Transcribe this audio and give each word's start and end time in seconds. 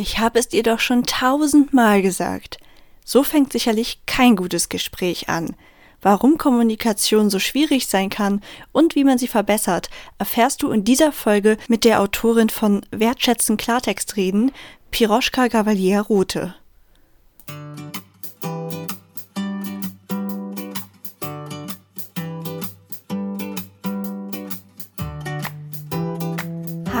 Ich 0.00 0.18
habe 0.18 0.38
es 0.38 0.48
dir 0.48 0.62
doch 0.62 0.80
schon 0.80 1.02
tausendmal 1.04 2.00
gesagt. 2.00 2.58
So 3.04 3.22
fängt 3.22 3.52
sicherlich 3.52 4.00
kein 4.06 4.34
gutes 4.34 4.70
Gespräch 4.70 5.28
an. 5.28 5.54
Warum 6.00 6.38
Kommunikation 6.38 7.28
so 7.28 7.38
schwierig 7.38 7.86
sein 7.86 8.08
kann 8.08 8.40
und 8.72 8.94
wie 8.94 9.04
man 9.04 9.18
sie 9.18 9.28
verbessert, 9.28 9.90
erfährst 10.16 10.62
du 10.62 10.70
in 10.70 10.84
dieser 10.84 11.12
Folge 11.12 11.58
mit 11.68 11.84
der 11.84 12.00
Autorin 12.00 12.48
von 12.48 12.80
Wertschätzen 12.90 13.58
Klartext 13.58 14.16
reden, 14.16 14.52
Piroschka 14.90 15.48
Gavalier 15.48 16.00
Rote. 16.00 16.54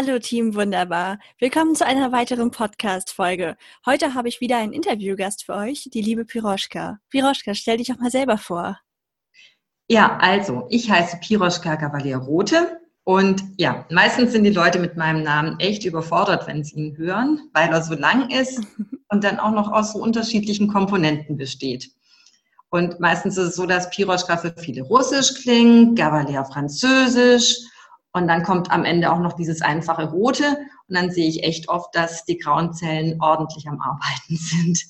Hallo 0.00 0.20
Team 0.20 0.54
Wunderbar. 0.54 1.18
Willkommen 1.40 1.74
zu 1.74 1.84
einer 1.84 2.12
weiteren 2.12 2.52
Podcast-Folge. 2.52 3.56
Heute 3.84 4.14
habe 4.14 4.28
ich 4.28 4.40
wieder 4.40 4.56
einen 4.58 4.72
Interviewgast 4.72 5.44
für 5.44 5.54
euch, 5.54 5.90
die 5.92 6.00
liebe 6.00 6.24
Piroschka. 6.24 7.00
Piroschka, 7.10 7.52
stell 7.54 7.78
dich 7.78 7.88
doch 7.88 7.98
mal 7.98 8.08
selber 8.08 8.38
vor. 8.38 8.78
Ja, 9.88 10.16
also, 10.20 10.68
ich 10.70 10.88
heiße 10.88 11.16
Piroschka 11.16 11.74
Gavalier-Rote 11.74 12.78
und 13.02 13.42
ja, 13.56 13.86
meistens 13.90 14.30
sind 14.30 14.44
die 14.44 14.50
Leute 14.50 14.78
mit 14.78 14.96
meinem 14.96 15.24
Namen 15.24 15.58
echt 15.58 15.84
überfordert, 15.84 16.46
wenn 16.46 16.62
sie 16.62 16.76
ihn 16.76 16.96
hören, 16.96 17.50
weil 17.52 17.68
er 17.68 17.82
so 17.82 17.94
lang 17.94 18.30
ist 18.30 18.60
und 19.08 19.24
dann 19.24 19.40
auch 19.40 19.50
noch 19.50 19.72
aus 19.72 19.94
so 19.94 19.98
unterschiedlichen 19.98 20.68
Komponenten 20.68 21.36
besteht. 21.36 21.90
Und 22.70 23.00
meistens 23.00 23.36
ist 23.36 23.48
es 23.48 23.56
so, 23.56 23.66
dass 23.66 23.90
Piroschka 23.90 24.36
für 24.36 24.54
viele 24.58 24.82
Russisch 24.82 25.42
klingt, 25.42 25.98
Gavalier 25.98 26.44
Französisch 26.44 27.56
und 28.18 28.28
dann 28.28 28.42
kommt 28.42 28.70
am 28.70 28.84
Ende 28.84 29.10
auch 29.10 29.18
noch 29.18 29.32
dieses 29.32 29.62
einfache 29.62 30.10
Rote. 30.10 30.44
Und 30.88 30.96
dann 30.96 31.10
sehe 31.10 31.28
ich 31.28 31.44
echt 31.44 31.68
oft, 31.68 31.94
dass 31.94 32.24
die 32.24 32.38
grauen 32.38 32.72
Zellen 32.72 33.20
ordentlich 33.20 33.66
am 33.68 33.80
Arbeiten 33.80 34.36
sind. 34.36 34.82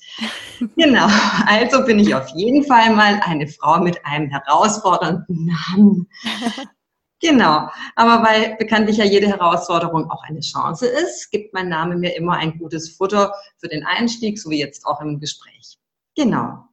genau. 0.75 1.07
Also 1.45 1.85
bin 1.85 1.99
ich 1.99 2.13
auf 2.15 2.27
jeden 2.35 2.63
Fall 2.63 2.95
mal 2.95 3.21
eine 3.23 3.47
Frau 3.47 3.79
mit 3.79 4.05
einem 4.05 4.29
herausfordernden 4.29 5.45
Namen. 5.45 6.09
Genau. 7.21 7.67
Aber 7.97 8.23
weil 8.25 8.55
bekanntlich 8.57 8.95
ja 8.95 9.03
jede 9.03 9.27
Herausforderung 9.27 10.09
auch 10.09 10.23
eine 10.23 10.39
Chance 10.39 10.87
ist, 10.87 11.29
gibt 11.31 11.53
mein 11.53 11.67
Name 11.67 11.97
mir 11.97 12.15
immer 12.15 12.37
ein 12.37 12.57
gutes 12.57 12.95
Futter 12.95 13.33
für 13.57 13.67
den 13.67 13.85
Einstieg, 13.85 14.39
so 14.39 14.49
wie 14.49 14.59
jetzt 14.59 14.85
auch 14.85 15.01
im 15.01 15.19
Gespräch. 15.19 15.77
Genau. 16.15 16.63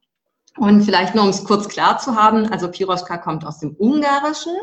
Und 0.57 0.83
vielleicht 0.83 1.15
nur, 1.15 1.25
um 1.25 1.29
es 1.29 1.43
kurz 1.43 1.67
klar 1.67 1.97
zu 1.97 2.15
haben, 2.15 2.47
also 2.51 2.71
Piroschka 2.71 3.17
kommt 3.17 3.45
aus 3.45 3.59
dem 3.59 3.75
Ungarischen 3.77 4.55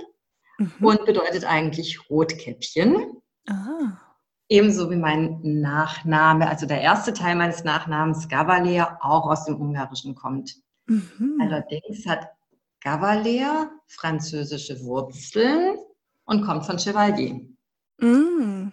mhm. 0.58 0.72
und 0.80 1.04
bedeutet 1.04 1.44
eigentlich 1.44 2.08
Rotkäppchen. 2.10 3.20
Ah. 3.48 3.98
Ebenso 4.48 4.90
wie 4.90 4.96
mein 4.96 5.40
Nachname, 5.42 6.48
also 6.48 6.66
der 6.66 6.80
erste 6.80 7.12
Teil 7.12 7.34
meines 7.36 7.64
Nachnamens 7.64 8.28
Gavaler 8.28 8.98
auch 9.00 9.26
aus 9.30 9.44
dem 9.46 9.60
Ungarischen 9.60 10.14
kommt. 10.14 10.56
Mhm. 10.86 11.38
Allerdings 11.40 12.06
hat 12.06 12.28
Gavaler 12.80 13.70
französische 13.86 14.84
Wurzeln 14.84 15.78
und 16.24 16.44
kommt 16.44 16.66
von 16.66 16.78
Chevalier. 16.78 17.40
Mhm. 17.98 18.72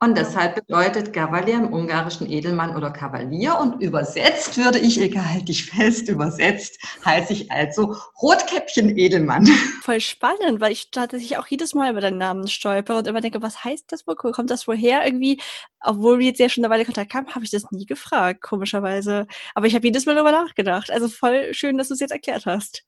Und 0.00 0.16
deshalb 0.16 0.54
bedeutet 0.54 1.12
Gavalier 1.12 1.56
im 1.56 1.72
Ungarischen 1.72 2.30
Edelmann 2.30 2.76
oder 2.76 2.92
Kavalier 2.92 3.58
und 3.58 3.82
übersetzt 3.82 4.56
würde 4.56 4.78
ich, 4.78 5.00
egal 5.00 5.34
halte 5.34 5.50
ich 5.50 5.66
fest, 5.66 6.08
übersetzt 6.08 6.78
heiße 7.04 7.32
ich 7.32 7.50
also 7.50 7.96
Rotkäppchen 8.22 8.96
Edelmann. 8.96 9.46
Voll 9.82 10.00
spannend, 10.00 10.60
weil 10.60 10.70
ich 10.70 10.92
tatsächlich 10.92 11.36
auch 11.36 11.48
jedes 11.48 11.74
Mal 11.74 11.90
über 11.90 12.00
deinen 12.00 12.18
Namen 12.18 12.46
stolper 12.46 12.98
und 12.98 13.08
immer 13.08 13.20
denke, 13.20 13.42
was 13.42 13.64
heißt 13.64 13.90
das 13.90 14.06
wohl? 14.06 14.14
Kommt 14.14 14.50
das 14.50 14.68
woher 14.68 15.04
irgendwie? 15.04 15.40
Obwohl 15.80 16.20
wir 16.20 16.26
jetzt 16.26 16.38
ja 16.38 16.48
schon 16.48 16.64
eine 16.64 16.72
Weile 16.72 16.84
Kontakt 16.84 17.12
haben, 17.14 17.34
habe 17.34 17.44
ich 17.44 17.50
das 17.50 17.68
nie 17.72 17.86
gefragt, 17.86 18.40
komischerweise. 18.40 19.26
Aber 19.56 19.66
ich 19.66 19.74
habe 19.74 19.84
jedes 19.84 20.06
Mal 20.06 20.14
darüber 20.14 20.32
nachgedacht. 20.32 20.92
Also 20.92 21.08
voll 21.08 21.52
schön, 21.54 21.76
dass 21.76 21.88
du 21.88 21.94
es 21.94 22.00
jetzt 22.00 22.12
erklärt 22.12 22.46
hast. 22.46 22.84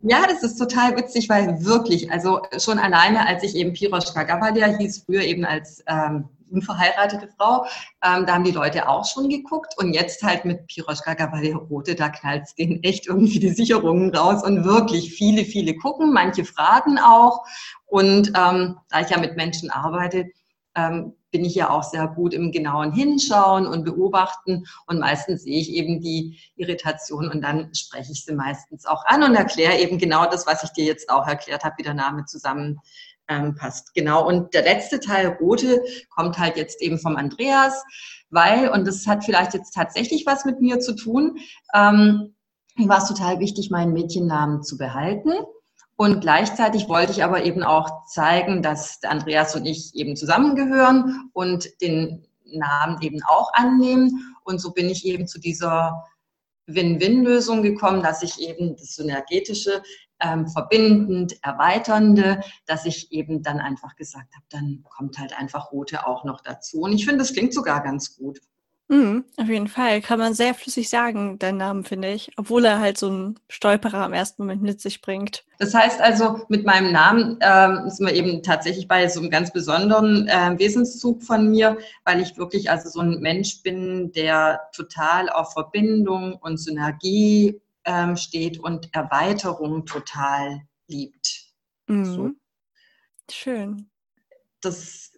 Ja, 0.00 0.26
das 0.26 0.42
ist 0.42 0.56
total 0.56 0.96
witzig, 0.96 1.28
weil 1.28 1.64
wirklich, 1.64 2.10
also 2.10 2.42
schon 2.58 2.78
alleine, 2.78 3.26
als 3.26 3.42
ich 3.42 3.54
eben 3.54 3.72
Piroschka 3.72 4.24
Gavalia 4.24 4.66
hieß, 4.78 5.04
früher 5.06 5.22
eben 5.22 5.46
als 5.46 5.82
ähm, 5.86 6.28
unverheiratete 6.50 7.28
Frau. 7.36 7.64
Ähm, 8.02 8.26
da 8.26 8.34
haben 8.34 8.44
die 8.44 8.50
Leute 8.50 8.88
auch 8.88 9.04
schon 9.04 9.28
geguckt 9.28 9.74
und 9.76 9.92
jetzt 9.92 10.22
halt 10.22 10.44
mit 10.44 10.66
Piroschka 10.66 11.14
Gavalia 11.14 11.56
Rote, 11.56 11.94
da 11.94 12.08
knallt 12.08 12.44
es 12.44 12.54
denen 12.54 12.82
echt 12.82 13.06
irgendwie 13.06 13.38
die 13.38 13.50
Sicherungen 13.50 14.14
raus 14.14 14.44
und 14.44 14.64
wirklich 14.64 15.14
viele, 15.14 15.44
viele 15.44 15.76
gucken, 15.76 16.12
manche 16.12 16.44
fragen 16.44 16.98
auch. 16.98 17.44
Und 17.86 18.28
ähm, 18.28 18.78
da 18.90 19.00
ich 19.00 19.10
ja 19.10 19.18
mit 19.18 19.36
Menschen 19.36 19.70
arbeite, 19.70 20.26
ähm, 20.74 21.14
bin 21.30 21.44
ich 21.44 21.56
ja 21.56 21.70
auch 21.70 21.82
sehr 21.82 22.06
gut 22.06 22.32
im 22.32 22.52
genauen 22.52 22.92
Hinschauen 22.92 23.66
und 23.66 23.84
Beobachten 23.84 24.64
und 24.86 25.00
meistens 25.00 25.42
sehe 25.42 25.58
ich 25.58 25.70
eben 25.70 26.00
die 26.00 26.38
Irritation 26.54 27.28
und 27.28 27.42
dann 27.42 27.74
spreche 27.74 28.12
ich 28.12 28.24
sie 28.24 28.34
meistens 28.34 28.86
auch 28.86 29.04
an 29.06 29.24
und 29.24 29.34
erkläre 29.34 29.78
eben 29.78 29.98
genau 29.98 30.26
das, 30.26 30.46
was 30.46 30.62
ich 30.62 30.70
dir 30.70 30.84
jetzt 30.84 31.10
auch 31.10 31.26
erklärt 31.26 31.64
habe, 31.64 31.74
wie 31.78 31.82
der 31.82 31.94
Name 31.94 32.24
zusammen 32.26 32.78
ähm, 33.28 33.54
passt. 33.54 33.94
Genau. 33.94 34.26
Und 34.26 34.54
der 34.54 34.62
letzte 34.62 35.00
Teil, 35.00 35.36
rote, 35.40 35.82
kommt 36.10 36.38
halt 36.38 36.56
jetzt 36.56 36.80
eben 36.82 36.98
vom 36.98 37.16
Andreas, 37.16 37.82
weil, 38.30 38.68
und 38.68 38.86
das 38.86 39.06
hat 39.06 39.24
vielleicht 39.24 39.54
jetzt 39.54 39.72
tatsächlich 39.72 40.24
was 40.26 40.44
mit 40.44 40.60
mir 40.60 40.80
zu 40.80 40.94
tun, 40.94 41.38
ähm, 41.74 42.34
mir 42.76 42.88
war 42.88 42.98
es 42.98 43.08
total 43.08 43.38
wichtig, 43.38 43.70
meinen 43.70 43.92
Mädchennamen 43.92 44.62
zu 44.62 44.76
behalten. 44.76 45.32
Und 45.96 46.20
gleichzeitig 46.20 46.88
wollte 46.88 47.12
ich 47.12 47.22
aber 47.22 47.44
eben 47.44 47.62
auch 47.62 48.04
zeigen, 48.06 48.62
dass 48.62 48.98
Andreas 49.04 49.54
und 49.54 49.64
ich 49.64 49.94
eben 49.94 50.16
zusammengehören 50.16 51.30
und 51.32 51.68
den 51.80 52.26
Namen 52.44 53.00
eben 53.00 53.20
auch 53.28 53.52
annehmen. 53.52 54.34
Und 54.42 54.60
so 54.60 54.72
bin 54.72 54.88
ich 54.88 55.06
eben 55.06 55.28
zu 55.28 55.38
dieser 55.38 56.04
Win-Win-Lösung 56.66 57.62
gekommen, 57.62 58.02
dass 58.02 58.22
ich 58.22 58.40
eben 58.40 58.76
das 58.76 58.94
Synergetische 58.94 59.82
ähm, 60.20 60.48
verbindend, 60.48 61.36
erweiternde, 61.42 62.40
dass 62.66 62.86
ich 62.86 63.12
eben 63.12 63.42
dann 63.42 63.58
einfach 63.58 63.96
gesagt 63.96 64.34
habe, 64.34 64.46
dann 64.48 64.84
kommt 64.88 65.18
halt 65.18 65.38
einfach 65.38 65.72
Rote 65.72 66.06
auch 66.06 66.24
noch 66.24 66.40
dazu. 66.40 66.80
Und 66.80 66.92
ich 66.92 67.04
finde, 67.04 67.18
das 67.18 67.32
klingt 67.32 67.52
sogar 67.52 67.82
ganz 67.82 68.16
gut. 68.16 68.40
Mhm, 68.88 69.24
auf 69.38 69.48
jeden 69.48 69.68
Fall. 69.68 70.02
Kann 70.02 70.18
man 70.18 70.34
sehr 70.34 70.54
flüssig 70.54 70.90
sagen, 70.90 71.38
deinen 71.38 71.56
Namen, 71.56 71.84
finde 71.84 72.12
ich. 72.12 72.30
Obwohl 72.36 72.66
er 72.66 72.80
halt 72.80 72.98
so 72.98 73.08
einen 73.08 73.40
Stolperer 73.48 74.04
im 74.04 74.12
ersten 74.12 74.42
Moment 74.42 74.62
mit 74.62 74.80
sich 74.80 75.00
bringt. 75.00 75.44
Das 75.58 75.72
heißt 75.72 76.00
also, 76.02 76.44
mit 76.48 76.66
meinem 76.66 76.92
Namen 76.92 77.38
ähm, 77.40 77.88
sind 77.88 78.06
wir 78.06 78.14
eben 78.14 78.42
tatsächlich 78.42 78.86
bei 78.86 79.08
so 79.08 79.20
einem 79.20 79.30
ganz 79.30 79.52
besonderen 79.52 80.28
äh, 80.28 80.58
Wesenszug 80.58 81.22
von 81.22 81.50
mir, 81.50 81.78
weil 82.04 82.20
ich 82.20 82.36
wirklich 82.36 82.70
also 82.70 82.90
so 82.90 83.00
ein 83.00 83.20
Mensch 83.20 83.62
bin, 83.62 84.12
der 84.12 84.60
total 84.74 85.30
auf 85.30 85.54
Verbindung 85.54 86.34
und 86.34 86.58
Synergie 86.58 87.60
ähm, 87.86 88.16
steht 88.16 88.60
und 88.60 88.94
Erweiterung 88.94 89.86
total 89.86 90.60
liebt. 90.88 91.44
Mhm. 91.86 92.04
So. 92.04 92.30
Schön. 93.30 93.88
Das 94.60 95.13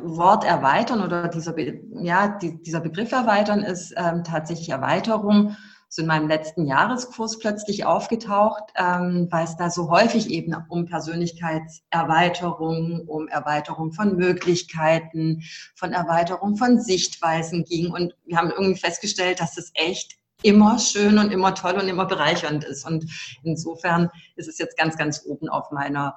Wort 0.00 0.44
erweitern 0.44 1.02
oder 1.02 1.28
dieser, 1.28 1.52
Be 1.52 1.80
ja, 2.00 2.28
die, 2.28 2.62
dieser 2.62 2.80
Begriff 2.80 3.12
erweitern 3.12 3.62
ist 3.62 3.94
ähm, 3.96 4.24
tatsächlich 4.24 4.70
Erweiterung 4.70 5.56
so 5.92 6.00
in 6.00 6.08
meinem 6.08 6.26
letzten 6.26 6.66
Jahreskurs 6.66 7.38
plötzlich 7.38 7.84
aufgetaucht, 7.84 8.62
ähm, 8.76 9.28
weil 9.30 9.44
es 9.44 9.56
da 9.56 9.68
so 9.68 9.90
häufig 9.90 10.30
eben 10.30 10.56
um 10.70 10.86
Persönlichkeitserweiterung, 10.86 13.06
um 13.06 13.28
Erweiterung 13.28 13.92
von 13.92 14.16
Möglichkeiten, 14.16 15.42
von 15.74 15.92
Erweiterung 15.92 16.56
von 16.56 16.80
Sichtweisen 16.80 17.64
ging. 17.64 17.92
Und 17.92 18.16
wir 18.24 18.38
haben 18.38 18.50
irgendwie 18.50 18.80
festgestellt, 18.80 19.40
dass 19.40 19.58
es 19.58 19.70
echt 19.74 20.16
immer 20.42 20.78
schön 20.78 21.18
und 21.18 21.30
immer 21.30 21.54
toll 21.54 21.74
und 21.74 21.88
immer 21.88 22.06
bereichernd 22.06 22.64
ist. 22.64 22.86
Und 22.86 23.04
insofern 23.42 24.08
ist 24.36 24.48
es 24.48 24.56
jetzt 24.56 24.78
ganz, 24.78 24.96
ganz 24.96 25.26
oben 25.26 25.50
auf 25.50 25.70
meiner 25.72 26.16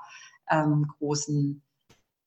ähm, 0.49 0.89
großen 0.99 1.64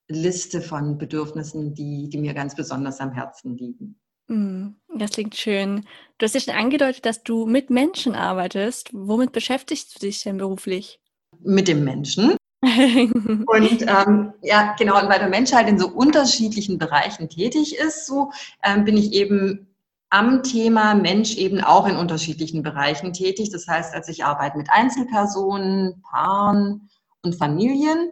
Liste 0.08 0.60
von 0.60 0.98
Bedürfnissen, 0.98 1.74
die, 1.74 2.08
die 2.08 2.18
mir 2.18 2.34
ganz 2.34 2.54
besonders 2.54 3.00
am 3.00 3.12
Herzen 3.12 3.56
liegen. 3.56 4.00
Mm, 4.28 4.70
das 4.94 5.12
klingt 5.12 5.36
schön. 5.36 5.86
Du 6.18 6.24
hast 6.24 6.34
ja 6.34 6.40
schon 6.40 6.54
angedeutet, 6.54 7.06
dass 7.06 7.22
du 7.22 7.46
mit 7.46 7.70
Menschen 7.70 8.14
arbeitest. 8.14 8.90
Womit 8.92 9.32
beschäftigst 9.32 9.94
du 9.94 10.06
dich 10.06 10.22
denn 10.22 10.38
beruflich? 10.38 11.00
Mit 11.40 11.68
dem 11.68 11.84
Menschen. 11.84 12.36
und 12.62 13.82
ähm, 13.82 14.32
ja, 14.42 14.74
genau, 14.76 15.00
und 15.00 15.08
weil 15.08 15.20
der 15.20 15.28
Mensch 15.28 15.52
halt 15.52 15.68
in 15.68 15.78
so 15.78 15.88
unterschiedlichen 15.88 16.78
Bereichen 16.78 17.28
tätig 17.28 17.78
ist, 17.78 18.06
so 18.06 18.32
ähm, 18.64 18.84
bin 18.84 18.96
ich 18.96 19.12
eben 19.12 19.68
am 20.10 20.42
Thema 20.42 20.94
Mensch 20.94 21.36
eben 21.36 21.60
auch 21.60 21.86
in 21.86 21.96
unterschiedlichen 21.96 22.62
Bereichen 22.62 23.12
tätig. 23.12 23.50
Das 23.50 23.68
heißt, 23.68 23.94
als 23.94 24.08
ich 24.08 24.24
arbeite 24.24 24.56
mit 24.58 24.68
Einzelpersonen, 24.70 26.02
Paaren 26.02 26.88
und 27.22 27.36
Familien, 27.36 28.10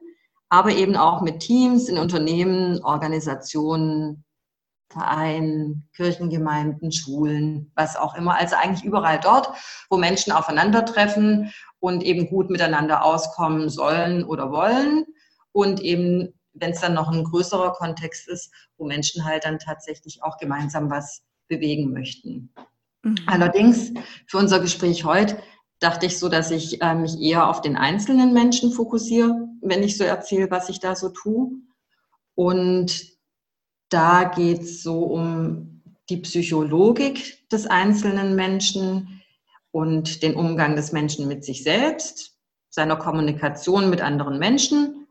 aber 0.48 0.70
eben 0.70 0.96
auch 0.96 1.22
mit 1.22 1.40
Teams 1.40 1.88
in 1.88 1.98
Unternehmen, 1.98 2.82
Organisationen, 2.82 4.24
Vereinen, 4.88 5.88
Kirchengemeinden, 5.96 6.92
Schulen, 6.92 7.72
was 7.74 7.96
auch 7.96 8.14
immer. 8.14 8.36
Also 8.36 8.56
eigentlich 8.56 8.84
überall 8.84 9.18
dort, 9.18 9.48
wo 9.90 9.96
Menschen 9.96 10.32
aufeinandertreffen 10.32 11.52
und 11.80 12.02
eben 12.02 12.28
gut 12.28 12.50
miteinander 12.50 13.04
auskommen 13.04 13.68
sollen 13.68 14.24
oder 14.24 14.50
wollen. 14.50 15.04
Und 15.52 15.80
eben, 15.80 16.32
wenn 16.52 16.70
es 16.70 16.80
dann 16.80 16.94
noch 16.94 17.10
ein 17.10 17.24
größerer 17.24 17.72
Kontext 17.72 18.28
ist, 18.28 18.52
wo 18.76 18.86
Menschen 18.86 19.24
halt 19.24 19.44
dann 19.44 19.58
tatsächlich 19.58 20.22
auch 20.22 20.38
gemeinsam 20.38 20.88
was 20.88 21.22
bewegen 21.48 21.92
möchten. 21.92 22.52
Mhm. 23.02 23.16
Allerdings 23.26 23.92
für 24.26 24.38
unser 24.38 24.60
Gespräch 24.60 25.04
heute 25.04 25.38
dachte 25.80 26.06
ich 26.06 26.18
so, 26.18 26.28
dass 26.28 26.50
ich 26.50 26.80
äh, 26.80 26.94
mich 26.94 27.20
eher 27.20 27.48
auf 27.48 27.60
den 27.60 27.76
einzelnen 27.76 28.32
Menschen 28.32 28.72
fokussiere, 28.72 29.48
wenn 29.68 29.82
ich 29.82 29.96
so 29.96 30.04
erzähle, 30.04 30.50
was 30.50 30.68
ich 30.68 30.80
da 30.80 30.94
so 30.96 31.08
tue. 31.10 31.50
Und 32.34 33.16
da 33.88 34.24
geht 34.24 34.62
es 34.62 34.82
so 34.82 35.04
um 35.04 35.82
die 36.08 36.18
Psychologik 36.18 37.48
des 37.50 37.66
einzelnen 37.66 38.36
Menschen 38.36 39.22
und 39.70 40.22
den 40.22 40.34
Umgang 40.34 40.76
des 40.76 40.92
Menschen 40.92 41.28
mit 41.28 41.44
sich 41.44 41.62
selbst, 41.62 42.36
seiner 42.70 42.96
Kommunikation 42.96 43.90
mit 43.90 44.00
anderen 44.00 44.38
Menschen 44.38 45.06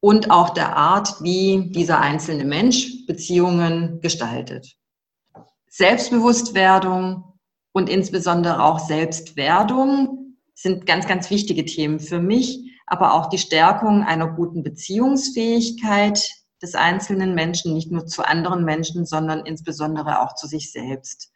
und 0.00 0.30
auch 0.30 0.50
der 0.50 0.76
Art, 0.76 1.22
wie 1.22 1.70
dieser 1.70 2.00
einzelne 2.00 2.44
Mensch 2.44 3.06
Beziehungen 3.06 4.00
gestaltet. 4.00 4.76
Selbstbewusstwerdung 5.68 7.38
und 7.72 7.88
insbesondere 7.88 8.62
auch 8.62 8.78
Selbstwerdung 8.78 10.36
sind 10.54 10.86
ganz, 10.86 11.06
ganz 11.06 11.30
wichtige 11.30 11.64
Themen 11.64 12.00
für 12.00 12.20
mich, 12.20 12.69
aber 12.90 13.14
auch 13.14 13.28
die 13.28 13.38
Stärkung 13.38 14.02
einer 14.02 14.26
guten 14.26 14.62
Beziehungsfähigkeit, 14.62 16.28
des 16.60 16.74
einzelnen 16.74 17.34
Menschen, 17.34 17.72
nicht 17.72 17.90
nur 17.90 18.06
zu 18.06 18.22
anderen 18.22 18.64
Menschen, 18.64 19.06
sondern 19.06 19.46
insbesondere 19.46 20.20
auch 20.20 20.34
zu 20.34 20.46
sich 20.46 20.70
selbst. 20.72 21.32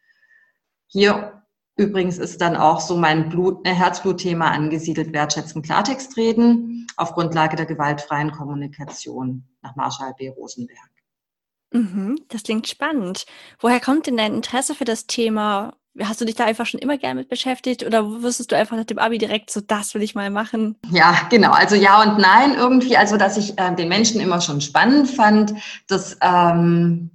Hier 0.86 1.42
übrigens 1.76 2.18
ist 2.18 2.40
dann 2.40 2.56
auch 2.56 2.80
so 2.80 2.96
mein 2.96 3.32
äh, 3.64 3.72
Herzblutthema 3.72 4.50
angesiedelt, 4.50 5.12
wertschätzen, 5.12 5.62
Klartext 5.62 6.16
reden, 6.16 6.86
auf 6.96 7.14
Grundlage 7.14 7.56
der 7.56 7.66
gewaltfreien 7.66 8.32
Kommunikation 8.32 9.48
nach 9.62 9.74
Marshall 9.76 10.14
B. 10.18 10.28
Rosenberg. 10.28 10.90
Mhm, 11.72 12.20
das 12.28 12.42
klingt 12.42 12.68
spannend. 12.68 13.24
Woher 13.58 13.80
kommt 13.80 14.06
denn 14.06 14.16
dein 14.16 14.34
Interesse 14.34 14.74
für 14.74 14.84
das 14.84 15.06
Thema 15.06 15.74
Hast 16.02 16.20
du 16.20 16.24
dich 16.24 16.34
da 16.34 16.44
einfach 16.44 16.66
schon 16.66 16.80
immer 16.80 16.98
gerne 16.98 17.20
mit 17.20 17.28
beschäftigt 17.28 17.84
oder 17.84 18.04
wusstest 18.22 18.50
du 18.50 18.56
einfach 18.56 18.76
nach 18.76 18.84
dem 18.84 18.98
Abi 18.98 19.18
direkt 19.18 19.50
so, 19.50 19.60
das 19.60 19.94
will 19.94 20.02
ich 20.02 20.16
mal 20.16 20.28
machen? 20.28 20.76
Ja, 20.90 21.26
genau. 21.30 21.52
Also 21.52 21.76
ja 21.76 22.02
und 22.02 22.18
nein 22.18 22.54
irgendwie. 22.54 22.96
Also, 22.96 23.16
dass 23.16 23.36
ich 23.36 23.58
äh, 23.58 23.74
den 23.74 23.88
Menschen 23.88 24.20
immer 24.20 24.40
schon 24.40 24.60
spannend 24.60 25.08
fand, 25.08 25.54
das, 25.86 26.16
ähm, 26.20 27.10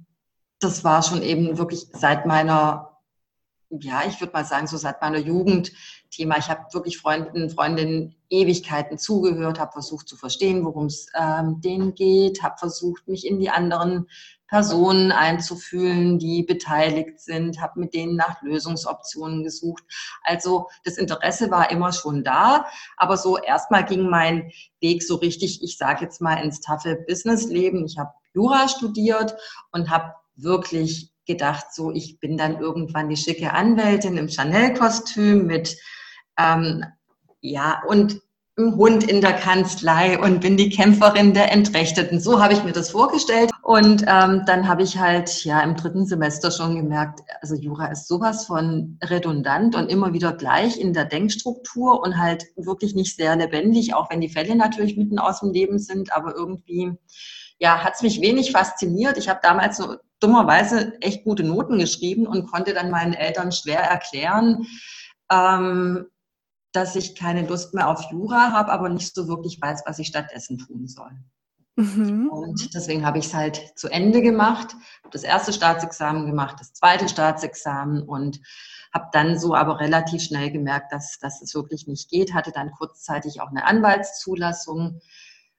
das 0.60 0.82
war 0.82 1.02
schon 1.02 1.22
eben 1.22 1.58
wirklich 1.58 1.88
seit 1.92 2.24
meiner, 2.24 2.98
ja, 3.68 4.02
ich 4.08 4.18
würde 4.20 4.32
mal 4.32 4.44
sagen, 4.44 4.66
so 4.66 4.78
seit 4.78 5.02
meiner 5.02 5.18
Jugend 5.18 5.72
Thema. 6.10 6.38
Ich 6.38 6.48
habe 6.48 6.66
wirklich 6.72 6.98
Freunden, 6.98 7.50
Freundinnen 7.50 8.14
Ewigkeiten 8.28 8.98
zugehört, 8.98 9.58
habe 9.58 9.72
versucht 9.72 10.08
zu 10.08 10.16
verstehen, 10.16 10.64
worum 10.64 10.86
es 10.86 11.06
ähm, 11.18 11.60
denen 11.60 11.94
geht, 11.94 12.42
habe 12.42 12.58
versucht, 12.58 13.08
mich 13.08 13.26
in 13.26 13.40
die 13.40 13.50
anderen 13.50 14.06
Personen 14.50 15.12
einzufühlen, 15.12 16.18
die 16.18 16.42
beteiligt 16.42 17.20
sind, 17.20 17.60
habe 17.60 17.78
mit 17.80 17.94
denen 17.94 18.16
nach 18.16 18.42
Lösungsoptionen 18.42 19.44
gesucht. 19.44 19.84
Also 20.24 20.68
das 20.84 20.96
Interesse 20.96 21.50
war 21.52 21.70
immer 21.70 21.92
schon 21.92 22.24
da, 22.24 22.66
aber 22.96 23.16
so 23.16 23.38
erstmal 23.38 23.84
ging 23.84 24.10
mein 24.10 24.50
Weg 24.80 25.04
so 25.04 25.16
richtig, 25.16 25.62
ich 25.62 25.78
sage 25.78 26.04
jetzt 26.04 26.20
mal, 26.20 26.34
ins 26.34 26.60
taffe 26.60 26.96
Businessleben. 27.06 27.86
Ich 27.86 27.96
habe 27.96 28.10
Jura 28.34 28.68
studiert 28.68 29.36
und 29.70 29.88
habe 29.88 30.14
wirklich 30.34 31.12
gedacht, 31.26 31.66
so 31.72 31.92
ich 31.92 32.18
bin 32.18 32.36
dann 32.36 32.58
irgendwann 32.58 33.08
die 33.08 33.16
schicke 33.16 33.52
Anwältin 33.52 34.16
im 34.16 34.28
Chanel-Kostüm 34.28 35.46
mit 35.46 35.76
ähm, 36.40 36.84
ja 37.40 37.82
und 37.88 38.20
Hund 38.76 39.04
in 39.08 39.20
der 39.20 39.32
Kanzlei 39.32 40.18
und 40.18 40.40
bin 40.40 40.56
die 40.56 40.70
Kämpferin 40.70 41.32
der 41.32 41.50
Entrechteten. 41.52 42.20
So 42.20 42.42
habe 42.42 42.52
ich 42.52 42.62
mir 42.62 42.72
das 42.72 42.90
vorgestellt. 42.90 43.50
Und 43.62 44.04
ähm, 44.06 44.42
dann 44.46 44.68
habe 44.68 44.82
ich 44.82 44.98
halt 44.98 45.44
ja 45.44 45.60
im 45.60 45.76
dritten 45.76 46.06
Semester 46.06 46.50
schon 46.50 46.76
gemerkt, 46.76 47.20
also 47.40 47.54
Jura 47.54 47.86
ist 47.86 48.08
sowas 48.08 48.46
von 48.46 48.98
redundant 49.02 49.76
und 49.76 49.88
immer 49.88 50.12
wieder 50.12 50.32
gleich 50.32 50.78
in 50.78 50.92
der 50.92 51.04
Denkstruktur 51.04 52.02
und 52.02 52.18
halt 52.18 52.46
wirklich 52.56 52.94
nicht 52.94 53.16
sehr 53.16 53.36
lebendig, 53.36 53.94
auch 53.94 54.10
wenn 54.10 54.20
die 54.20 54.28
Fälle 54.28 54.56
natürlich 54.56 54.96
mitten 54.96 55.18
aus 55.18 55.40
dem 55.40 55.52
Leben 55.52 55.78
sind, 55.78 56.12
aber 56.12 56.34
irgendwie 56.34 56.92
ja, 57.58 57.84
hat 57.84 57.94
es 57.94 58.02
mich 58.02 58.20
wenig 58.20 58.52
fasziniert. 58.52 59.18
Ich 59.18 59.28
habe 59.28 59.40
damals 59.42 59.76
so 59.76 59.96
dummerweise 60.18 61.00
echt 61.00 61.24
gute 61.24 61.44
Noten 61.44 61.78
geschrieben 61.78 62.26
und 62.26 62.50
konnte 62.50 62.74
dann 62.74 62.90
meinen 62.90 63.12
Eltern 63.14 63.52
schwer 63.52 63.80
erklären, 63.80 64.66
ähm, 65.30 66.06
dass 66.72 66.96
ich 66.96 67.14
keine 67.14 67.46
Lust 67.46 67.74
mehr 67.74 67.88
auf 67.88 68.10
Jura 68.10 68.52
habe, 68.52 68.70
aber 68.72 68.88
nicht 68.88 69.14
so 69.14 69.28
wirklich 69.28 69.60
weiß, 69.60 69.82
was 69.86 69.98
ich 69.98 70.08
stattdessen 70.08 70.58
tun 70.58 70.86
soll. 70.86 71.10
Mhm. 71.76 72.28
Und 72.28 72.74
deswegen 72.74 73.06
habe 73.06 73.18
ich 73.18 73.26
es 73.26 73.34
halt 73.34 73.72
zu 73.76 73.88
Ende 73.88 74.20
gemacht, 74.20 74.76
das 75.12 75.22
erste 75.22 75.52
Staatsexamen 75.52 76.26
gemacht, 76.26 76.56
das 76.60 76.72
zweite 76.72 77.08
Staatsexamen 77.08 78.02
und 78.02 78.40
habe 78.92 79.06
dann 79.12 79.38
so 79.38 79.54
aber 79.54 79.80
relativ 79.80 80.22
schnell 80.22 80.50
gemerkt, 80.50 80.92
dass, 80.92 81.18
dass 81.18 81.40
es 81.42 81.54
wirklich 81.54 81.86
nicht 81.86 82.10
geht, 82.10 82.34
hatte 82.34 82.52
dann 82.52 82.72
kurzzeitig 82.72 83.40
auch 83.40 83.48
eine 83.48 83.64
Anwaltszulassung, 83.64 85.00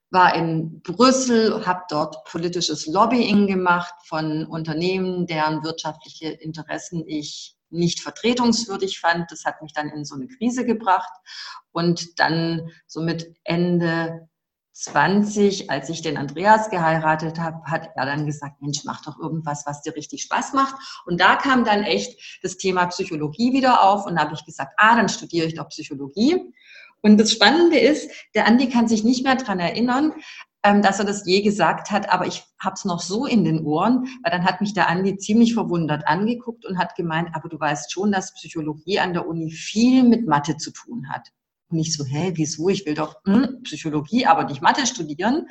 war 0.09 0.35
in 0.35 0.81
Brüssel, 0.81 1.65
habe 1.65 1.83
dort 1.89 2.25
politisches 2.25 2.85
Lobbying 2.85 3.47
gemacht 3.47 3.93
von 4.03 4.45
Unternehmen, 4.45 5.25
deren 5.25 5.63
wirtschaftliche 5.63 6.27
Interessen 6.27 7.03
ich 7.07 7.55
nicht 7.71 8.01
vertretungswürdig 8.01 8.99
fand. 8.99 9.31
Das 9.31 9.45
hat 9.45 9.61
mich 9.61 9.73
dann 9.73 9.89
in 9.89 10.05
so 10.05 10.15
eine 10.15 10.27
Krise 10.27 10.65
gebracht. 10.65 11.11
Und 11.71 12.19
dann 12.19 12.69
so 12.87 13.01
mit 13.01 13.33
Ende 13.43 14.27
20, 14.73 15.69
als 15.69 15.89
ich 15.89 16.01
den 16.01 16.17
Andreas 16.17 16.69
geheiratet 16.69 17.39
habe, 17.39 17.63
hat 17.65 17.89
er 17.95 18.05
dann 18.05 18.25
gesagt, 18.25 18.61
Mensch, 18.61 18.83
mach 18.85 19.01
doch 19.01 19.19
irgendwas, 19.19 19.65
was 19.65 19.81
dir 19.81 19.95
richtig 19.95 20.23
Spaß 20.23 20.53
macht. 20.53 20.75
Und 21.05 21.19
da 21.19 21.35
kam 21.35 21.65
dann 21.65 21.83
echt 21.83 22.39
das 22.41 22.57
Thema 22.57 22.85
Psychologie 22.87 23.53
wieder 23.53 23.83
auf 23.83 24.05
und 24.05 24.15
da 24.15 24.21
habe 24.21 24.33
ich 24.33 24.45
gesagt, 24.45 24.73
ah, 24.77 24.95
dann 24.95 25.09
studiere 25.09 25.47
ich 25.47 25.55
doch 25.55 25.67
Psychologie. 25.69 26.53
Und 27.01 27.17
das 27.17 27.31
Spannende 27.31 27.79
ist, 27.79 28.11
der 28.33 28.47
Andi 28.47 28.69
kann 28.69 28.87
sich 28.87 29.03
nicht 29.03 29.23
mehr 29.23 29.35
dran 29.35 29.59
erinnern, 29.59 30.13
ähm, 30.63 30.81
dass 30.81 30.99
er 30.99 31.05
das 31.05 31.25
je 31.25 31.41
gesagt 31.41 31.91
hat, 31.91 32.09
aber 32.09 32.27
ich 32.27 32.43
habe 32.59 32.75
es 32.75 32.85
noch 32.85 33.01
so 33.01 33.25
in 33.25 33.43
den 33.43 33.65
Ohren, 33.65 34.05
weil 34.23 34.31
dann 34.31 34.45
hat 34.45 34.61
mich 34.61 34.73
der 34.73 34.89
Andi 34.89 35.17
ziemlich 35.17 35.53
verwundert 35.53 36.07
angeguckt 36.07 36.65
und 36.65 36.77
hat 36.77 36.95
gemeint, 36.95 37.29
aber 37.33 37.49
du 37.49 37.59
weißt 37.59 37.91
schon, 37.91 38.11
dass 38.11 38.33
Psychologie 38.33 38.99
an 38.99 39.13
der 39.13 39.27
Uni 39.27 39.51
viel 39.51 40.03
mit 40.03 40.27
Mathe 40.27 40.57
zu 40.57 40.71
tun 40.71 41.09
hat. 41.09 41.29
Und 41.69 41.79
ich 41.79 41.95
so, 41.95 42.05
hä, 42.05 42.33
wieso? 42.35 42.69
Ich 42.69 42.85
will 42.85 42.93
doch 42.93 43.15
hm, 43.25 43.61
Psychologie, 43.63 44.25
aber 44.27 44.43
nicht 44.43 44.61
Mathe 44.61 44.85
studieren. 44.85 45.47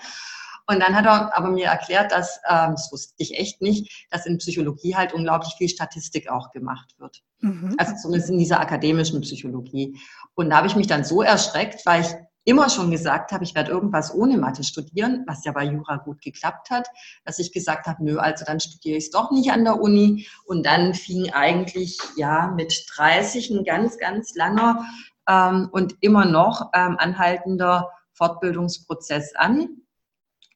Und 0.66 0.78
dann 0.78 0.94
hat 0.94 1.06
er 1.06 1.36
aber 1.36 1.50
mir 1.50 1.66
erklärt, 1.66 2.12
dass, 2.12 2.38
ähm, 2.48 2.72
das 2.72 2.92
wusste 2.92 3.14
ich 3.16 3.36
echt 3.36 3.60
nicht, 3.60 4.06
dass 4.10 4.26
in 4.26 4.38
Psychologie 4.38 4.94
halt 4.94 5.12
unglaublich 5.12 5.54
viel 5.58 5.68
Statistik 5.68 6.30
auch 6.30 6.52
gemacht 6.52 6.94
wird. 6.98 7.22
Mhm. 7.40 7.74
Also 7.78 7.94
zumindest 8.00 8.30
in 8.30 8.38
dieser 8.38 8.60
akademischen 8.60 9.20
Psychologie. 9.22 9.98
Und 10.34 10.50
da 10.50 10.58
habe 10.58 10.68
ich 10.68 10.76
mich 10.76 10.86
dann 10.86 11.02
so 11.02 11.22
erschreckt, 11.22 11.84
weil 11.86 12.02
ich 12.02 12.14
immer 12.50 12.68
schon 12.68 12.90
gesagt 12.90 13.30
habe, 13.30 13.44
ich 13.44 13.54
werde 13.54 13.70
irgendwas 13.70 14.12
ohne 14.12 14.36
Mathe 14.36 14.64
studieren, 14.64 15.22
was 15.28 15.44
ja 15.44 15.52
bei 15.52 15.64
Jura 15.64 15.98
gut 15.98 16.20
geklappt 16.20 16.70
hat, 16.70 16.88
dass 17.24 17.38
ich 17.38 17.52
gesagt 17.52 17.86
habe, 17.86 18.04
nö, 18.04 18.18
also 18.18 18.44
dann 18.44 18.58
studiere 18.58 18.98
ich 18.98 19.04
es 19.04 19.10
doch 19.10 19.30
nicht 19.30 19.52
an 19.52 19.62
der 19.64 19.80
Uni. 19.80 20.26
Und 20.44 20.66
dann 20.66 20.94
fing 20.94 21.30
eigentlich 21.32 21.98
ja 22.16 22.52
mit 22.56 22.86
30 22.96 23.50
ein 23.50 23.64
ganz, 23.64 23.98
ganz 23.98 24.34
langer 24.34 24.84
ähm, 25.28 25.68
und 25.70 25.94
immer 26.00 26.24
noch 26.24 26.70
ähm, 26.74 26.96
anhaltender 26.98 27.88
Fortbildungsprozess 28.14 29.36
an. 29.36 29.68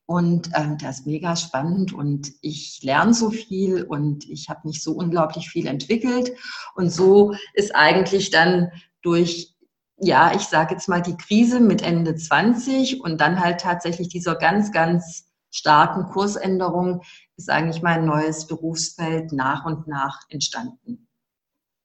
Und 0.07 0.51
ähm, 0.55 0.77
der 0.77 0.91
ist 0.91 1.07
mega 1.07 1.37
spannend 1.37 1.95
und 1.95 2.33
ich 2.43 2.81
lerne 2.83 3.15
so 3.15 3.31
viel 3.31 3.85
und 3.85 4.29
ich 4.29 4.51
habe 4.51 4.67
mich 4.67 4.83
so 4.83 4.93
unglaublich 4.93 5.49
viel 5.49 5.69
entwickelt. 5.69 6.33
Und 6.75 6.91
so 6.91 7.35
ist 7.55 7.75
eigentlich 7.75 8.31
dann 8.31 8.73
durch, 9.01 9.54
ja, 10.05 10.35
ich 10.35 10.43
sage 10.43 10.75
jetzt 10.75 10.89
mal 10.89 11.03
die 11.03 11.17
Krise 11.17 11.61
mit 11.61 11.83
Ende 11.83 12.15
20 12.15 13.01
und 13.01 13.21
dann 13.21 13.41
halt 13.41 13.61
tatsächlich 13.61 14.09
dieser 14.09 14.37
ganz, 14.37 14.73
ganz 14.73 15.27
starken 15.51 16.07
Kursänderung 16.07 17.03
ist 17.37 17.51
eigentlich 17.51 17.83
mein 17.83 18.05
neues 18.05 18.47
Berufsfeld 18.47 19.33
nach 19.33 19.65
und 19.65 19.87
nach 19.87 20.21
entstanden. 20.29 21.09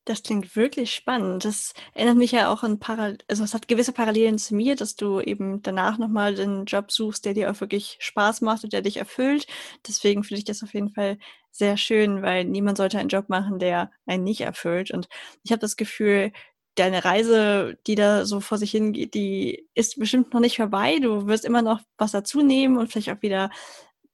Das 0.05 0.23
klingt 0.23 0.55
wirklich 0.55 0.95
spannend. 0.95 1.45
Das 1.45 1.73
erinnert 1.93 2.17
mich 2.17 2.31
ja 2.31 2.51
auch 2.51 2.63
an 2.63 2.79
Paral 2.79 3.19
also 3.27 3.43
es 3.43 3.53
hat 3.53 3.67
gewisse 3.67 3.91
Parallelen 3.93 4.39
zu 4.39 4.55
mir, 4.55 4.75
dass 4.75 4.95
du 4.95 5.19
eben 5.19 5.61
danach 5.61 5.99
nochmal 5.99 6.33
den 6.33 6.65
Job 6.65 6.91
suchst, 6.91 7.25
der 7.25 7.35
dir 7.35 7.51
auch 7.51 7.61
wirklich 7.61 7.97
Spaß 7.99 8.41
macht 8.41 8.63
und 8.63 8.73
der 8.73 8.81
dich 8.81 8.97
erfüllt. 8.97 9.45
Deswegen 9.88 10.23
finde 10.23 10.39
ich 10.39 10.45
das 10.45 10.63
auf 10.63 10.73
jeden 10.73 10.89
Fall 10.89 11.19
sehr 11.51 11.77
schön, 11.77 12.23
weil 12.23 12.45
niemand 12.45 12.77
sollte 12.77 12.97
einen 12.97 13.09
Job 13.09 13.29
machen, 13.29 13.59
der 13.59 13.91
einen 14.07 14.23
nicht 14.23 14.41
erfüllt. 14.41 14.89
Und 14.89 15.07
ich 15.43 15.51
habe 15.51 15.59
das 15.59 15.75
Gefühl, 15.75 16.31
deine 16.79 17.05
Reise, 17.05 17.77
die 17.88 17.95
da 17.95 18.25
so 18.25 18.39
vor 18.39 18.57
sich 18.57 18.71
hingeht, 18.71 19.13
die 19.13 19.67
ist 19.75 20.00
bestimmt 20.00 20.33
noch 20.33 20.39
nicht 20.39 20.57
vorbei. 20.57 21.00
Du 21.01 21.27
wirst 21.27 21.45
immer 21.45 21.62
noch 21.62 21.81
was 21.98 22.12
dazu 22.12 22.41
nehmen 22.41 22.77
und 22.77 22.91
vielleicht 22.91 23.12
auch 23.12 23.21
wieder 23.21 23.50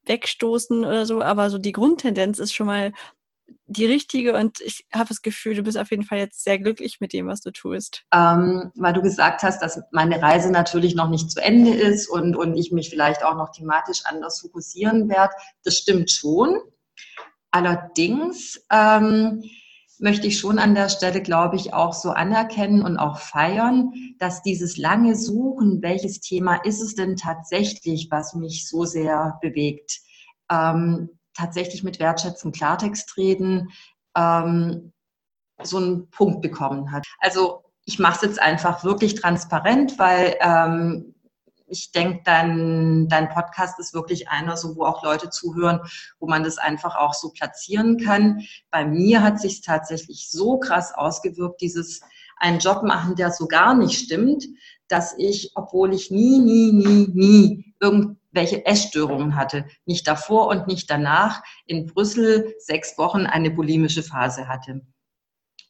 wegstoßen 0.06 0.86
oder 0.86 1.06
so, 1.06 1.22
aber 1.22 1.50
so 1.50 1.58
die 1.58 1.72
Grundtendenz 1.72 2.40
ist 2.40 2.54
schon 2.54 2.68
mal 2.68 2.92
die 3.68 3.86
richtige 3.86 4.36
und 4.36 4.62
ich 4.62 4.86
habe 4.94 5.10
das 5.10 5.22
Gefühl, 5.22 5.56
du 5.56 5.64
bist 5.64 5.78
auf 5.78 5.90
jeden 5.90 6.04
Fall 6.04 6.20
jetzt 6.20 6.44
sehr 6.44 6.60
glücklich 6.60 7.00
mit 7.00 7.14
dem, 7.14 7.28
was 7.28 7.42
du 7.42 7.52
tust. 7.52 8.04
Ähm, 8.14 8.72
weil 8.76 8.94
du 8.94 9.02
gesagt 9.02 9.42
hast, 9.44 9.62
dass 9.62 9.82
meine 9.92 10.22
Reise 10.22 10.52
natürlich 10.52 10.96
noch 10.96 11.10
nicht 11.10 11.32
zu 11.32 11.42
Ende 11.42 11.74
ist 11.74 12.08
und, 12.08 12.36
und 12.36 12.56
ich 12.56 12.72
mich 12.72 12.90
vielleicht 12.90 13.24
auch 13.24 13.36
noch 13.36 13.52
thematisch 13.52 14.02
anders 14.06 14.42
fokussieren 14.42 15.10
werde. 15.10 15.34
Das 15.64 15.78
stimmt 15.78 16.12
schon. 16.12 16.60
Allerdings 17.52 18.64
ähm, 18.72 19.44
möchte 20.00 20.28
ich 20.28 20.40
schon 20.40 20.60
an 20.60 20.76
der 20.76 20.90
Stelle, 20.90 21.22
glaube 21.22 21.56
ich, 21.56 21.74
auch 21.74 21.94
so 21.94 22.12
anerkennen 22.12 22.82
und 22.84 22.98
auch 22.98 23.20
feiern, 23.20 23.92
dass 24.20 24.42
dieses 24.42 24.78
lange 24.78 25.16
Suchen, 25.16 25.82
welches 25.82 26.20
Thema 26.20 26.56
ist 26.56 26.82
es 26.82 26.96
denn 26.96 27.16
tatsächlich, 27.16 28.08
was 28.12 28.36
mich 28.36 28.68
so 28.68 28.86
sehr 28.86 29.38
bewegt, 29.42 30.00
ähm, 30.52 31.10
tatsächlich 31.34 31.84
mit 31.84 32.00
Wertschätzung 32.00 32.52
Klartext 32.52 33.18
reden, 33.18 33.70
ähm, 34.16 34.94
so 35.64 35.78
einen 35.78 36.10
Punkt 36.10 36.42
bekommen 36.42 36.92
hat. 36.92 37.06
Also 37.20 37.64
ich 37.86 38.00
mache 38.00 38.16
es 38.16 38.22
jetzt 38.22 38.42
einfach 38.42 38.84
wirklich 38.84 39.16
transparent, 39.16 39.98
weil 40.00 40.36
ähm, 40.42 41.15
ich 41.68 41.92
denke, 41.92 42.22
dein, 42.24 43.08
dein 43.08 43.30
Podcast 43.30 43.80
ist 43.80 43.94
wirklich 43.94 44.30
einer, 44.30 44.58
so 44.58 44.76
wo 44.76 44.86
auch 44.86 45.04
Leute 45.04 45.30
zuhören, 45.30 45.82
wo 46.20 46.28
man 46.28 46.44
das 46.44 46.58
einfach 46.58 46.96
auch 46.96 47.14
so 47.14 47.32
platzieren 47.32 47.98
kann. 47.98 48.42
Bei 48.72 48.86
mir 48.86 49.24
hat 49.24 49.40
sich 49.40 49.62
tatsächlich 49.62 50.30
so 50.30 50.60
krass 50.60 50.94
ausgewirkt, 50.94 51.62
dieses 51.62 52.02
einen 52.38 52.60
Job 52.60 52.84
machen, 52.84 53.16
der 53.16 53.32
so 53.32 53.48
gar 53.48 53.74
nicht 53.74 53.98
stimmt, 54.00 54.46
dass 54.88 55.16
ich, 55.18 55.52
obwohl 55.56 55.94
ich 55.94 56.12
nie, 56.12 56.40
nie, 56.40 56.72
nie, 56.72 57.08
nie 57.14 57.76
irgend 57.80 58.18
welche 58.32 58.66
Essstörungen 58.66 59.36
hatte. 59.36 59.66
Nicht 59.86 60.08
davor 60.08 60.48
und 60.48 60.68
nicht 60.68 60.90
danach. 60.90 61.42
In 61.66 61.86
Brüssel 61.86 62.54
sechs 62.60 62.98
Wochen 62.98 63.26
eine 63.26 63.50
bulimische 63.50 64.04
Phase 64.04 64.48
hatte. 64.48 64.82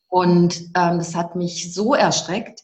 Und 0.07 0.71
ähm, 0.75 0.97
das 0.97 1.15
hat 1.15 1.35
mich 1.35 1.73
so 1.73 1.93
erschreckt. 1.93 2.61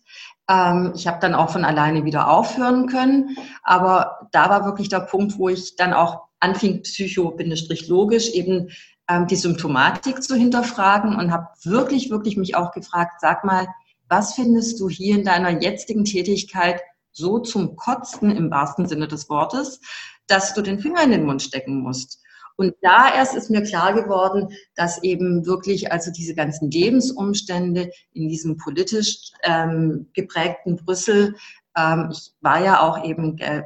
Ähm, 0.51 0.91
ich 0.95 1.07
habe 1.07 1.19
dann 1.21 1.33
auch 1.33 1.49
von 1.49 1.63
alleine 1.63 2.03
wieder 2.03 2.29
aufhören 2.29 2.87
können. 2.87 3.37
Aber 3.63 4.27
da 4.31 4.49
war 4.49 4.65
wirklich 4.65 4.89
der 4.89 4.99
Punkt, 4.99 5.37
wo 5.37 5.47
ich 5.47 5.75
dann 5.77 5.93
auch 5.93 6.23
anfing, 6.39 6.81
psycho-logisch 6.81 8.31
eben 8.31 8.69
ähm, 9.07 9.27
die 9.27 9.35
Symptomatik 9.35 10.21
zu 10.21 10.35
hinterfragen 10.35 11.15
und 11.15 11.31
habe 11.31 11.47
wirklich, 11.63 12.09
wirklich 12.09 12.35
mich 12.35 12.55
auch 12.55 12.71
gefragt, 12.71 13.21
sag 13.21 13.45
mal, 13.45 13.67
was 14.09 14.33
findest 14.33 14.79
du 14.81 14.89
hier 14.89 15.15
in 15.15 15.23
deiner 15.23 15.61
jetzigen 15.61 16.03
Tätigkeit 16.03 16.81
so 17.13 17.39
zum 17.39 17.75
Kotzen 17.75 18.35
im 18.35 18.51
wahrsten 18.51 18.87
Sinne 18.87 19.07
des 19.07 19.29
Wortes, 19.29 19.79
dass 20.27 20.53
du 20.53 20.61
den 20.61 20.79
Finger 20.79 21.03
in 21.03 21.11
den 21.11 21.25
Mund 21.25 21.41
stecken 21.41 21.81
musst. 21.81 22.21
Und 22.61 22.75
da 22.81 23.11
erst 23.11 23.33
ist 23.33 23.49
mir 23.49 23.63
klar 23.63 23.91
geworden, 23.91 24.49
dass 24.75 25.01
eben 25.01 25.47
wirklich 25.47 25.91
also 25.91 26.11
diese 26.11 26.35
ganzen 26.35 26.69
Lebensumstände 26.69 27.89
in 28.13 28.29
diesem 28.29 28.55
politisch 28.57 29.31
ähm, 29.41 30.11
geprägten 30.13 30.75
Brüssel, 30.75 31.35
ähm, 31.75 32.09
ich 32.11 32.33
war 32.41 32.63
ja 32.63 32.81
auch 32.81 33.03
eben 33.03 33.39
äh, 33.39 33.63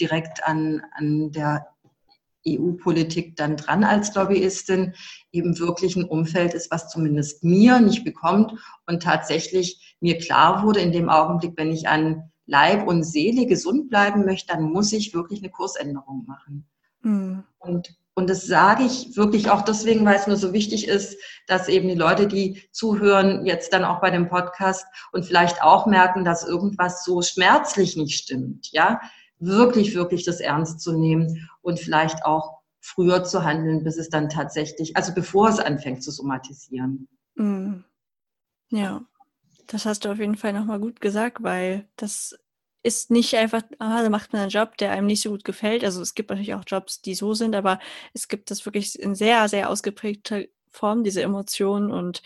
direkt 0.00 0.42
an, 0.42 0.82
an 0.96 1.30
der 1.30 1.68
EU-Politik 2.44 3.36
dann 3.36 3.56
dran 3.56 3.84
als 3.84 4.12
Lobbyistin, 4.12 4.94
eben 5.30 5.56
wirklich 5.60 5.94
ein 5.94 6.02
Umfeld 6.02 6.52
ist, 6.52 6.72
was 6.72 6.88
zumindest 6.88 7.44
mir 7.44 7.78
nicht 7.78 8.02
bekommt 8.02 8.54
und 8.88 9.04
tatsächlich 9.04 9.96
mir 10.00 10.18
klar 10.18 10.64
wurde 10.66 10.80
in 10.80 10.90
dem 10.90 11.08
Augenblick, 11.08 11.52
wenn 11.56 11.70
ich 11.70 11.86
an 11.86 12.28
Leib 12.46 12.88
und 12.88 13.04
Seele 13.04 13.46
gesund 13.46 13.88
bleiben 13.88 14.24
möchte, 14.24 14.52
dann 14.52 14.64
muss 14.64 14.92
ich 14.92 15.14
wirklich 15.14 15.38
eine 15.38 15.52
Kursänderung 15.52 16.24
machen. 16.26 16.66
Mhm. 17.02 17.44
Und, 17.58 17.94
und 18.14 18.28
das 18.28 18.46
sage 18.46 18.84
ich 18.84 19.16
wirklich 19.16 19.50
auch 19.50 19.62
deswegen, 19.62 20.04
weil 20.04 20.16
es 20.16 20.26
mir 20.26 20.36
so 20.36 20.52
wichtig 20.52 20.86
ist, 20.86 21.16
dass 21.46 21.68
eben 21.68 21.88
die 21.88 21.94
Leute, 21.94 22.26
die 22.26 22.62
zuhören, 22.70 23.46
jetzt 23.46 23.72
dann 23.72 23.84
auch 23.84 24.00
bei 24.00 24.10
dem 24.10 24.28
Podcast 24.28 24.84
und 25.12 25.24
vielleicht 25.24 25.62
auch 25.62 25.86
merken, 25.86 26.24
dass 26.24 26.46
irgendwas 26.46 27.04
so 27.04 27.22
schmerzlich 27.22 27.96
nicht 27.96 28.18
stimmt, 28.18 28.70
ja, 28.72 29.00
wirklich, 29.38 29.94
wirklich 29.94 30.24
das 30.24 30.40
ernst 30.40 30.80
zu 30.80 30.92
nehmen 30.92 31.48
und 31.62 31.80
vielleicht 31.80 32.24
auch 32.24 32.58
früher 32.80 33.24
zu 33.24 33.44
handeln, 33.44 33.82
bis 33.82 33.96
es 33.96 34.08
dann 34.08 34.28
tatsächlich, 34.28 34.96
also 34.96 35.14
bevor 35.14 35.48
es 35.48 35.58
anfängt 35.58 36.02
zu 36.02 36.10
somatisieren. 36.10 37.08
Mhm. 37.34 37.84
Ja. 38.68 39.02
Das 39.68 39.86
hast 39.86 40.04
du 40.04 40.10
auf 40.10 40.18
jeden 40.18 40.36
Fall 40.36 40.52
nochmal 40.52 40.80
gut 40.80 41.00
gesagt, 41.00 41.42
weil 41.42 41.88
das 41.96 42.36
ist 42.82 43.10
nicht 43.10 43.34
einfach, 43.36 43.62
ah, 43.78 44.02
da 44.02 44.10
macht 44.10 44.32
man 44.32 44.42
einen 44.42 44.50
Job, 44.50 44.76
der 44.76 44.90
einem 44.92 45.06
nicht 45.06 45.22
so 45.22 45.30
gut 45.30 45.44
gefällt. 45.44 45.84
Also 45.84 46.02
es 46.02 46.14
gibt 46.14 46.30
natürlich 46.30 46.54
auch 46.54 46.64
Jobs, 46.66 47.00
die 47.00 47.14
so 47.14 47.34
sind, 47.34 47.54
aber 47.54 47.78
es 48.12 48.28
gibt 48.28 48.50
das 48.50 48.64
wirklich 48.66 48.98
in 48.98 49.14
sehr, 49.14 49.48
sehr 49.48 49.70
ausgeprägter 49.70 50.42
Form, 50.70 51.04
diese 51.04 51.22
Emotionen. 51.22 51.92
Und 51.92 52.22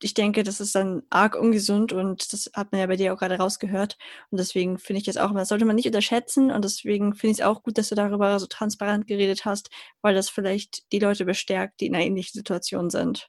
ich 0.00 0.14
denke, 0.14 0.44
das 0.44 0.60
ist 0.60 0.74
dann 0.74 1.02
arg 1.10 1.34
ungesund 1.34 1.92
und 1.92 2.32
das 2.32 2.50
hat 2.54 2.70
man 2.70 2.80
ja 2.80 2.86
bei 2.86 2.96
dir 2.96 3.12
auch 3.12 3.18
gerade 3.18 3.38
rausgehört. 3.38 3.98
Und 4.30 4.38
deswegen 4.38 4.78
finde 4.78 4.98
ich 5.00 5.06
das 5.06 5.16
auch, 5.16 5.32
das 5.32 5.48
sollte 5.48 5.64
man 5.64 5.76
nicht 5.76 5.86
unterschätzen. 5.86 6.52
Und 6.52 6.64
deswegen 6.64 7.14
finde 7.14 7.32
ich 7.32 7.38
es 7.40 7.44
auch 7.44 7.62
gut, 7.62 7.76
dass 7.76 7.88
du 7.88 7.96
darüber 7.96 8.38
so 8.38 8.46
transparent 8.46 9.06
geredet 9.08 9.44
hast, 9.44 9.70
weil 10.02 10.14
das 10.14 10.30
vielleicht 10.30 10.92
die 10.92 11.00
Leute 11.00 11.24
bestärkt, 11.24 11.80
die 11.80 11.86
in 11.86 11.94
einer 11.94 12.04
ähnlichen 12.04 12.38
Situation 12.38 12.90
sind. 12.90 13.28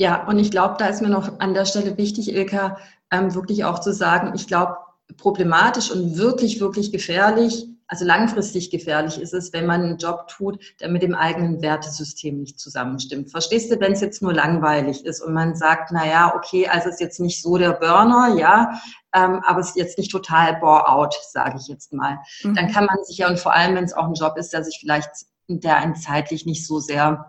Ja, 0.00 0.26
und 0.28 0.38
ich 0.38 0.50
glaube, 0.50 0.76
da 0.78 0.86
ist 0.86 1.02
mir 1.02 1.08
noch 1.08 1.40
an 1.40 1.54
der 1.54 1.64
Stelle 1.64 1.98
wichtig, 1.98 2.32
Ilka, 2.32 2.78
ähm, 3.10 3.34
wirklich 3.34 3.64
auch 3.64 3.80
zu 3.80 3.92
sagen, 3.92 4.32
ich 4.36 4.46
glaube, 4.46 4.76
problematisch 5.16 5.90
und 5.90 6.16
wirklich, 6.16 6.60
wirklich 6.60 6.92
gefährlich, 6.92 7.66
also 7.90 8.04
langfristig 8.04 8.70
gefährlich 8.70 9.18
ist 9.18 9.32
es, 9.32 9.54
wenn 9.54 9.64
man 9.64 9.82
einen 9.82 9.96
Job 9.96 10.28
tut, 10.28 10.60
der 10.78 10.90
mit 10.90 11.02
dem 11.02 11.14
eigenen 11.14 11.62
Wertesystem 11.62 12.38
nicht 12.38 12.60
zusammenstimmt. 12.60 13.30
Verstehst 13.30 13.72
du, 13.72 13.80
wenn 13.80 13.92
es 13.92 14.02
jetzt 14.02 14.20
nur 14.20 14.34
langweilig 14.34 15.06
ist 15.06 15.22
und 15.22 15.32
man 15.32 15.56
sagt, 15.56 15.90
na 15.90 16.06
ja, 16.06 16.34
okay, 16.36 16.68
also 16.68 16.90
ist 16.90 17.00
jetzt 17.00 17.18
nicht 17.18 17.42
so 17.42 17.56
der 17.56 17.72
Burner, 17.72 18.36
ja, 18.38 18.78
ähm, 19.14 19.40
aber 19.46 19.60
es 19.60 19.70
ist 19.70 19.76
jetzt 19.76 19.98
nicht 19.98 20.12
total 20.12 20.56
bore-out, 20.56 21.14
sage 21.32 21.58
ich 21.58 21.66
jetzt 21.68 21.94
mal. 21.94 22.18
Mhm. 22.42 22.56
Dann 22.56 22.70
kann 22.70 22.84
man 22.84 23.02
sich 23.04 23.16
ja, 23.16 23.28
und 23.28 23.38
vor 23.38 23.54
allem, 23.54 23.74
wenn 23.74 23.84
es 23.84 23.94
auch 23.94 24.06
ein 24.06 24.14
Job 24.14 24.36
ist, 24.36 24.52
der 24.52 24.62
sich 24.62 24.76
vielleicht, 24.78 25.10
der 25.48 25.78
einen 25.78 25.96
zeitlich 25.96 26.44
nicht 26.44 26.66
so 26.66 26.80
sehr 26.80 27.26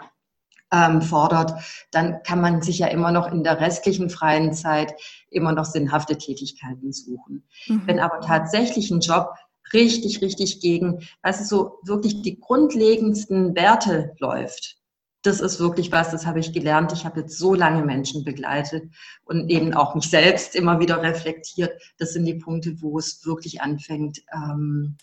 ähm, 0.72 1.02
fordert, 1.02 1.54
dann 1.92 2.22
kann 2.24 2.42
man 2.42 2.62
sich 2.62 2.80
ja 2.80 2.88
immer 2.88 3.12
noch 3.12 3.32
in 3.32 3.44
der 3.44 3.60
restlichen 3.60 4.10
freien 4.10 4.54
Zeit 4.54 4.94
immer 5.30 5.52
noch 5.52 5.66
sinnhafte 5.66 6.18
Tätigkeiten 6.18 6.92
suchen. 6.92 7.44
Mhm. 7.68 7.84
Wenn 7.86 8.00
aber 8.00 8.22
tatsächlich 8.22 8.92
ein 8.92 9.00
Job 9.00 9.30
richtig, 9.74 10.22
richtig 10.22 10.62
gegen, 10.62 11.08
also 11.22 11.44
so 11.44 11.80
wirklich 11.84 12.22
die 12.22 12.40
grundlegendsten 12.40 13.56
Werte 13.56 14.16
läuft, 14.20 14.78
das 15.24 15.42
ist 15.42 15.60
wirklich 15.60 15.92
was, 15.92 16.12
das 16.12 16.26
habe 16.26 16.40
ich 16.40 16.54
gelernt. 16.54 16.94
Ich 16.94 17.06
habe 17.06 17.22
jetzt 17.22 17.38
so 17.38 17.54
lange 17.54 17.84
Menschen 17.84 18.24
begleitet 18.24 18.90
und 19.26 19.50
eben 19.50 19.74
auch 19.74 19.94
mich 19.94 20.10
selbst 20.10 20.56
immer 20.56 20.80
wieder 20.80 21.02
reflektiert. 21.02 21.74
Das 21.98 22.14
sind 22.14 22.26
die 22.26 22.36
Punkte, 22.36 22.82
wo 22.82 22.98
es 22.98 23.26
wirklich 23.26 23.62
anfängt, 23.62 24.22
ähm, 24.34 24.96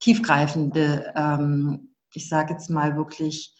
tiefgreifende, 0.00 1.12
ähm, 1.14 1.94
ich 2.14 2.28
sage 2.28 2.54
jetzt 2.54 2.70
mal 2.70 2.96
wirklich 2.96 3.54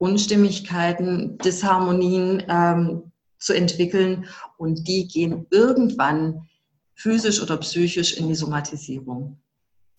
Unstimmigkeiten, 0.00 1.36
Disharmonien 1.38 2.42
ähm, 2.48 3.12
zu 3.38 3.52
entwickeln 3.52 4.26
und 4.56 4.88
die 4.88 5.06
gehen 5.06 5.46
irgendwann 5.50 6.48
physisch 6.94 7.42
oder 7.42 7.58
psychisch 7.58 8.16
in 8.16 8.28
die 8.28 8.34
Somatisierung. 8.34 9.38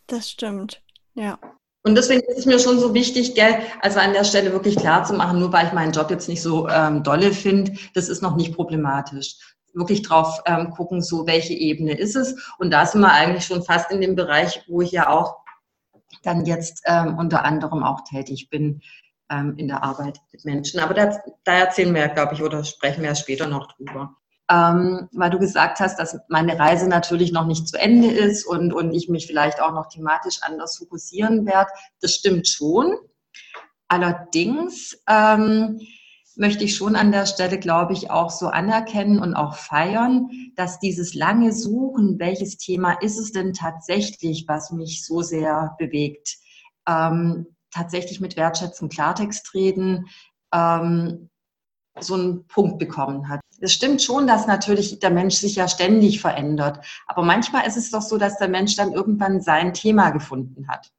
Das 0.08 0.32
stimmt, 0.32 0.82
ja. 1.14 1.38
Und 1.84 1.96
deswegen 1.96 2.22
ist 2.22 2.40
es 2.40 2.46
mir 2.48 2.60
schon 2.60 2.80
so 2.80 2.96
wichtig, 2.96 3.36
gell, 3.36 3.60
also 3.82 4.00
an 4.00 4.14
der 4.14 4.24
Stelle 4.24 4.52
wirklich 4.52 4.76
klar 4.76 5.04
zu 5.04 5.14
machen, 5.14 5.40
nur 5.40 5.54
weil 5.54 5.68
ich 5.68 5.74
meinen 5.74 5.92
Job 5.92 6.10
jetzt 6.10 6.28
nicht 6.28 6.42
so 6.42 6.68
ähm, 6.68 7.04
dolle 7.04 7.32
finde, 7.32 7.74
das 7.94 8.10
ist 8.10 8.24
noch 8.24 8.36
nicht 8.36 8.56
problematisch. 8.56 9.36
Wirklich 9.74 10.02
drauf 10.02 10.42
ähm, 10.48 10.72
gucken, 10.72 11.04
so 11.04 11.28
welche 11.28 11.54
Ebene 11.54 11.94
ist 11.94 12.16
es. 12.16 12.36
Und 12.58 12.72
da 12.72 12.88
sind 12.88 13.02
wir 13.02 13.12
eigentlich 13.12 13.46
schon 13.46 13.64
fast 13.64 13.92
in 13.92 14.02
dem 14.02 14.16
Bereich, 14.16 14.64
wo 14.68 14.82
ich 14.82 14.92
ja 14.92 15.10
auch 15.10 15.38
dann 16.24 16.46
jetzt 16.46 16.82
ähm, 16.86 17.18
unter 17.18 17.46
anderem 17.46 17.84
auch 17.84 18.02
tätig 18.04 18.50
bin 18.50 18.82
ähm, 19.32 19.56
in 19.58 19.68
der 19.68 19.84
Arbeit 19.84 20.20
mit 20.32 20.46
Menschen. 20.46 20.80
Aber 20.80 20.94
da, 20.94 21.18
da 21.44 21.54
erzählen 21.54 21.96
wir, 21.96 22.08
glaube 22.10 22.36
ich, 22.36 22.44
oder 22.44 22.64
sprechen 22.64 23.04
wir 23.04 23.16
später 23.16 23.48
noch 23.48 23.72
drüber. 23.74 24.18
Ähm, 24.50 25.08
weil 25.14 25.30
du 25.30 25.40
gesagt 25.40 25.80
hast, 25.80 25.98
dass 25.98 26.20
meine 26.28 26.60
Reise 26.60 26.90
natürlich 26.90 27.32
noch 27.32 27.46
nicht 27.46 27.70
zu 27.70 27.80
Ende 27.80 28.12
ist 28.12 28.46
und, 28.46 28.74
und 28.74 28.92
ich 28.92 29.08
mich 29.08 29.26
vielleicht 29.26 29.62
auch 29.62 29.72
noch 29.72 29.88
thematisch 29.88 30.40
anders 30.42 30.78
fokussieren 30.78 31.46
werde. 31.46 31.72
Das 32.02 32.14
stimmt 32.14 32.48
schon. 32.50 32.98
Allerdings 33.88 35.02
ähm, 35.08 35.80
möchte 36.36 36.66
ich 36.66 36.76
schon 36.76 36.98
an 36.98 37.14
der 37.14 37.28
Stelle, 37.28 37.60
glaube 37.60 37.94
ich, 37.94 38.12
auch 38.12 38.30
so 38.30 38.48
anerkennen 38.48 39.20
und 39.20 39.36
auch 39.36 39.56
feiern, 39.56 40.30
dass 40.56 40.80
dieses 40.80 41.14
lange 41.14 41.54
Suchen, 41.54 42.20
welches 42.20 42.58
Thema 42.58 42.94
ist 42.94 43.20
es 43.20 43.32
denn 43.32 43.54
tatsächlich, 43.54 44.46
was 44.48 44.72
mich 44.72 45.06
so 45.06 45.22
sehr 45.22 45.76
bewegt, 45.78 46.38
ähm, 46.88 47.48
tatsächlich 47.72 48.20
mit 48.20 48.36
Wertschätzung 48.36 48.90
Klartext 48.90 49.54
reden, 49.54 50.08
ähm, 50.54 51.30
so 52.00 52.14
einen 52.14 52.48
Punkt 52.48 52.80
bekommen 52.80 53.28
hat. 53.28 53.42
Es 53.60 53.74
stimmt 53.74 54.02
schon, 54.02 54.26
dass 54.28 54.48
natürlich 54.48 55.00
der 55.00 55.12
Mensch 55.12 55.36
sich 55.36 55.56
ja 55.56 55.68
ständig 55.68 56.22
verändert. 56.22 56.86
Aber 57.08 57.24
manchmal 57.24 57.68
ist 57.68 57.78
es 57.78 57.92
doch 57.92 58.02
so, 58.02 58.18
dass 58.18 58.38
der 58.38 58.48
Mensch 58.48 58.76
dann 58.76 58.94
irgendwann 58.94 59.42
sein 59.42 59.74
Thema 59.74 60.10
gefunden 60.12 60.68
hat. 60.68 60.92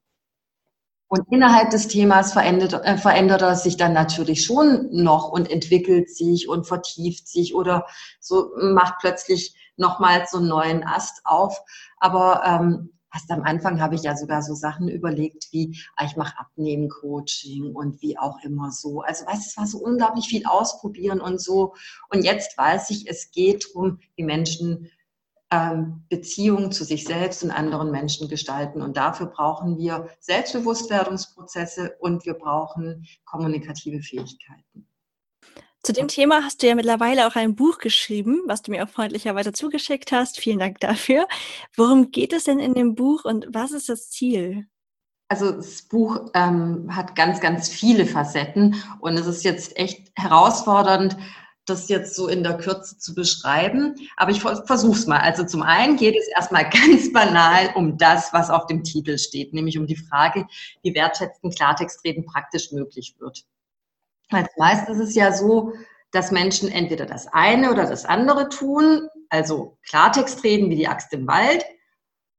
Und 1.09 1.31
innerhalb 1.31 1.71
des 1.71 1.88
Themas 1.88 2.33
verändert, 2.33 2.73
äh, 2.73 2.97
verändert 2.97 3.43
er 3.43 3.55
sich 3.55 3.76
dann 3.76 3.93
natürlich 3.93 4.45
schon 4.47 4.88
noch 4.93 5.29
und 5.29 5.50
entwickelt 5.50 6.09
sich 6.09 6.49
und 6.49 6.67
vertieft 6.67 7.29
sich 7.29 7.55
oder 7.55 7.87
so 8.19 8.52
macht 8.57 8.95
plötzlich 9.00 9.55
nochmals 9.76 10.31
so 10.31 10.38
einen 10.38 10.49
neuen 10.49 10.85
Ast 10.85 11.21
auf. 11.25 11.61
Aber 11.99 12.43
ähm, 12.47 12.99
Erst 13.12 13.31
am 13.31 13.42
Anfang 13.42 13.81
habe 13.81 13.95
ich 13.95 14.02
ja 14.02 14.16
sogar 14.16 14.42
so 14.42 14.54
Sachen 14.54 14.88
überlegt 14.88 15.49
wie, 15.50 15.78
ah, 15.97 16.04
ich 16.04 16.16
mache 16.16 16.38
Abnehmen-Coaching 16.38 17.75
und 17.75 18.00
wie 18.00 18.19
auch 18.19 18.38
immer 18.42 18.71
so. 18.71 19.02
Also 19.02 19.26
weißt 19.26 19.45
du, 19.45 19.49
es 19.49 19.57
war 19.57 19.66
so 19.66 19.78
unglaublich 19.78 20.26
viel 20.26 20.47
ausprobieren 20.47 21.21
und 21.21 21.40
so. 21.40 21.75
Und 22.11 22.25
jetzt 22.25 22.57
weiß 22.57 22.90
ich, 22.90 23.09
es 23.09 23.31
geht 23.31 23.66
darum, 23.75 23.99
wie 24.16 24.25
Menschen 24.25 24.90
ähm, 25.52 26.04
Beziehungen 26.09 26.73
zu 26.73 26.85
sich 26.85 27.04
selbst 27.04 27.45
und 27.45 27.50
anderen 27.50 27.90
Menschen 27.90 28.28
gestalten. 28.28 28.81
Und 28.81 28.97
dafür 28.97 29.26
brauchen 29.26 29.76
wir 29.76 30.09
Selbstbewusstwerdungsprozesse 30.21 31.97
und 32.00 32.25
wir 32.25 32.35
brauchen 32.35 33.07
kommunikative 33.26 34.00
Fähigkeiten. 34.00 34.88
Zu 35.85 35.93
dem 35.93 36.07
Thema 36.07 36.45
hast 36.45 36.62
du 36.62 36.69
ja 36.69 36.77
mittlerweile 36.77 37.27
auch 37.27 37.35
ein 37.35 37.57
Buch 37.57 37.79
geschrieben, 37.79 38.43
was 38.47 38.62
du 38.62 38.71
mir 38.71 38.85
auch 38.85 38.89
freundlicherweise 38.89 39.53
zugeschickt 39.53 40.12
hast. 40.12 40.39
Vielen 40.39 40.61
Dank 40.61 40.79
dafür. 40.79 41.27
Worum 41.77 42.12
geht 42.12 42.33
es 42.33 42.45
denn 42.45 42.61
in 42.61 42.75
dem 42.75 42.95
Buch 42.95 43.25
und 43.25 43.49
was 43.51 43.73
ist 43.73 43.89
das 43.89 44.09
Ziel? 44.09 44.69
Also 45.29 45.51
das 45.51 45.83
Buch 45.83 46.31
ähm, 46.35 46.87
hat 46.95 47.17
ganz, 47.17 47.41
ganz 47.41 47.69
viele 47.69 48.07
Facetten 48.07 48.77
und 49.01 49.15
es 49.15 49.27
ist 49.27 49.43
jetzt 49.43 49.77
echt 49.77 50.12
herausfordernd, 50.15 51.17
das 51.65 51.89
jetzt 51.89 52.15
so 52.15 52.29
in 52.29 52.45
der 52.45 52.59
Kürze 52.59 52.99
zu 52.99 53.12
beschreiben. 53.12 53.97
Aber 54.17 54.31
ich 54.31 54.41
versuche 54.41 54.97
es 54.97 55.09
mal. 55.09 55.19
Also 55.19 55.45
zum 55.45 55.62
einen 55.62 55.97
geht 55.97 56.15
es 56.17 56.29
erstmal 56.29 56.71
ganz 56.71 57.12
banal 57.12 57.71
um 57.75 57.99
das, 57.99 58.33
was 58.33 58.51
auf 58.51 58.67
dem 58.67 58.85
Titel 58.85 59.19
steht, 59.19 59.53
nämlich 59.53 59.79
um 59.79 59.89
die 59.89 59.97
Frage, 59.97 60.47
wie 60.85 60.95
wertschätzten 60.95 61.51
Klartextreden 61.51 62.25
praktisch 62.25 62.71
möglich 62.71 63.17
wird. 63.19 63.45
Als 64.33 64.51
meist 64.57 64.89
ist 64.89 64.99
es 64.99 65.15
ja 65.15 65.33
so, 65.33 65.75
dass 66.11 66.31
Menschen 66.31 66.71
entweder 66.71 67.07
das 67.07 67.27
eine 67.27 67.71
oder 67.71 67.87
das 67.87 68.05
andere 68.05 68.49
tun, 68.49 69.09
also 69.29 69.79
Klartext 69.89 70.45
reden 70.45 70.71
wie 70.71 70.77
die 70.77 70.89
Axt 70.89 71.12
im 71.12 71.27
Wald, 71.27 71.65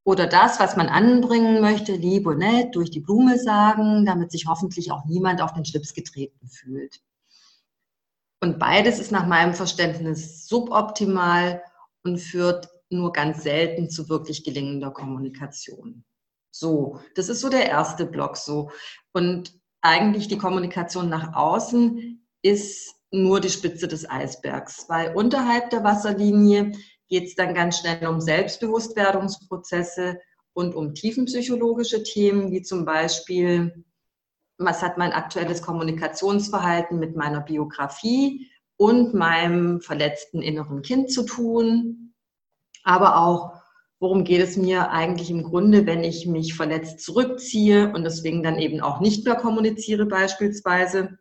oder 0.06 0.28
das, 0.28 0.60
was 0.60 0.76
man 0.76 0.90
anbringen 0.90 1.62
möchte, 1.62 1.94
lieb 1.94 2.28
und 2.28 2.40
nett, 2.40 2.76
durch 2.76 2.92
die 2.92 3.00
Blume 3.00 3.40
sagen, 3.40 4.06
damit 4.06 4.32
sich 4.32 4.48
hoffentlich 4.48 4.92
auch 4.92 5.06
niemand 5.06 5.42
auf 5.42 5.54
den 5.54 5.66
Schlips 5.66 5.94
getreten 5.94 6.48
fühlt. 6.50 7.00
Und 8.42 8.60
beides 8.60 9.00
ist 9.00 9.12
nach 9.12 9.26
meinem 9.26 9.54
Verständnis 9.54 10.46
suboptimal 10.48 11.64
und 12.04 12.18
führt 12.18 12.68
nur 12.90 13.14
ganz 13.14 13.44
selten 13.44 13.90
zu 13.90 14.10
wirklich 14.10 14.44
gelingender 14.44 14.92
Kommunikation. 14.92 16.04
So, 16.52 17.00
das 17.16 17.30
ist 17.30 17.40
so 17.40 17.50
der 17.50 17.68
erste 17.70 18.06
Block 18.06 18.36
so. 18.36 18.70
Und 19.14 19.54
eigentlich 19.84 20.28
die 20.28 20.38
Kommunikation 20.38 21.10
nach 21.10 21.36
außen 21.36 22.26
ist 22.42 22.96
nur 23.12 23.40
die 23.40 23.50
Spitze 23.50 23.88
des 23.88 24.10
Eisbergs, 24.10 24.86
weil 24.88 25.14
unterhalb 25.14 25.70
der 25.70 25.84
Wasserlinie 25.84 26.72
geht 27.10 27.26
es 27.26 27.36
dann 27.36 27.54
ganz 27.54 27.80
schnell 27.80 28.08
um 28.08 28.20
Selbstbewusstwerdungsprozesse 28.20 30.20
und 30.54 30.74
um 30.74 30.96
tiefenpsychologische 30.96 32.02
Themen, 32.02 32.52
wie 32.52 32.62
zum 32.62 32.86
Beispiel, 32.86 33.86
was 34.58 34.82
hat 34.82 34.98
mein 34.98 35.12
aktuelles 35.12 35.62
Kommunikationsverhalten 35.62 36.98
mit 36.98 37.16
meiner 37.16 37.42
Biografie 37.42 38.50
und 38.78 39.14
meinem 39.14 39.82
verletzten 39.82 40.42
inneren 40.42 40.82
Kind 40.82 41.12
zu 41.12 41.24
tun, 41.24 42.14
aber 42.84 43.18
auch 43.18 43.53
worum 44.04 44.26
geht 44.26 44.42
es 44.42 44.58
mir 44.58 44.92
eigentlich 44.92 45.32
im 45.32 45.44
Grunde, 45.44 45.86
wenn 45.86 46.04
ich 46.04 46.28
mich 46.28 46.56
verletzt 46.56 47.00
zurückziehe 47.00 47.94
und 47.94 48.04
deswegen 48.04 48.44
dann 48.44 48.60
eben 48.60 48.82
auch 48.82 49.00
nicht 49.00 49.24
mehr 49.24 49.36
kommuniziere 49.36 50.06
beispielsweise 50.06 51.18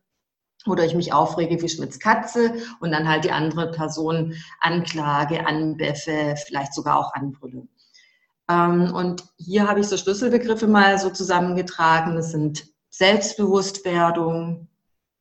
oder 0.67 0.85
ich 0.85 0.97
mich 0.97 1.13
aufrege 1.13 1.63
wie 1.63 1.69
Schmitz 1.69 2.01
Katze 2.01 2.55
und 2.81 2.91
dann 2.91 3.09
halt 3.09 3.23
die 3.23 3.31
andere 3.31 3.71
Person 3.71 4.35
anklage, 4.59 5.47
anbeffe, 5.47 6.35
vielleicht 6.45 6.75
sogar 6.75 6.99
auch 6.99 7.15
anbrülle. 7.15 7.69
Ähm, 8.51 8.93
und 8.93 9.23
hier 9.37 9.69
habe 9.69 9.79
ich 9.79 9.87
so 9.87 9.97
Schlüsselbegriffe 9.97 10.67
mal 10.67 10.99
so 10.99 11.11
zusammengetragen. 11.11 12.17
Das 12.17 12.33
sind 12.33 12.67
Selbstbewusstwerdung, 12.91 14.67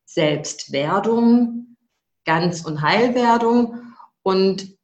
Selbstwerdung, 0.04 1.76
Ganz- 2.24 2.64
und 2.64 2.82
Heilwerdung. 2.82 3.94
Und 4.24 4.76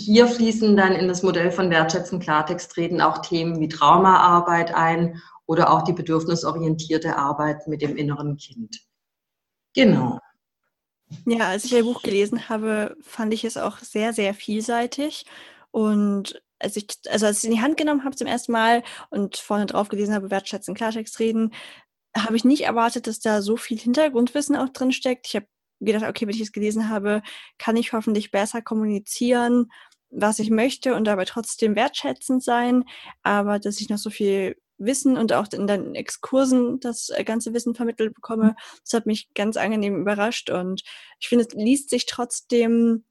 hier 0.00 0.26
fließen 0.26 0.76
dann 0.76 0.92
in 0.92 1.08
das 1.08 1.22
Modell 1.22 1.50
von 1.50 1.70
Wertschätzen 1.70 2.20
Klartext 2.20 2.72
treten 2.72 3.00
auch 3.00 3.18
Themen 3.18 3.60
wie 3.60 3.68
Traumaarbeit 3.68 4.74
ein 4.74 5.20
oder 5.46 5.72
auch 5.72 5.82
die 5.82 5.92
bedürfnisorientierte 5.92 7.16
Arbeit 7.16 7.66
mit 7.66 7.82
dem 7.82 7.96
inneren 7.96 8.36
Kind. 8.36 8.80
Genau. 9.74 10.18
Ja, 11.26 11.48
als 11.48 11.64
ich 11.64 11.72
Ihr 11.72 11.82
Buch 11.82 12.02
gelesen 12.02 12.48
habe, 12.48 12.96
fand 13.02 13.34
ich 13.34 13.44
es 13.44 13.56
auch 13.56 13.78
sehr, 13.78 14.12
sehr 14.12 14.32
vielseitig. 14.32 15.26
Und 15.70 16.40
als 16.58 16.76
ich, 16.76 16.86
also 17.08 17.26
als 17.26 17.38
ich 17.38 17.44
es 17.44 17.50
in 17.50 17.56
die 17.56 17.62
Hand 17.62 17.76
genommen 17.76 18.04
habe 18.04 18.16
zum 18.16 18.26
ersten 18.26 18.52
Mal 18.52 18.82
und 19.10 19.36
vorne 19.36 19.66
drauf 19.66 19.88
gelesen 19.88 20.14
habe, 20.14 20.30
Wertschätzen, 20.30 20.74
Klartext 20.74 21.18
reden, 21.18 21.52
habe 22.16 22.36
ich 22.36 22.44
nicht 22.44 22.64
erwartet, 22.64 23.06
dass 23.06 23.20
da 23.20 23.42
so 23.42 23.56
viel 23.56 23.78
Hintergrundwissen 23.78 24.56
auch 24.56 24.68
drin 24.68 24.92
steckt. 24.92 25.26
Ich 25.26 25.36
habe 25.36 25.46
gedacht, 25.80 26.04
okay, 26.04 26.26
wenn 26.26 26.34
ich 26.34 26.40
es 26.40 26.52
gelesen 26.52 26.88
habe, 26.88 27.22
kann 27.58 27.76
ich 27.76 27.92
hoffentlich 27.92 28.30
besser 28.30 28.62
kommunizieren 28.62 29.70
was 30.10 30.38
ich 30.38 30.50
möchte 30.50 30.94
und 30.94 31.04
dabei 31.04 31.24
trotzdem 31.24 31.76
wertschätzend 31.76 32.42
sein, 32.42 32.84
aber 33.22 33.58
dass 33.58 33.80
ich 33.80 33.88
noch 33.88 33.98
so 33.98 34.10
viel 34.10 34.56
Wissen 34.78 35.16
und 35.16 35.32
auch 35.32 35.46
in 35.52 35.66
den 35.66 35.94
Exkursen 35.94 36.80
das 36.80 37.10
äh, 37.10 37.22
ganze 37.22 37.52
Wissen 37.52 37.74
vermittelt 37.74 38.14
bekomme, 38.14 38.44
mhm. 38.44 38.54
das 38.82 38.94
hat 38.94 39.06
mich 39.06 39.28
ganz 39.34 39.56
angenehm 39.56 40.00
überrascht 40.00 40.50
und 40.50 40.82
ich 41.18 41.28
finde, 41.28 41.44
es 41.46 41.54
liest 41.54 41.90
sich 41.90 42.06
trotzdem 42.06 43.04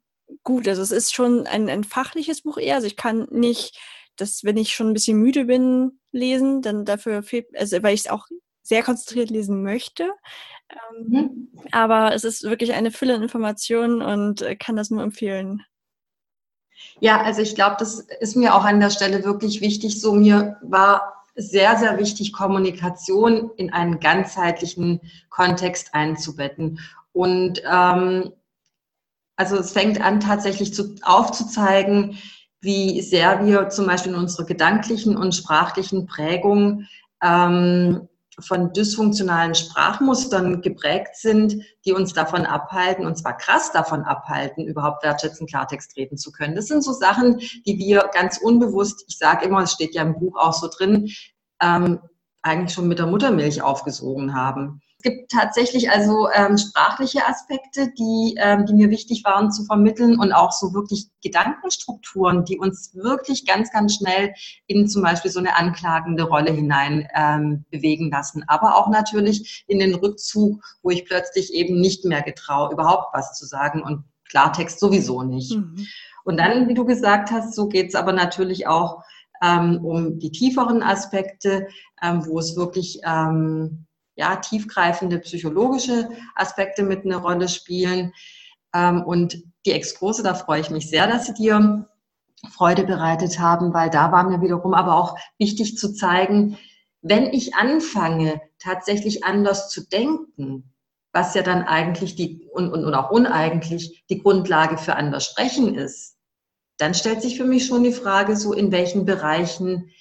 gut. 0.43 0.67
Also 0.67 0.81
es 0.81 0.91
ist 0.91 1.13
schon 1.13 1.47
ein, 1.47 1.69
ein 1.69 1.83
fachliches 1.83 2.41
Buch 2.41 2.57
eher. 2.57 2.75
Also 2.75 2.87
ich 2.87 2.95
kann 2.95 3.27
nicht, 3.31 3.79
das, 4.15 4.43
wenn 4.43 4.57
ich 4.57 4.73
schon 4.73 4.87
ein 4.87 4.93
bisschen 4.93 5.19
müde 5.19 5.45
bin, 5.45 5.99
lesen, 6.11 6.61
dann 6.61 6.85
dafür 6.85 7.23
fehlt, 7.23 7.47
also 7.57 7.81
weil 7.83 7.93
ich 7.93 8.01
es 8.01 8.09
auch 8.09 8.27
sehr 8.61 8.83
konzentriert 8.83 9.29
lesen 9.29 9.63
möchte. 9.63 10.11
Ähm, 10.69 11.07
mhm. 11.07 11.51
Aber 11.71 12.13
es 12.13 12.23
ist 12.23 12.43
wirklich 12.43 12.73
eine 12.73 12.91
Fülle 12.91 13.15
an 13.15 13.23
Informationen 13.23 14.01
und 14.01 14.41
äh, 14.41 14.55
kann 14.55 14.75
das 14.75 14.89
nur 14.89 15.03
empfehlen. 15.03 15.63
Ja, 16.99 17.21
also 17.21 17.41
ich 17.41 17.55
glaube, 17.55 17.77
das 17.79 17.99
ist 17.99 18.35
mir 18.35 18.55
auch 18.55 18.65
an 18.65 18.79
der 18.79 18.89
Stelle 18.89 19.23
wirklich 19.23 19.61
wichtig. 19.61 20.01
So 20.01 20.13
mir 20.13 20.57
war 20.61 21.23
sehr, 21.35 21.77
sehr 21.77 21.97
wichtig, 21.97 22.33
Kommunikation 22.33 23.51
in 23.55 23.71
einen 23.71 23.99
ganzheitlichen 23.99 24.99
Kontext 25.29 25.93
einzubetten. 25.93 26.79
Und 27.13 27.61
ähm, 27.69 28.33
also 29.37 29.55
es 29.57 29.71
fängt 29.71 30.01
an, 30.01 30.19
tatsächlich 30.19 30.73
zu, 30.73 30.95
aufzuzeigen, 31.01 32.17
wie 32.59 33.01
sehr 33.01 33.45
wir 33.45 33.69
zum 33.69 33.87
Beispiel 33.87 34.11
in 34.11 34.17
unserer 34.17 34.45
gedanklichen 34.45 35.15
und 35.15 35.33
sprachlichen 35.33 36.07
Prägung 36.07 36.87
ähm, 37.23 38.08
von 38.41 38.73
dysfunktionalen 38.73 39.55
Sprachmustern 39.55 40.61
geprägt 40.61 41.15
sind, 41.15 41.55
die 41.85 41.93
uns 41.93 42.13
davon 42.13 42.45
abhalten, 42.45 43.05
und 43.05 43.17
zwar 43.17 43.37
krass 43.37 43.71
davon 43.71 44.03
abhalten, 44.03 44.65
überhaupt 44.65 45.03
wertschätzend 45.03 45.49
Klartext 45.49 45.95
reden 45.97 46.17
zu 46.17 46.31
können. 46.31 46.55
Das 46.55 46.67
sind 46.67 46.83
so 46.83 46.93
Sachen, 46.93 47.39
die 47.39 47.77
wir 47.77 48.09
ganz 48.13 48.37
unbewusst, 48.37 49.05
ich 49.07 49.17
sage 49.17 49.45
immer, 49.45 49.63
es 49.63 49.73
steht 49.73 49.95
ja 49.95 50.01
im 50.01 50.19
Buch 50.19 50.37
auch 50.37 50.53
so 50.53 50.67
drin, 50.67 51.09
ähm, 51.61 51.99
eigentlich 52.41 52.73
schon 52.73 52.87
mit 52.87 52.99
der 52.99 53.07
Muttermilch 53.07 53.61
aufgesogen 53.61 54.33
haben. 54.33 54.81
Es 55.01 55.09
gibt 55.09 55.31
tatsächlich 55.31 55.89
also 55.89 56.27
ähm, 56.33 56.57
sprachliche 56.57 57.25
Aspekte, 57.25 57.89
die, 57.97 58.35
ähm, 58.37 58.65
die 58.65 58.73
mir 58.73 58.89
wichtig 58.89 59.23
waren 59.23 59.49
zu 59.49 59.63
vermitteln 59.63 60.19
und 60.19 60.33
auch 60.33 60.51
so 60.51 60.73
wirklich 60.73 61.07
Gedankenstrukturen, 61.23 62.43
die 62.43 62.59
uns 62.59 62.93
wirklich 62.93 63.45
ganz, 63.45 63.71
ganz 63.71 63.95
schnell 63.95 64.33
in 64.67 64.89
zum 64.89 65.01
Beispiel 65.01 65.31
so 65.31 65.39
eine 65.39 65.55
anklagende 65.55 66.23
Rolle 66.23 66.51
hinein 66.51 67.07
ähm, 67.15 67.63
bewegen 67.71 68.11
lassen. 68.11 68.43
Aber 68.47 68.75
auch 68.75 68.89
natürlich 68.89 69.63
in 69.67 69.79
den 69.79 69.95
Rückzug, 69.95 70.61
wo 70.83 70.89
ich 70.89 71.05
plötzlich 71.05 71.53
eben 71.53 71.79
nicht 71.79 72.03
mehr 72.03 72.21
getraue, 72.21 72.73
überhaupt 72.73 73.13
was 73.13 73.37
zu 73.37 73.45
sagen 73.45 73.81
und 73.81 74.03
Klartext 74.29 74.81
sowieso 74.81 75.23
nicht. 75.23 75.55
Mhm. 75.55 75.87
Und 76.25 76.37
dann, 76.37 76.67
wie 76.67 76.73
du 76.73 76.83
gesagt 76.83 77.31
hast, 77.31 77.55
so 77.55 77.69
geht 77.69 77.87
es 77.87 77.95
aber 77.95 78.11
natürlich 78.11 78.67
auch 78.67 79.01
ähm, 79.41 79.79
um 79.81 80.19
die 80.19 80.31
tieferen 80.31 80.83
Aspekte, 80.83 81.69
ähm, 82.01 82.25
wo 82.25 82.37
es 82.37 82.57
wirklich 82.57 82.99
ähm, 83.05 83.85
ja, 84.19 84.35
tiefgreifende 84.35 85.17
psychologische 85.19 86.09
Aspekte 86.35 86.83
mit 86.83 87.05
eine 87.05 87.15
Rolle 87.15 87.47
spielen. 87.47 88.11
Ähm, 88.75 89.01
und 89.01 89.41
die 89.65 89.71
Exkurse, 89.71 90.23
da 90.23 90.33
freue 90.33 90.59
ich 90.59 90.69
mich 90.69 90.89
sehr, 90.89 91.07
dass 91.07 91.25
sie 91.25 91.33
dir 91.33 91.87
Freude 92.51 92.83
bereitet 92.83 93.39
haben, 93.39 93.73
weil 93.73 93.89
da 93.89 94.11
war 94.11 94.29
mir 94.29 94.41
wiederum 94.41 94.73
aber 94.73 94.97
auch 94.97 95.17
wichtig 95.37 95.77
zu 95.77 95.93
zeigen, 95.93 96.57
wenn 97.01 97.27
ich 97.27 97.55
anfange, 97.55 98.41
tatsächlich 98.59 99.23
anders 99.23 99.69
zu 99.69 99.87
denken, 99.87 100.73
was 101.13 101.33
ja 101.33 101.41
dann 101.41 101.63
eigentlich 101.63 102.15
die 102.15 102.45
und, 102.51 102.73
und, 102.73 102.83
und 102.83 102.93
auch 102.93 103.11
uneigentlich 103.11 104.03
die 104.09 104.21
Grundlage 104.21 104.77
für 104.77 104.97
anders 104.97 105.25
sprechen 105.25 105.75
ist, 105.75 106.17
dann 106.77 106.93
stellt 106.93 107.21
sich 107.21 107.37
für 107.37 107.45
mich 107.45 107.65
schon 107.65 107.83
die 107.83 107.93
Frage, 107.93 108.35
so 108.35 108.51
in 108.51 108.73
welchen 108.73 109.05
Bereichen 109.05 109.91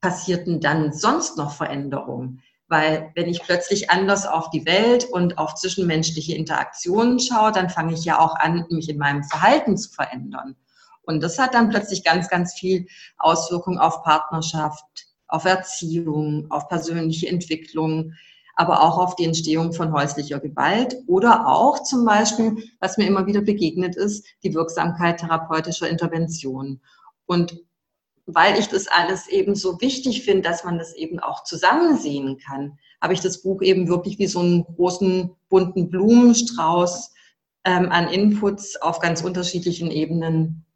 passierten 0.00 0.60
dann 0.60 0.94
sonst 0.94 1.36
noch 1.36 1.52
Veränderungen? 1.52 2.42
Weil 2.68 3.10
wenn 3.14 3.28
ich 3.28 3.42
plötzlich 3.42 3.90
anders 3.90 4.26
auf 4.26 4.50
die 4.50 4.66
Welt 4.66 5.04
und 5.04 5.38
auf 5.38 5.54
zwischenmenschliche 5.54 6.34
Interaktionen 6.34 7.18
schaue, 7.18 7.50
dann 7.50 7.70
fange 7.70 7.94
ich 7.94 8.04
ja 8.04 8.18
auch 8.18 8.36
an, 8.36 8.66
mich 8.70 8.88
in 8.88 8.98
meinem 8.98 9.24
Verhalten 9.24 9.76
zu 9.76 9.90
verändern. 9.90 10.54
Und 11.02 11.22
das 11.22 11.38
hat 11.38 11.54
dann 11.54 11.70
plötzlich 11.70 12.04
ganz, 12.04 12.28
ganz 12.28 12.52
viel 12.52 12.86
Auswirkungen 13.16 13.78
auf 13.78 14.02
Partnerschaft, 14.02 14.84
auf 15.26 15.46
Erziehung, 15.46 16.50
auf 16.50 16.68
persönliche 16.68 17.28
Entwicklung, 17.28 18.12
aber 18.54 18.82
auch 18.82 18.98
auf 18.98 19.16
die 19.16 19.24
Entstehung 19.24 19.72
von 19.72 19.92
häuslicher 19.92 20.40
Gewalt 20.40 20.96
oder 21.06 21.46
auch 21.46 21.82
zum 21.84 22.04
Beispiel, 22.04 22.56
was 22.80 22.98
mir 22.98 23.06
immer 23.06 23.24
wieder 23.26 23.40
begegnet 23.40 23.96
ist, 23.96 24.26
die 24.42 24.52
Wirksamkeit 24.52 25.20
therapeutischer 25.20 25.88
Interventionen. 25.88 26.82
Und 27.24 27.58
weil 28.30 28.58
ich 28.58 28.68
das 28.68 28.88
alles 28.88 29.26
eben 29.26 29.54
so 29.54 29.80
wichtig 29.80 30.22
finde, 30.22 30.42
dass 30.42 30.62
man 30.62 30.78
das 30.78 30.94
eben 30.94 31.18
auch 31.18 31.44
zusammen 31.44 31.96
sehen 31.96 32.38
kann, 32.38 32.78
habe 33.00 33.14
ich 33.14 33.20
das 33.20 33.40
Buch 33.40 33.62
eben 33.62 33.88
wirklich 33.88 34.18
wie 34.18 34.26
so 34.26 34.40
einen 34.40 34.64
großen 34.64 35.34
bunten 35.48 35.88
Blumenstrauß 35.88 37.14
ähm, 37.64 37.90
an 37.90 38.08
Inputs 38.08 38.76
auf 38.76 39.00
ganz 39.00 39.22
unterschiedlichen 39.22 39.90
Ebenen 39.90 40.66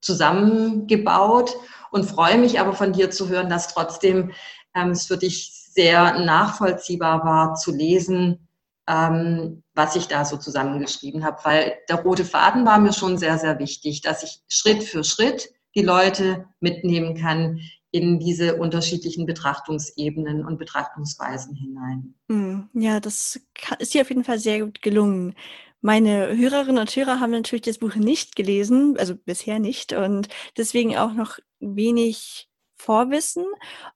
zusammengebaut 0.00 1.56
und 1.90 2.04
freue 2.04 2.38
mich 2.38 2.60
aber 2.60 2.72
von 2.72 2.92
dir 2.92 3.10
zu 3.10 3.28
hören, 3.28 3.50
dass 3.50 3.74
trotzdem 3.74 4.30
ähm, 4.74 4.90
es 4.90 5.06
für 5.06 5.18
dich 5.18 5.52
sehr 5.52 6.20
nachvollziehbar 6.20 7.24
war 7.24 7.54
zu 7.56 7.72
lesen, 7.72 8.46
ähm, 8.86 9.64
was 9.74 9.96
ich 9.96 10.06
da 10.06 10.24
so 10.24 10.36
zusammengeschrieben 10.36 11.24
habe, 11.24 11.38
weil 11.42 11.74
der 11.88 12.02
rote 12.02 12.24
Faden 12.24 12.64
war 12.64 12.78
mir 12.78 12.92
schon 12.92 13.18
sehr, 13.18 13.38
sehr 13.38 13.58
wichtig, 13.58 14.02
dass 14.02 14.22
ich 14.22 14.40
Schritt 14.46 14.84
für 14.84 15.02
Schritt 15.02 15.50
die 15.74 15.82
Leute 15.82 16.46
mitnehmen 16.60 17.16
kann 17.16 17.60
in 17.92 18.18
diese 18.20 18.56
unterschiedlichen 18.56 19.26
Betrachtungsebenen 19.26 20.44
und 20.44 20.58
Betrachtungsweisen 20.58 21.56
hinein. 21.56 22.14
Hm, 22.28 22.68
ja, 22.74 23.00
das 23.00 23.40
ist 23.78 23.94
dir 23.94 24.02
auf 24.02 24.08
jeden 24.08 24.24
Fall 24.24 24.38
sehr 24.38 24.60
gut 24.60 24.80
gelungen. 24.80 25.34
Meine 25.80 26.36
Hörerinnen 26.36 26.78
und 26.78 26.94
Hörer 26.94 27.20
haben 27.20 27.30
natürlich 27.30 27.64
das 27.64 27.78
Buch 27.78 27.94
nicht 27.94 28.36
gelesen, 28.36 28.96
also 28.98 29.16
bisher 29.16 29.58
nicht, 29.58 29.92
und 29.92 30.28
deswegen 30.56 30.96
auch 30.96 31.14
noch 31.14 31.38
wenig 31.58 32.50
Vorwissen, 32.76 33.44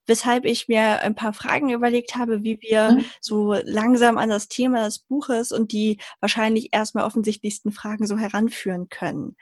weshalb 0.07 0.45
ich 0.45 0.69
mir 0.69 1.01
ein 1.01 1.15
paar 1.15 1.33
Fragen 1.33 1.71
überlegt 1.71 2.17
habe, 2.17 2.43
wie 2.43 2.61
wir 2.61 2.93
mhm. 2.93 3.05
so 3.21 3.55
langsam 3.65 4.19
an 4.19 4.29
das 4.29 4.49
Thema 4.49 4.85
des 4.85 4.99
Buches 4.99 5.53
und 5.53 5.73
die 5.73 5.99
wahrscheinlich 6.21 6.69
erstmal 6.73 7.05
offensichtlichsten 7.05 7.73
Fragen 7.73 8.07
so 8.07 8.19
heranführen 8.19 8.89
können. 8.91 9.37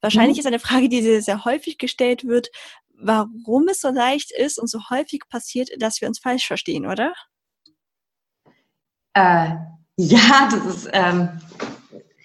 Wahrscheinlich 0.00 0.36
mhm. 0.36 0.40
ist 0.40 0.46
eine 0.46 0.58
Frage, 0.58 0.88
die 0.88 1.02
sehr, 1.02 1.22
sehr 1.22 1.44
häufig 1.44 1.78
gestellt 1.78 2.26
wird, 2.26 2.48
warum 2.98 3.68
es 3.68 3.80
so 3.80 3.90
leicht 3.90 4.32
ist 4.32 4.58
und 4.58 4.68
so 4.68 4.90
häufig 4.90 5.22
passiert, 5.28 5.70
dass 5.78 6.00
wir 6.00 6.08
uns 6.08 6.18
falsch 6.18 6.46
verstehen, 6.46 6.86
oder? 6.86 7.12
Äh, 9.14 9.54
ja, 9.96 10.48
das 10.50 10.64
ist 10.74 10.88
ähm, 10.92 11.40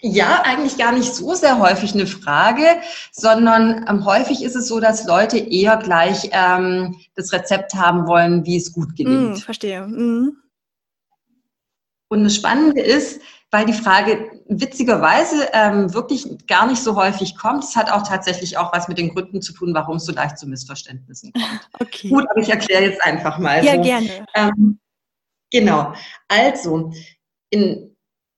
ja, 0.02 0.42
eigentlich 0.44 0.78
gar 0.78 0.92
nicht 0.92 1.14
so 1.14 1.36
sehr 1.36 1.60
häufig 1.60 1.94
eine 1.94 2.08
Frage, 2.08 2.66
sondern 3.12 3.86
ähm, 3.88 4.04
häufig 4.04 4.44
ist 4.44 4.56
es 4.56 4.68
so, 4.68 4.80
dass 4.80 5.06
Leute 5.06 5.38
eher 5.38 5.78
gleich 5.78 6.30
ähm, 6.32 7.00
das 7.16 7.32
Rezept 7.32 7.76
haben 7.76 8.08
wollen, 8.08 8.46
wie 8.46 8.58
es 8.58 8.74
gut 8.74 8.96
gelingt. 8.96 9.38
Mm, 9.38 9.42
verstehe. 9.42 9.88
Mm. 9.88 10.38
Und 12.10 12.24
das 12.24 12.36
Spannende 12.36 12.82
ist, 12.82 13.22
weil 13.52 13.66
die 13.66 13.74
Frage 13.74 14.42
witzigerweise 14.48 15.50
ähm, 15.52 15.94
wirklich 15.94 16.26
gar 16.48 16.68
nicht 16.68 16.82
so 16.82 16.96
häufig 16.96 17.38
kommt. 17.38 17.66
Es 17.66 17.76
hat 17.76 17.92
auch 17.92 18.08
tatsächlich 18.08 18.58
auch 18.58 18.74
was 18.74 18.88
mit 18.88 18.98
den 18.98 19.14
Gründen 19.14 19.42
zu 19.42 19.52
tun, 19.54 19.74
warum 19.74 19.98
es 19.98 20.06
so 20.06 20.14
leicht 20.14 20.38
zu 20.38 20.48
Missverständnissen 20.48 21.34
kommt. 21.34 21.70
Okay. 21.80 22.10
Gut, 22.10 22.26
aber 22.30 22.40
ich 22.40 22.50
erkläre 22.50 22.84
jetzt 22.84 23.04
einfach 23.04 23.38
mal. 23.38 23.64
Ja, 23.64 23.76
so. 23.76 23.82
gerne. 23.82 24.26
Ähm, 24.36 24.80
genau. 25.52 25.94
Also, 26.28 26.94
in, 27.50 27.96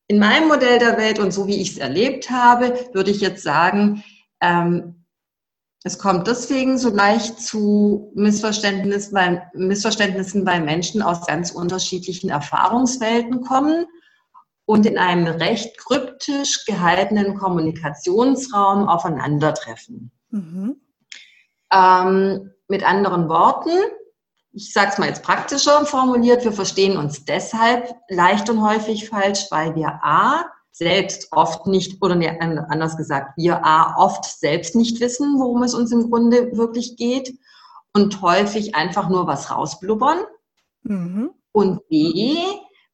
in 0.07 0.19
meinem 0.19 0.47
Modell 0.47 0.79
der 0.79 0.97
Welt 0.97 1.19
und 1.19 1.31
so 1.31 1.45
wie 1.45 1.61
ich 1.61 1.71
es 1.71 1.77
erlebt 1.77 2.29
habe, 2.29 2.73
würde 2.93 3.11
ich 3.11 3.21
jetzt 3.21 3.43
sagen, 3.43 4.03
ähm, 4.41 5.05
es 5.83 5.99
kommt 5.99 6.27
deswegen 6.27 6.77
so 6.77 6.89
leicht 6.89 7.39
zu 7.39 8.11
Missverständnissen 8.15 9.13
weil, 9.13 9.51
Missverständnissen, 9.53 10.45
weil 10.45 10.61
Menschen 10.61 11.01
aus 11.01 11.27
ganz 11.27 11.51
unterschiedlichen 11.51 12.29
Erfahrungswelten 12.29 13.41
kommen 13.41 13.85
und 14.65 14.85
in 14.85 14.97
einem 14.97 15.27
recht 15.27 15.77
kryptisch 15.77 16.65
gehaltenen 16.65 17.37
Kommunikationsraum 17.37 18.87
aufeinandertreffen. 18.87 20.11
Mhm. 20.29 20.81
Ähm, 21.71 22.51
mit 22.67 22.83
anderen 22.87 23.29
Worten, 23.29 23.71
ich 24.51 24.71
sage 24.71 24.91
es 24.93 24.97
mal 24.97 25.09
jetzt 25.09 25.23
praktischer 25.23 25.85
formuliert, 25.85 26.43
wir 26.43 26.53
verstehen 26.53 26.97
uns 26.97 27.25
deshalb 27.25 27.93
leicht 28.07 28.49
und 28.49 28.61
häufig 28.61 29.09
falsch, 29.09 29.47
weil 29.49 29.75
wir 29.75 29.99
A 30.03 30.45
selbst 30.71 31.27
oft 31.31 31.67
nicht, 31.67 32.01
oder 32.01 32.15
nee, 32.15 32.29
anders 32.29 32.97
gesagt, 32.97 33.37
wir 33.37 33.63
A 33.65 33.95
oft 33.97 34.25
selbst 34.25 34.75
nicht 34.75 34.99
wissen, 35.01 35.39
worum 35.39 35.63
es 35.63 35.75
uns 35.75 35.91
im 35.91 36.09
Grunde 36.09 36.55
wirklich 36.57 36.97
geht 36.97 37.37
und 37.93 38.21
häufig 38.21 38.75
einfach 38.75 39.09
nur 39.09 39.27
was 39.27 39.51
rausblubbern. 39.51 40.19
Mhm. 40.81 41.31
Und 41.51 41.87
B, 41.87 42.37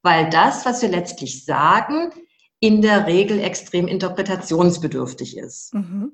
weil 0.01 0.29
das, 0.29 0.65
was 0.65 0.81
wir 0.81 0.89
letztlich 0.89 1.45
sagen, 1.45 2.12
in 2.59 2.81
der 2.81 3.07
Regel 3.07 3.39
extrem 3.39 3.88
interpretationsbedürftig 3.88 5.38
ist. 5.38 5.73
Mhm 5.73 6.13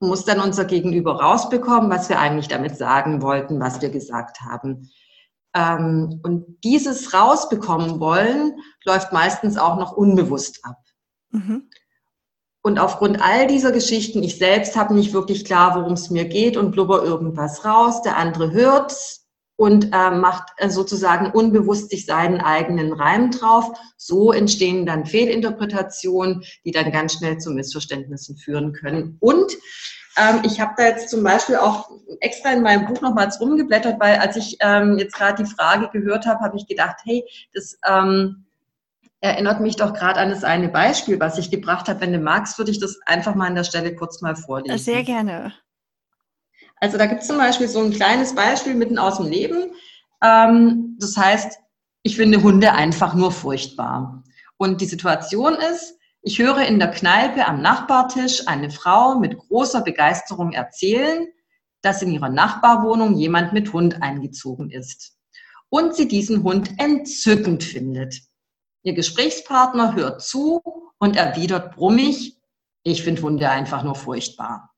muss 0.00 0.24
dann 0.24 0.40
unser 0.40 0.64
Gegenüber 0.64 1.20
rausbekommen, 1.20 1.90
was 1.90 2.08
wir 2.08 2.18
eigentlich 2.18 2.48
damit 2.48 2.76
sagen 2.76 3.22
wollten, 3.22 3.60
was 3.60 3.80
wir 3.80 3.90
gesagt 3.90 4.40
haben. 4.42 4.90
Ähm, 5.54 6.20
und 6.22 6.62
dieses 6.62 7.12
rausbekommen 7.12 8.00
wollen 8.00 8.54
läuft 8.84 9.12
meistens 9.12 9.58
auch 9.58 9.76
noch 9.76 9.92
unbewusst 9.92 10.64
ab. 10.64 10.78
Mhm. 11.30 11.68
Und 12.62 12.78
aufgrund 12.78 13.22
all 13.22 13.46
dieser 13.46 13.72
Geschichten, 13.72 14.22
ich 14.22 14.38
selbst 14.38 14.76
habe 14.76 14.94
nicht 14.94 15.12
wirklich 15.12 15.44
klar, 15.44 15.74
worum 15.76 15.94
es 15.94 16.10
mir 16.10 16.26
geht 16.26 16.56
und 16.56 16.72
blubber 16.72 17.02
irgendwas 17.02 17.64
raus, 17.64 18.02
der 18.02 18.16
andere 18.16 18.52
hört 18.52 18.94
und 19.60 19.92
äh, 19.92 20.10
macht 20.10 20.54
äh, 20.56 20.70
sozusagen 20.70 21.32
unbewusst 21.32 21.90
sich 21.90 22.06
seinen 22.06 22.40
eigenen 22.40 22.94
Reim 22.94 23.30
drauf. 23.30 23.78
So 23.98 24.32
entstehen 24.32 24.86
dann 24.86 25.04
Fehlinterpretationen, 25.04 26.42
die 26.64 26.70
dann 26.70 26.90
ganz 26.90 27.12
schnell 27.12 27.36
zu 27.36 27.50
Missverständnissen 27.50 28.38
führen 28.38 28.72
können. 28.72 29.18
Und 29.20 29.52
ähm, 30.16 30.40
ich 30.44 30.62
habe 30.62 30.72
da 30.78 30.84
jetzt 30.84 31.10
zum 31.10 31.22
Beispiel 31.22 31.56
auch 31.56 31.90
extra 32.20 32.54
in 32.54 32.62
meinem 32.62 32.86
Buch 32.86 33.02
nochmals 33.02 33.38
rumgeblättert, 33.38 34.00
weil 34.00 34.16
als 34.16 34.36
ich 34.36 34.56
ähm, 34.60 34.96
jetzt 34.96 35.14
gerade 35.14 35.44
die 35.44 35.50
Frage 35.50 35.90
gehört 35.92 36.24
habe, 36.24 36.40
habe 36.40 36.56
ich 36.56 36.66
gedacht, 36.66 36.96
hey, 37.04 37.22
das 37.52 37.78
ähm, 37.86 38.46
erinnert 39.20 39.60
mich 39.60 39.76
doch 39.76 39.92
gerade 39.92 40.20
an 40.20 40.30
das 40.30 40.42
eine 40.42 40.70
Beispiel, 40.70 41.20
was 41.20 41.36
ich 41.36 41.50
gebracht 41.50 41.86
habe. 41.90 42.00
Wenn 42.00 42.14
du 42.14 42.18
magst, 42.18 42.56
würde 42.56 42.70
ich 42.70 42.80
das 42.80 42.98
einfach 43.04 43.34
mal 43.34 43.48
an 43.48 43.56
der 43.56 43.64
Stelle 43.64 43.94
kurz 43.94 44.22
mal 44.22 44.36
vorlesen. 44.36 44.78
Sehr 44.78 45.02
gerne. 45.02 45.52
Also 46.80 46.98
da 46.98 47.06
gibt 47.06 47.20
es 47.22 47.28
zum 47.28 47.38
Beispiel 47.38 47.68
so 47.68 47.80
ein 47.80 47.92
kleines 47.92 48.34
Beispiel 48.34 48.74
mitten 48.74 48.98
aus 48.98 49.18
dem 49.18 49.26
Leben. 49.26 49.72
Ähm, 50.22 50.96
das 50.98 51.16
heißt, 51.16 51.58
ich 52.02 52.16
finde 52.16 52.42
Hunde 52.42 52.72
einfach 52.72 53.14
nur 53.14 53.30
furchtbar. 53.30 54.24
Und 54.56 54.80
die 54.80 54.86
Situation 54.86 55.54
ist, 55.54 55.94
ich 56.22 56.38
höre 56.38 56.66
in 56.66 56.78
der 56.78 56.90
Kneipe 56.90 57.46
am 57.46 57.62
Nachbartisch 57.62 58.46
eine 58.46 58.70
Frau 58.70 59.18
mit 59.18 59.38
großer 59.38 59.82
Begeisterung 59.82 60.52
erzählen, 60.52 61.26
dass 61.82 62.02
in 62.02 62.12
ihrer 62.12 62.28
Nachbarwohnung 62.28 63.14
jemand 63.16 63.52
mit 63.52 63.72
Hund 63.72 64.02
eingezogen 64.02 64.70
ist 64.70 65.16
und 65.70 65.94
sie 65.94 66.08
diesen 66.08 66.42
Hund 66.42 66.72
entzückend 66.78 67.64
findet. 67.64 68.20
Ihr 68.82 68.92
Gesprächspartner 68.94 69.94
hört 69.94 70.20
zu 70.22 70.60
und 70.98 71.16
erwidert 71.16 71.74
brummig, 71.74 72.36
ich 72.82 73.02
finde 73.02 73.22
Hunde 73.22 73.48
einfach 73.48 73.82
nur 73.82 73.94
furchtbar. 73.94 74.69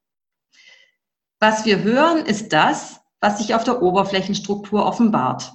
Was 1.42 1.64
wir 1.64 1.82
hören, 1.82 2.24
ist 2.24 2.52
das, 2.52 3.00
was 3.18 3.38
sich 3.38 3.56
auf 3.56 3.64
der 3.64 3.82
Oberflächenstruktur 3.82 4.86
offenbart. 4.86 5.52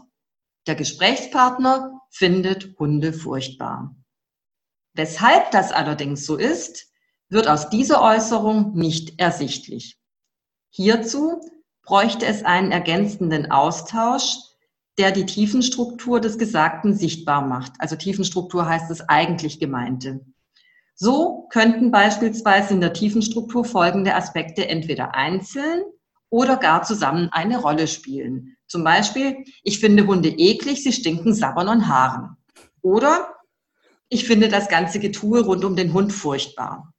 Der 0.68 0.76
Gesprächspartner 0.76 2.02
findet 2.10 2.78
Hunde 2.78 3.14
furchtbar. 3.14 3.96
Weshalb 4.96 5.50
das 5.52 5.72
allerdings 5.72 6.26
so 6.26 6.36
ist, 6.36 6.92
wird 7.30 7.48
aus 7.48 7.70
dieser 7.70 8.02
Äußerung 8.02 8.74
nicht 8.74 9.18
ersichtlich. 9.18 9.98
Hierzu 10.72 11.40
bräuchte 11.84 12.26
es 12.26 12.44
einen 12.44 12.74
ergänzenden 12.74 13.50
Austausch, 13.50 14.40
der 14.98 15.12
die 15.12 15.26
Tiefenstruktur 15.26 16.20
des 16.20 16.38
Gesagten 16.38 16.96
sichtbar 16.96 17.44
macht. 17.44 17.72
Also 17.80 17.96
Tiefenstruktur 17.96 18.68
heißt 18.68 18.90
das 18.92 19.08
eigentlich 19.08 19.58
Gemeinte. 19.58 20.20
So 21.00 21.48
könnten 21.52 21.92
beispielsweise 21.92 22.74
in 22.74 22.82
der 22.82 22.92
Tiefenstruktur 22.92 23.64
folgende 23.64 24.16
Aspekte 24.16 24.68
entweder 24.68 25.14
einzeln 25.14 25.84
oder 26.32 26.58
gar 26.58 26.82
zusammen 26.82 27.30
eine 27.32 27.62
Rolle 27.62 27.88
spielen. 27.88 28.58
Zum 28.68 28.84
Beispiel, 28.84 29.46
ich 29.64 29.80
finde 29.80 30.08
Hunde 30.08 30.30
eklig, 30.30 30.84
sie 30.84 30.92
stinken 30.92 31.36
Sabbern 31.36 31.70
und 31.70 31.88
Haaren. 31.88 32.36
Oder 32.82 33.36
ich 34.10 34.26
finde 34.26 34.50
das 34.50 34.70
ganze 34.70 35.00
Getue 35.00 35.42
rund 35.42 35.64
um 35.66 35.76
den 35.76 35.94
Hund 35.94 36.12
furchtbar. 36.12 36.92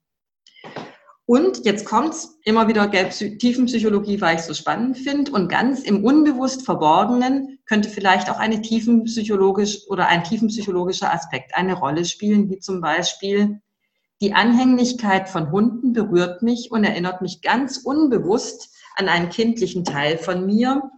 Und 1.27 1.67
jetzt 1.67 1.85
kommt's 1.85 2.39
immer 2.45 2.69
wieder 2.69 2.89
Tiefenpsychologie, 2.89 4.21
weil 4.21 4.37
ich 4.37 4.43
so 4.43 4.55
spannend 4.55 4.97
finde. 4.97 5.33
Und 5.33 5.49
ganz 5.49 5.83
im 5.83 6.05
unbewusst 6.05 6.65
Verborgenen 6.65 7.59
könnte 7.67 7.89
vielleicht 7.89 8.31
auch 8.31 8.39
eine 8.39 8.63
tiefenpsychologisch 8.63 9.89
oder 9.89 10.07
ein 10.07 10.23
tiefenpsychologischer 10.23 11.13
Aspekt 11.13 11.57
eine 11.57 11.75
Rolle 11.75 12.05
spielen, 12.05 12.49
wie 12.49 12.61
zum 12.61 12.81
Beispiel 12.81 13.61
die 14.21 14.35
Anhänglichkeit 14.35 15.29
von 15.29 15.53
Hunden 15.53 15.93
berührt 15.93 16.43
mich 16.43 16.71
und 16.73 16.83
erinnert 16.83 17.23
mich 17.23 17.41
ganz 17.41 17.79
unbewusst 17.79 18.75
an 18.97 19.09
einen 19.09 19.29
kindlichen 19.29 19.85
Teil 19.85 20.19
von 20.19 20.45
mir, 20.45 20.91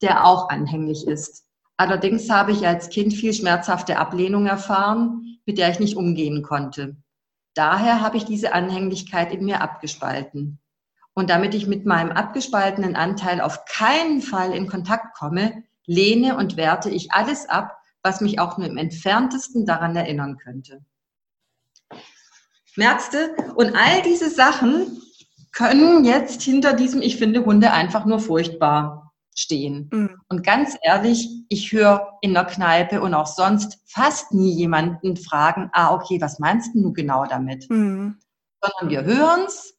der 0.00 0.24
auch 0.24 0.48
anhänglich 0.48 1.06
ist. 1.06 1.44
Allerdings 1.76 2.30
habe 2.30 2.52
ich 2.52 2.66
als 2.66 2.88
Kind 2.88 3.12
viel 3.12 3.34
schmerzhafte 3.34 3.98
Ablehnung 3.98 4.46
erfahren, 4.46 5.38
mit 5.44 5.58
der 5.58 5.70
ich 5.70 5.78
nicht 5.78 5.96
umgehen 5.96 6.42
konnte. 6.42 6.96
Daher 7.54 8.00
habe 8.00 8.16
ich 8.16 8.24
diese 8.24 8.52
Anhänglichkeit 8.52 9.32
in 9.32 9.44
mir 9.44 9.60
abgespalten. 9.60 10.58
Und 11.14 11.28
damit 11.28 11.54
ich 11.54 11.66
mit 11.66 11.84
meinem 11.84 12.12
abgespaltenen 12.12 12.96
Anteil 12.96 13.40
auf 13.40 13.64
keinen 13.64 14.22
Fall 14.22 14.54
in 14.54 14.68
Kontakt 14.68 15.16
komme, 15.18 15.64
lehne 15.84 16.36
und 16.36 16.56
werte 16.56 16.88
ich 16.88 17.12
alles 17.12 17.48
ab, 17.48 17.76
was 18.02 18.20
mich 18.20 18.38
auch 18.38 18.56
nur 18.56 18.68
im 18.68 18.78
entferntesten 18.78 19.66
daran 19.66 19.96
erinnern 19.96 20.38
könnte. 20.38 20.84
Merkst 22.76 23.14
du? 23.14 23.52
Und 23.54 23.74
all 23.74 24.02
diese 24.02 24.30
Sachen 24.30 25.00
können 25.52 26.04
jetzt 26.04 26.42
hinter 26.42 26.72
diesem 26.72 27.02
Ich 27.02 27.16
finde 27.16 27.44
Hunde 27.44 27.72
einfach 27.72 28.04
nur 28.04 28.20
furchtbar 28.20 29.12
stehen. 29.34 29.88
Mhm. 29.92 30.20
Und 30.28 30.44
ganz 30.44 30.76
ehrlich, 30.82 31.28
ich 31.48 31.72
höre 31.72 32.18
in 32.20 32.34
der 32.34 32.44
Kneipe 32.44 33.00
und 33.00 33.14
auch 33.14 33.26
sonst 33.26 33.78
fast 33.86 34.32
nie 34.32 34.52
jemanden 34.52 35.16
fragen, 35.16 35.70
ah, 35.72 35.94
okay, 35.94 36.20
was 36.20 36.38
meinst 36.38 36.74
du 36.74 36.92
genau 36.92 37.24
damit? 37.24 37.68
Mhm. 37.70 38.18
Sondern 38.62 38.90
wir 38.90 39.04
hören 39.04 39.44
es, 39.46 39.74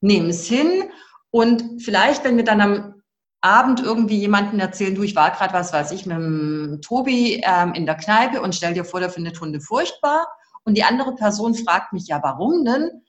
nehmen 0.00 0.30
es 0.30 0.46
hin 0.46 0.84
und 1.30 1.82
vielleicht, 1.82 2.24
wenn 2.24 2.36
wir 2.36 2.44
dann 2.44 2.60
am 2.60 3.02
Abend 3.40 3.80
irgendwie 3.80 4.18
jemanden 4.18 4.60
erzählen, 4.60 4.94
du, 4.94 5.02
ich 5.02 5.16
war 5.16 5.32
gerade, 5.32 5.52
was 5.52 5.72
weiß 5.72 5.90
ich, 5.90 6.06
mit 6.06 6.16
dem 6.16 6.78
Tobi 6.80 7.42
ähm, 7.44 7.74
in 7.74 7.86
der 7.86 7.96
Kneipe 7.96 8.40
und 8.40 8.54
stell 8.54 8.74
dir 8.74 8.84
vor, 8.84 9.00
der 9.00 9.10
findet 9.10 9.40
Hunde 9.40 9.60
furchtbar. 9.60 10.28
Und 10.64 10.76
die 10.76 10.84
andere 10.84 11.14
Person 11.14 11.54
fragt 11.54 11.92
mich, 11.92 12.06
ja, 12.06 12.22
warum 12.22 12.64
denn? 12.64 13.02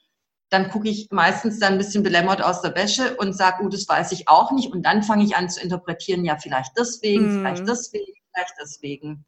dann 0.53 0.69
gucke 0.69 0.87
ich 0.87 1.09
meistens 1.09 1.57
dann 1.59 1.73
ein 1.73 1.79
bisschen 1.79 2.03
belämmert 2.03 2.43
aus 2.43 2.61
der 2.61 2.75
Wäsche 2.75 3.17
und 3.17 3.35
sage, 3.35 3.63
oh, 3.63 3.69
das 3.69 3.89
weiß 3.89 4.11
ich 4.11 4.27
auch 4.27 4.51
nicht. 4.51 4.71
Und 4.71 4.85
dann 4.85 5.01
fange 5.01 5.23
ich 5.23 5.35
an 5.35 5.49
zu 5.49 5.59
interpretieren, 5.59 6.23
ja, 6.23 6.37
vielleicht 6.37 6.77
deswegen, 6.77 7.25
mm. 7.25 7.39
vielleicht 7.39 7.67
deswegen, 7.67 8.13
vielleicht 8.31 8.53
deswegen. 8.61 9.25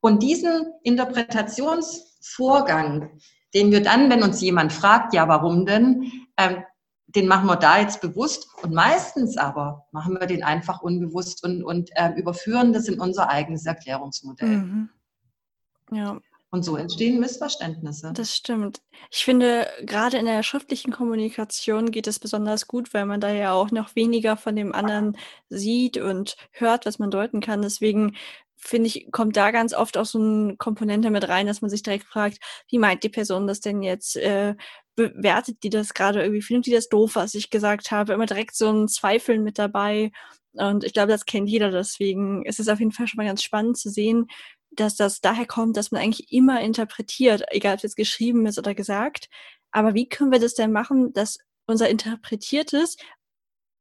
Und 0.00 0.22
diesen 0.22 0.74
Interpretationsvorgang, 0.82 3.18
den 3.54 3.70
wir 3.70 3.82
dann, 3.82 4.10
wenn 4.10 4.22
uns 4.22 4.42
jemand 4.42 4.74
fragt, 4.74 5.14
ja, 5.14 5.26
warum 5.26 5.64
denn, 5.64 6.12
ähm, 6.36 6.62
den 7.06 7.28
machen 7.28 7.46
wir 7.46 7.56
da 7.56 7.80
jetzt 7.80 8.02
bewusst 8.02 8.46
und 8.62 8.74
meistens 8.74 9.38
aber 9.38 9.86
machen 9.90 10.20
wir 10.20 10.26
den 10.26 10.44
einfach 10.44 10.82
unbewusst 10.82 11.42
und, 11.44 11.64
und 11.64 11.88
äh, 11.94 12.10
überführen 12.10 12.74
das 12.74 12.88
in 12.88 13.00
unser 13.00 13.30
eigenes 13.30 13.64
Erklärungsmodell. 13.64 14.58
Mhm. 14.58 14.90
Ja. 15.92 16.18
Und 16.50 16.64
so 16.64 16.76
entstehen 16.76 17.18
Missverständnisse. 17.18 18.12
Das 18.14 18.34
stimmt. 18.34 18.80
Ich 19.10 19.24
finde, 19.24 19.68
gerade 19.82 20.16
in 20.16 20.26
der 20.26 20.42
schriftlichen 20.42 20.92
Kommunikation 20.92 21.90
geht 21.90 22.06
es 22.06 22.18
besonders 22.18 22.68
gut, 22.68 22.94
weil 22.94 23.04
man 23.04 23.20
da 23.20 23.30
ja 23.32 23.52
auch 23.52 23.72
noch 23.72 23.96
weniger 23.96 24.36
von 24.36 24.54
dem 24.54 24.72
anderen 24.72 25.16
sieht 25.48 25.98
und 25.98 26.36
hört, 26.52 26.86
was 26.86 26.98
man 26.98 27.10
deuten 27.10 27.40
kann. 27.40 27.62
Deswegen 27.62 28.16
finde 28.56 28.88
ich, 28.88 29.08
kommt 29.12 29.36
da 29.36 29.50
ganz 29.50 29.74
oft 29.74 29.96
auch 29.98 30.06
so 30.06 30.18
eine 30.18 30.56
Komponente 30.56 31.10
mit 31.10 31.28
rein, 31.28 31.46
dass 31.46 31.62
man 31.62 31.70
sich 31.70 31.82
direkt 31.82 32.06
fragt, 32.06 32.38
wie 32.70 32.78
meint 32.78 33.02
die 33.02 33.08
Person 33.08 33.46
das 33.46 33.60
denn 33.60 33.82
jetzt? 33.82 34.16
Äh, 34.16 34.54
bewertet 34.94 35.62
die 35.62 35.70
das 35.70 35.94
gerade 35.94 36.22
irgendwie? 36.22 36.42
Findet 36.42 36.66
die 36.66 36.72
das 36.72 36.88
doof, 36.88 37.16
was 37.16 37.34
ich 37.34 37.50
gesagt 37.50 37.90
habe? 37.90 38.12
Immer 38.12 38.26
direkt 38.26 38.56
so 38.56 38.70
ein 38.70 38.88
Zweifeln 38.88 39.42
mit 39.42 39.58
dabei. 39.58 40.10
Und 40.52 40.84
ich 40.84 40.94
glaube, 40.94 41.12
das 41.12 41.26
kennt 41.26 41.48
jeder. 41.50 41.70
Deswegen 41.70 42.44
ist 42.46 42.60
es 42.60 42.68
auf 42.68 42.78
jeden 42.78 42.92
Fall 42.92 43.06
schon 43.06 43.18
mal 43.18 43.26
ganz 43.26 43.42
spannend 43.42 43.76
zu 43.76 43.90
sehen, 43.90 44.26
dass 44.80 44.96
das 44.96 45.20
daher 45.20 45.46
kommt, 45.46 45.76
dass 45.76 45.90
man 45.90 46.02
eigentlich 46.02 46.32
immer 46.32 46.60
interpretiert, 46.60 47.42
egal 47.48 47.74
ob 47.74 47.78
es 47.78 47.82
jetzt 47.82 47.96
geschrieben 47.96 48.46
ist 48.46 48.58
oder 48.58 48.74
gesagt. 48.74 49.28
Aber 49.70 49.94
wie 49.94 50.08
können 50.08 50.32
wir 50.32 50.38
das 50.38 50.54
denn 50.54 50.72
machen, 50.72 51.12
dass 51.12 51.38
unser 51.66 51.88
Interpretiertes 51.88 52.96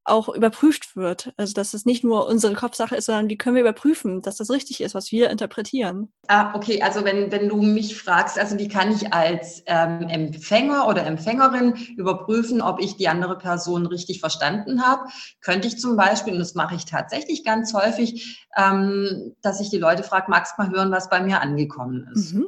auch 0.06 0.30
überprüft 0.30 0.96
wird. 0.96 1.34
Also 1.38 1.54
dass 1.54 1.74
es 1.74 1.86
nicht 1.86 2.04
nur 2.04 2.28
unsere 2.28 2.54
Kopfsache 2.54 2.96
ist, 2.96 3.06
sondern 3.06 3.30
wie 3.30 3.38
können 3.38 3.56
wir 3.56 3.62
überprüfen, 3.62 4.22
dass 4.22 4.38
das 4.38 4.50
richtig 4.50 4.82
ist, 4.82 4.96
was 4.96 5.12
wir 5.12 5.30
interpretieren. 5.30 6.12
Ah, 6.28 6.56
okay, 6.56 6.82
also 6.82 7.04
wenn, 7.04 7.32
wenn 7.32 7.50
du 7.50 7.58
mich 7.58 7.98
fragst, 7.98 8.39
also 8.39 8.58
wie 8.58 8.68
kann 8.68 8.91
ich 8.91 9.13
als 9.13 9.63
ähm, 9.65 10.08
Empfänger 10.08 10.88
oder 10.88 11.06
Empfängerin 11.06 11.76
überprüfen, 11.98 12.62
ob 12.62 12.80
ich 12.80 12.98
die 12.98 13.08
andere 13.08 13.38
Person 13.38 13.86
richtig 13.86 14.20
verstanden 14.20 14.86
habe, 14.86 15.10
könnte 15.41 15.68
ich 15.68 15.80
zum 15.80 15.98
Beispiel, 15.98 16.34
und 16.34 16.39
das 16.39 16.56
mache 16.56 16.76
ich 16.76 16.86
tatsächlich 16.86 17.44
ganz 17.44 17.74
häufig, 17.74 18.48
ähm, 18.58 19.36
dass 19.41 19.60
ich 19.60 19.70
die 19.70 19.78
Leute 19.78 20.04
frage, 20.04 20.30
magst 20.30 20.58
mal 20.58 20.70
hören, 20.70 20.91
was 20.91 21.10
bei 21.10 21.22
mir 21.22 21.41
angekommen 21.41 22.10
ist. 22.13 22.34
Mhm. 22.34 22.48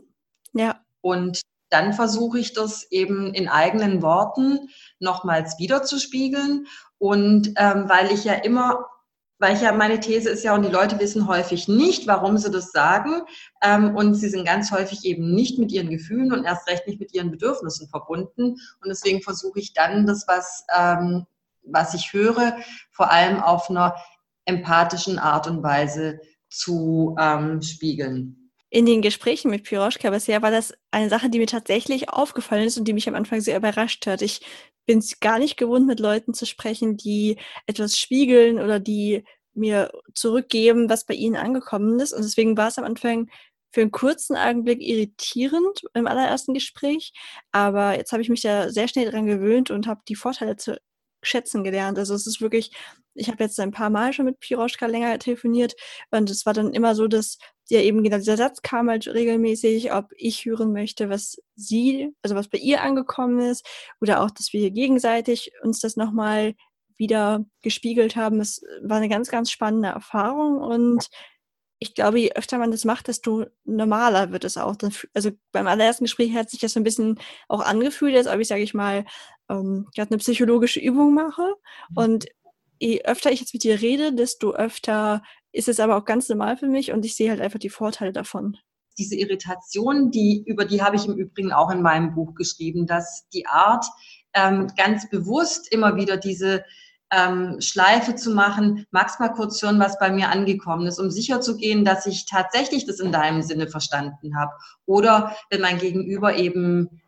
Ja. 0.53 0.81
Und 1.01 1.41
dann 1.69 1.93
versuche 1.93 2.39
ich 2.39 2.53
das 2.53 2.89
eben 2.91 3.33
in 3.33 3.47
eigenen 3.47 4.01
Worten 4.01 4.69
nochmals 4.99 5.59
wiederzuspiegeln. 5.59 6.67
Und 6.97 7.53
ähm, 7.57 7.87
weil 7.87 8.11
ich 8.11 8.23
ja 8.23 8.33
immer, 8.33 8.85
weil 9.39 9.55
ich 9.55 9.61
ja 9.61 9.71
meine 9.71 9.99
These 9.99 10.29
ist 10.29 10.43
ja, 10.43 10.55
und 10.55 10.63
die 10.63 10.71
Leute 10.71 10.99
wissen 10.99 11.27
häufig 11.27 11.67
nicht, 11.67 12.07
warum 12.07 12.37
sie 12.37 12.49
das 12.49 12.71
sagen. 12.71 13.21
Ähm, 13.61 13.95
und 13.95 14.15
sie 14.15 14.29
sind 14.29 14.45
ganz 14.45 14.71
häufig 14.71 15.05
eben 15.05 15.33
nicht 15.33 15.59
mit 15.59 15.71
ihren 15.71 15.89
Gefühlen 15.89 16.31
und 16.31 16.45
erst 16.45 16.67
recht 16.67 16.87
nicht 16.87 16.99
mit 16.99 17.13
ihren 17.13 17.31
Bedürfnissen 17.31 17.87
verbunden. 17.89 18.51
Und 18.51 18.87
deswegen 18.87 19.21
versuche 19.21 19.59
ich 19.59 19.73
dann 19.73 20.05
das, 20.05 20.25
was, 20.27 20.65
ähm, 20.75 21.25
was 21.63 21.93
ich 21.93 22.13
höre, 22.13 22.57
vor 22.91 23.11
allem 23.11 23.41
auf 23.41 23.69
einer 23.69 23.95
empathischen 24.45 25.19
Art 25.19 25.47
und 25.47 25.61
Weise 25.61 26.19
zu 26.49 27.15
ähm, 27.19 27.61
spiegeln 27.61 28.46
in 28.69 28.85
den 28.85 29.01
Gesprächen 29.01 29.49
mit 29.49 29.63
Piroschka 29.63 30.09
bisher 30.09 30.41
war 30.41 30.51
das 30.51 30.73
eine 30.91 31.09
Sache, 31.09 31.29
die 31.29 31.39
mir 31.39 31.47
tatsächlich 31.47 32.09
aufgefallen 32.09 32.65
ist 32.65 32.77
und 32.77 32.85
die 32.87 32.93
mich 32.93 33.07
am 33.07 33.15
Anfang 33.15 33.39
sehr 33.41 33.57
überrascht 33.57 34.05
hat. 34.07 34.21
Ich 34.21 34.41
bin 34.85 34.99
es 34.99 35.19
gar 35.19 35.39
nicht 35.39 35.57
gewohnt, 35.57 35.87
mit 35.87 35.99
Leuten 35.99 36.33
zu 36.33 36.45
sprechen, 36.45 36.97
die 36.97 37.37
etwas 37.65 37.97
spiegeln 37.97 38.59
oder 38.59 38.79
die 38.79 39.23
mir 39.53 39.91
zurückgeben, 40.13 40.89
was 40.89 41.05
bei 41.05 41.13
ihnen 41.13 41.35
angekommen 41.35 41.99
ist. 41.99 42.13
Und 42.13 42.23
deswegen 42.23 42.57
war 42.57 42.67
es 42.69 42.77
am 42.77 42.85
Anfang 42.85 43.29
für 43.71 43.81
einen 43.81 43.91
kurzen 43.91 44.35
Augenblick 44.35 44.81
irritierend 44.81 45.81
im 45.93 46.07
allerersten 46.07 46.53
Gespräch. 46.53 47.13
Aber 47.51 47.97
jetzt 47.97 48.11
habe 48.11 48.21
ich 48.21 48.29
mich 48.29 48.41
da 48.41 48.69
sehr 48.69 48.87
schnell 48.87 49.09
dran 49.11 49.25
gewöhnt 49.25 49.71
und 49.71 49.87
habe 49.87 50.01
die 50.07 50.15
Vorteile 50.15 50.55
zu 50.57 50.79
schätzen 51.21 51.63
gelernt. 51.63 51.97
Also 51.99 52.13
es 52.13 52.27
ist 52.27 52.41
wirklich, 52.41 52.71
ich 53.13 53.29
habe 53.29 53.43
jetzt 53.43 53.59
ein 53.59 53.71
paar 53.71 53.89
Mal 53.89 54.13
schon 54.13 54.25
mit 54.25 54.39
Piroschka 54.39 54.85
länger 54.85 55.17
telefoniert 55.19 55.75
und 56.11 56.29
es 56.29 56.45
war 56.45 56.53
dann 56.53 56.73
immer 56.73 56.95
so, 56.95 57.07
dass 57.07 57.37
ja 57.69 57.81
eben 57.81 58.03
genau 58.03 58.17
dieser 58.17 58.37
Satz 58.37 58.61
kam 58.61 58.89
halt 58.89 59.07
regelmäßig, 59.07 59.91
ob 59.93 60.11
ich 60.15 60.45
hören 60.45 60.71
möchte, 60.71 61.09
was 61.09 61.37
sie, 61.55 62.13
also 62.21 62.35
was 62.35 62.47
bei 62.47 62.57
ihr 62.57 62.81
angekommen 62.81 63.39
ist 63.39 63.67
oder 63.99 64.21
auch, 64.21 64.31
dass 64.31 64.53
wir 64.53 64.71
gegenseitig 64.71 65.51
uns 65.63 65.79
das 65.79 65.97
nochmal 65.97 66.53
wieder 66.97 67.45
gespiegelt 67.61 68.15
haben. 68.15 68.39
Es 68.39 68.61
war 68.81 68.97
eine 68.97 69.09
ganz, 69.09 69.29
ganz 69.29 69.51
spannende 69.51 69.89
Erfahrung 69.89 70.57
und 70.57 71.07
ich 71.79 71.93
glaube, 71.93 72.19
je 72.19 72.31
öfter 72.33 72.57
man 72.57 72.71
das 72.71 72.85
macht, 72.85 73.07
desto 73.07 73.45
normaler 73.65 74.31
wird 74.31 74.43
es 74.43 74.57
auch. 74.57 74.75
Also 75.13 75.31
beim 75.51 75.67
allerersten 75.67 76.05
Gespräch 76.05 76.33
hat 76.33 76.49
sich 76.49 76.59
das 76.59 76.73
so 76.73 76.79
ein 76.79 76.83
bisschen 76.83 77.19
auch 77.47 77.61
angefühlt, 77.61 78.15
als 78.15 78.27
ob 78.27 78.39
ich, 78.39 78.47
sage 78.47 78.63
ich 78.63 78.73
mal, 78.73 79.05
ähm, 79.49 79.87
gerade 79.95 80.11
eine 80.11 80.17
psychologische 80.17 80.79
Übung 80.79 81.13
mache. 81.13 81.55
Mhm. 81.89 81.97
Und 81.97 82.25
je 82.79 83.03
öfter 83.03 83.31
ich 83.31 83.41
jetzt 83.41 83.53
mit 83.53 83.63
dir 83.63 83.81
rede, 83.81 84.13
desto 84.13 84.53
öfter 84.53 85.21
ist 85.51 85.67
es 85.67 85.79
aber 85.79 85.97
auch 85.97 86.05
ganz 86.05 86.29
normal 86.29 86.57
für 86.57 86.67
mich 86.67 86.91
und 86.91 87.05
ich 87.05 87.15
sehe 87.15 87.29
halt 87.29 87.41
einfach 87.41 87.59
die 87.59 87.69
Vorteile 87.69 88.11
davon. 88.11 88.57
Diese 88.97 89.15
Irritation, 89.15 90.09
die, 90.09 90.43
über 90.47 90.65
die 90.65 90.81
habe 90.81 90.95
ich 90.95 91.05
im 91.05 91.15
Übrigen 91.15 91.51
auch 91.51 91.69
in 91.69 91.83
meinem 91.83 92.15
Buch 92.15 92.33
geschrieben, 92.33 92.87
dass 92.87 93.27
die 93.29 93.45
Art, 93.45 93.85
ähm, 94.33 94.67
ganz 94.75 95.09
bewusst 95.09 95.71
immer 95.71 95.95
wieder 95.95 96.17
diese 96.17 96.63
ähm, 97.11 97.61
Schleife 97.61 98.15
zu 98.15 98.31
machen. 98.31 98.85
Magst 98.91 99.19
mal 99.19 99.29
kurz 99.29 99.61
hören, 99.61 99.79
was 99.79 99.99
bei 99.99 100.11
mir 100.11 100.29
angekommen 100.29 100.87
ist, 100.87 100.99
um 100.99 101.09
sicher 101.09 101.41
zu 101.41 101.57
gehen, 101.57 101.85
dass 101.85 102.05
ich 102.05 102.25
tatsächlich 102.25 102.85
das 102.85 102.99
in 102.99 103.11
deinem 103.11 103.41
Sinne 103.41 103.67
verstanden 103.67 104.37
habe. 104.37 104.51
Oder 104.85 105.35
wenn 105.49 105.61
mein 105.61 105.77
Gegenüber 105.77 106.35
eben 106.35 107.01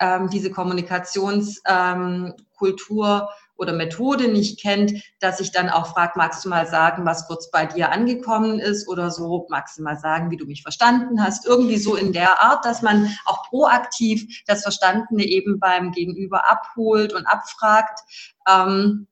ähm, 0.00 0.28
diese 0.30 0.50
Kommunikationskultur 0.50 1.58
ähm, 1.68 3.28
oder 3.56 3.72
Methode 3.72 4.28
nicht 4.28 4.60
kennt, 4.60 4.92
dass 5.20 5.40
ich 5.40 5.52
dann 5.52 5.68
auch 5.68 5.86
frage, 5.86 6.12
magst 6.16 6.44
du 6.44 6.48
mal 6.48 6.66
sagen, 6.66 7.04
was 7.04 7.26
kurz 7.26 7.50
bei 7.50 7.66
dir 7.66 7.90
angekommen 7.92 8.58
ist 8.58 8.88
oder 8.88 9.10
so, 9.10 9.46
magst 9.48 9.78
du 9.78 9.82
mal 9.82 9.98
sagen, 9.98 10.30
wie 10.30 10.36
du 10.36 10.46
mich 10.46 10.62
verstanden 10.62 11.22
hast. 11.22 11.46
Irgendwie 11.46 11.78
so 11.78 11.94
in 11.94 12.12
der 12.12 12.40
Art, 12.40 12.64
dass 12.64 12.82
man 12.82 13.08
auch 13.24 13.48
proaktiv 13.48 14.42
das 14.46 14.62
Verstandene 14.62 15.24
eben 15.24 15.60
beim 15.60 15.92
Gegenüber 15.92 16.50
abholt 16.50 17.12
und 17.12 17.26
abfragt. 17.26 18.00
Ähm, 18.48 19.06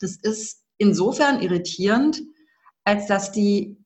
das 0.00 0.16
ist 0.16 0.62
insofern 0.76 1.40
irritierend, 1.40 2.22
als 2.84 3.06
dass 3.06 3.32
die 3.32 3.76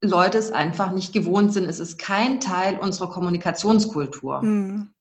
Leute 0.00 0.38
es 0.38 0.50
einfach 0.50 0.90
nicht 0.90 1.12
gewohnt 1.12 1.52
sind. 1.52 1.68
Es 1.68 1.78
ist 1.78 1.96
kein 1.98 2.40
Teil 2.40 2.78
unserer 2.78 3.10
Kommunikationskultur. 3.10 4.42
Mhm. 4.42 4.94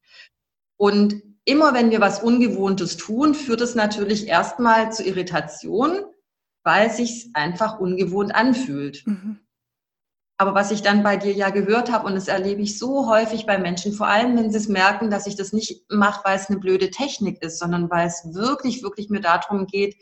Und 0.78 1.31
immer 1.46 1.74
wenn 1.74 1.92
wir 1.92 2.02
was 2.02 2.22
Ungewohntes 2.22 2.98
tun, 2.98 3.34
führt 3.34 3.62
es 3.62 3.76
natürlich 3.76 4.28
erstmal 4.28 4.92
zu 4.92 5.04
Irritation, 5.04 6.04
weil 6.64 6.88
es 6.88 6.98
sich 6.98 7.30
einfach 7.34 7.80
ungewohnt 7.80 8.36
anfühlt. 8.36 9.06
Mhm. 9.06 9.40
Aber 10.38 10.56
was 10.56 10.72
ich 10.72 10.82
dann 10.82 11.04
bei 11.04 11.18
dir 11.18 11.34
ja 11.34 11.52
gehört 11.52 11.92
habe, 11.92 12.08
und 12.08 12.16
das 12.16 12.28
erlebe 12.28 12.64
ich 12.64 12.80
so 12.80 13.08
häufig 13.08 13.46
bei 13.46 13.60
Menschen, 13.60 13.94
vor 13.94 14.08
allem 14.08 14.36
wenn 14.36 14.50
sie 14.50 14.58
es 14.58 14.68
merken, 14.68 15.12
dass 15.12 15.28
ich 15.28 15.36
das 15.36 15.54
nicht 15.54 15.86
mache, 15.92 16.26
weil 16.26 16.36
es 16.36 16.50
eine 16.50 16.60
blöde 16.60 16.90
Technik 16.90 17.44
ist, 17.44 17.60
sondern 17.60 17.92
weil 17.92 18.08
es 18.08 18.34
wirklich, 18.34 18.82
wirklich 18.82 19.10
mir 19.10 19.22
darum 19.22 19.68
geht, 19.68 19.96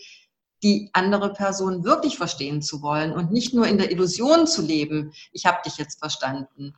die 0.63 0.89
andere 0.93 1.34
Person 1.34 1.84
wirklich 1.84 2.17
verstehen 2.17 2.62
zu 2.62 2.82
wollen 2.82 3.12
und 3.12 3.32
nicht 3.32 3.54
nur 3.54 3.67
in 3.67 3.78
der 3.78 3.91
Illusion 3.91 4.47
zu 4.47 4.62
leben, 4.62 5.12
ich 5.34 5.45
habe 5.45 5.60
dich 5.65 5.78
jetzt 5.78 5.99
verstanden. 5.99 6.73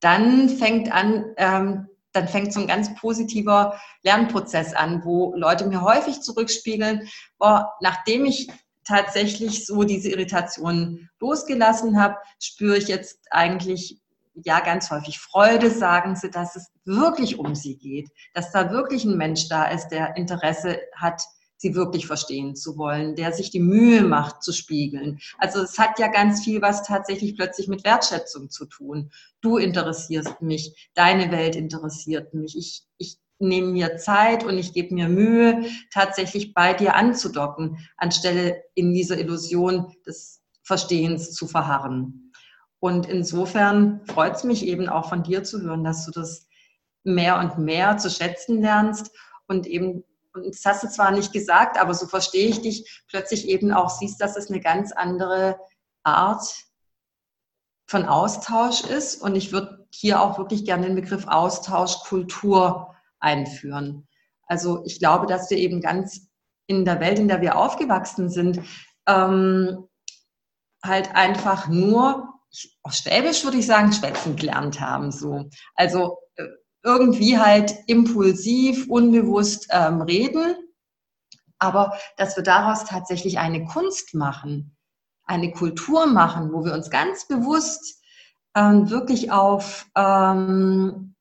Dann 0.00 0.48
fängt 0.48 0.92
an, 0.92 1.24
ähm, 1.36 1.88
dann 2.12 2.28
fängt 2.28 2.52
so 2.52 2.60
ein 2.60 2.66
ganz 2.66 2.94
positiver 2.94 3.80
Lernprozess 4.02 4.74
an, 4.74 5.02
wo 5.04 5.34
Leute 5.36 5.66
mir 5.66 5.82
häufig 5.82 6.20
zurückspiegeln, 6.20 7.08
boah, 7.38 7.72
nachdem 7.80 8.24
ich 8.24 8.50
tatsächlich 8.84 9.66
so 9.66 9.84
diese 9.84 10.10
Irritation 10.10 11.08
losgelassen 11.20 12.00
habe, 12.00 12.16
spüre 12.40 12.76
ich 12.76 12.88
jetzt 12.88 13.20
eigentlich 13.30 14.00
ja 14.34 14.60
ganz 14.60 14.90
häufig 14.90 15.18
Freude, 15.18 15.70
sagen 15.70 16.16
sie, 16.16 16.30
dass 16.30 16.56
es 16.56 16.70
wirklich 16.84 17.38
um 17.38 17.54
sie 17.54 17.76
geht, 17.76 18.10
dass 18.34 18.50
da 18.50 18.70
wirklich 18.70 19.04
ein 19.04 19.16
Mensch 19.16 19.48
da 19.48 19.66
ist, 19.66 19.88
der 19.88 20.16
Interesse 20.16 20.80
hat, 20.96 21.22
sie 21.62 21.76
wirklich 21.76 22.06
verstehen 22.08 22.56
zu 22.56 22.76
wollen, 22.76 23.14
der 23.14 23.32
sich 23.32 23.50
die 23.50 23.60
Mühe 23.60 24.02
macht 24.02 24.42
zu 24.42 24.52
spiegeln. 24.52 25.20
Also 25.38 25.60
es 25.60 25.78
hat 25.78 25.98
ja 26.00 26.08
ganz 26.08 26.42
viel, 26.42 26.60
was 26.60 26.82
tatsächlich 26.82 27.36
plötzlich 27.36 27.68
mit 27.68 27.84
Wertschätzung 27.84 28.50
zu 28.50 28.66
tun. 28.66 29.12
Du 29.40 29.58
interessierst 29.58 30.42
mich, 30.42 30.90
deine 30.94 31.30
Welt 31.30 31.54
interessiert 31.54 32.34
mich. 32.34 32.58
Ich, 32.58 32.82
ich 32.98 33.18
nehme 33.38 33.68
mir 33.68 33.96
Zeit 33.96 34.44
und 34.44 34.58
ich 34.58 34.72
gebe 34.72 34.92
mir 34.92 35.08
Mühe, 35.08 35.64
tatsächlich 35.92 36.52
bei 36.52 36.74
dir 36.74 36.96
anzudocken, 36.96 37.78
anstelle 37.96 38.62
in 38.74 38.92
dieser 38.92 39.18
Illusion 39.18 39.94
des 40.04 40.42
Verstehens 40.64 41.32
zu 41.32 41.46
verharren. 41.46 42.32
Und 42.80 43.08
insofern 43.08 44.00
freut 44.06 44.34
es 44.34 44.42
mich 44.42 44.66
eben 44.66 44.88
auch 44.88 45.08
von 45.08 45.22
dir 45.22 45.44
zu 45.44 45.62
hören, 45.62 45.84
dass 45.84 46.04
du 46.06 46.10
das 46.10 46.48
mehr 47.04 47.38
und 47.38 47.58
mehr 47.58 47.98
zu 47.98 48.10
schätzen 48.10 48.60
lernst 48.60 49.12
und 49.46 49.68
eben 49.68 50.02
und 50.34 50.46
das 50.46 50.64
hast 50.64 50.82
du 50.82 50.88
zwar 50.88 51.10
nicht 51.10 51.32
gesagt, 51.32 51.78
aber 51.78 51.94
so 51.94 52.06
verstehe 52.06 52.48
ich 52.48 52.62
dich, 52.62 53.02
plötzlich 53.08 53.48
eben 53.48 53.72
auch 53.72 53.90
siehst, 53.90 54.20
dass 54.20 54.36
es 54.36 54.48
eine 54.48 54.60
ganz 54.60 54.92
andere 54.92 55.58
Art 56.04 56.42
von 57.86 58.06
Austausch 58.06 58.82
ist. 58.84 59.20
Und 59.20 59.36
ich 59.36 59.52
würde 59.52 59.86
hier 59.90 60.20
auch 60.20 60.38
wirklich 60.38 60.64
gerne 60.64 60.86
den 60.86 60.94
Begriff 60.94 61.26
Austauschkultur 61.26 62.94
einführen. 63.20 64.08
Also 64.46 64.82
ich 64.84 64.98
glaube, 64.98 65.26
dass 65.26 65.50
wir 65.50 65.58
eben 65.58 65.80
ganz 65.80 66.28
in 66.66 66.84
der 66.84 67.00
Welt, 67.00 67.18
in 67.18 67.28
der 67.28 67.40
wir 67.40 67.56
aufgewachsen 67.56 68.30
sind, 68.30 68.60
ähm, 69.06 69.88
halt 70.82 71.14
einfach 71.14 71.68
nur, 71.68 72.28
aus 72.82 72.98
Schwäbisch 72.98 73.44
würde 73.44 73.58
ich 73.58 73.66
sagen, 73.66 73.92
schwätzen 73.92 74.36
gelernt 74.36 74.80
haben. 74.80 75.10
So. 75.10 75.48
Also 75.74 76.18
irgendwie 76.82 77.38
halt 77.38 77.74
impulsiv, 77.86 78.88
unbewusst 78.88 79.68
ähm, 79.70 80.02
reden, 80.02 80.56
aber 81.58 81.96
dass 82.16 82.36
wir 82.36 82.42
daraus 82.42 82.84
tatsächlich 82.84 83.38
eine 83.38 83.64
Kunst 83.64 84.14
machen, 84.14 84.76
eine 85.24 85.52
Kultur 85.52 86.06
machen, 86.06 86.52
wo 86.52 86.64
wir 86.64 86.74
uns 86.74 86.90
ganz 86.90 87.28
bewusst 87.28 88.02
ähm, 88.56 88.90
wirklich 88.90 89.30
auf 89.30 89.86
ähm, 89.94 91.14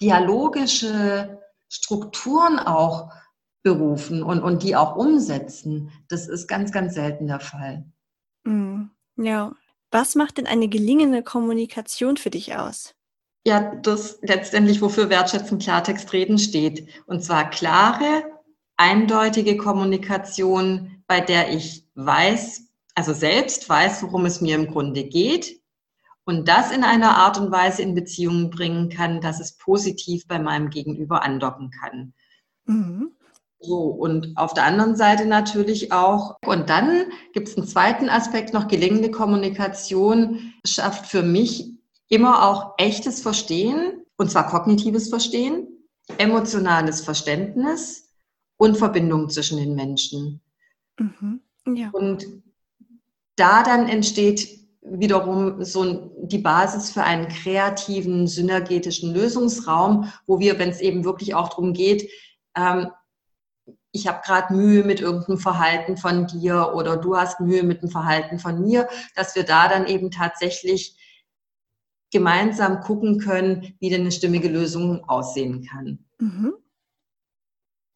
dialogische 0.00 1.40
Strukturen 1.68 2.58
auch 2.58 3.12
berufen 3.62 4.22
und, 4.22 4.42
und 4.42 4.62
die 4.62 4.74
auch 4.74 4.96
umsetzen. 4.96 5.90
Das 6.08 6.26
ist 6.26 6.48
ganz, 6.48 6.72
ganz 6.72 6.94
selten 6.94 7.28
der 7.28 7.40
Fall. 7.40 7.84
Mm, 8.44 8.86
ja. 9.16 9.52
Was 9.92 10.16
macht 10.16 10.38
denn 10.38 10.48
eine 10.48 10.68
gelingende 10.68 11.22
Kommunikation 11.22 12.16
für 12.16 12.30
dich 12.30 12.56
aus? 12.56 12.95
Ja 13.46 13.74
das 13.76 14.18
letztendlich, 14.22 14.82
wofür 14.82 15.08
Wertschätzen 15.08 15.58
Klartext 15.58 16.12
reden 16.12 16.38
steht. 16.38 16.88
Und 17.06 17.22
zwar 17.22 17.48
klare, 17.48 18.24
eindeutige 18.76 19.56
Kommunikation, 19.56 21.02
bei 21.06 21.20
der 21.20 21.52
ich 21.52 21.86
weiß, 21.94 22.64
also 22.94 23.12
selbst 23.12 23.68
weiß, 23.68 24.02
worum 24.02 24.26
es 24.26 24.40
mir 24.40 24.56
im 24.56 24.66
Grunde 24.66 25.04
geht 25.04 25.60
und 26.24 26.48
das 26.48 26.72
in 26.72 26.82
einer 26.82 27.16
Art 27.18 27.38
und 27.38 27.52
Weise 27.52 27.82
in 27.82 27.94
Beziehungen 27.94 28.50
bringen 28.50 28.88
kann, 28.88 29.20
dass 29.20 29.40
es 29.40 29.56
positiv 29.56 30.26
bei 30.26 30.40
meinem 30.40 30.70
Gegenüber 30.70 31.22
andocken 31.22 31.70
kann. 31.70 32.12
Mhm. 32.64 33.12
So, 33.60 33.78
und 33.84 34.36
auf 34.36 34.54
der 34.54 34.64
anderen 34.64 34.96
Seite 34.96 35.24
natürlich 35.24 35.92
auch, 35.92 36.36
und 36.44 36.68
dann 36.68 37.04
gibt 37.32 37.48
es 37.48 37.56
einen 37.56 37.66
zweiten 37.66 38.08
Aspekt 38.10 38.52
noch, 38.52 38.68
gelingende 38.68 39.10
Kommunikation 39.10 40.52
schafft 40.64 41.06
für 41.06 41.22
mich 41.22 41.75
immer 42.08 42.48
auch 42.48 42.74
echtes 42.78 43.20
Verstehen, 43.20 44.04
und 44.16 44.30
zwar 44.30 44.48
kognitives 44.48 45.08
Verstehen, 45.08 45.66
emotionales 46.18 47.00
Verständnis 47.00 48.14
und 48.56 48.76
Verbindung 48.76 49.28
zwischen 49.28 49.58
den 49.58 49.74
Menschen. 49.74 50.40
Mhm. 50.98 51.40
Ja. 51.74 51.90
Und 51.90 52.26
da 53.36 53.62
dann 53.62 53.88
entsteht 53.88 54.66
wiederum 54.82 55.64
so 55.64 56.12
die 56.22 56.38
Basis 56.38 56.90
für 56.90 57.02
einen 57.02 57.28
kreativen, 57.28 58.28
synergetischen 58.28 59.12
Lösungsraum, 59.12 60.12
wo 60.26 60.38
wir, 60.38 60.58
wenn 60.58 60.70
es 60.70 60.80
eben 60.80 61.04
wirklich 61.04 61.34
auch 61.34 61.48
darum 61.48 61.72
geht, 61.72 62.10
ähm, 62.56 62.90
ich 63.92 64.06
habe 64.06 64.20
gerade 64.24 64.54
Mühe 64.54 64.84
mit 64.84 65.00
irgendeinem 65.00 65.38
Verhalten 65.38 65.96
von 65.96 66.26
dir 66.26 66.72
oder 66.74 66.96
du 66.98 67.16
hast 67.16 67.40
Mühe 67.40 67.62
mit 67.62 67.82
dem 67.82 67.88
Verhalten 67.88 68.38
von 68.38 68.60
mir, 68.60 68.88
dass 69.14 69.34
wir 69.34 69.42
da 69.42 69.68
dann 69.68 69.86
eben 69.86 70.10
tatsächlich 70.10 70.96
gemeinsam 72.12 72.80
gucken 72.80 73.18
können, 73.18 73.74
wie 73.80 73.90
denn 73.90 74.02
eine 74.02 74.12
stimmige 74.12 74.48
Lösung 74.48 75.04
aussehen 75.08 75.66
kann. 75.66 76.04
Mhm. 76.18 76.54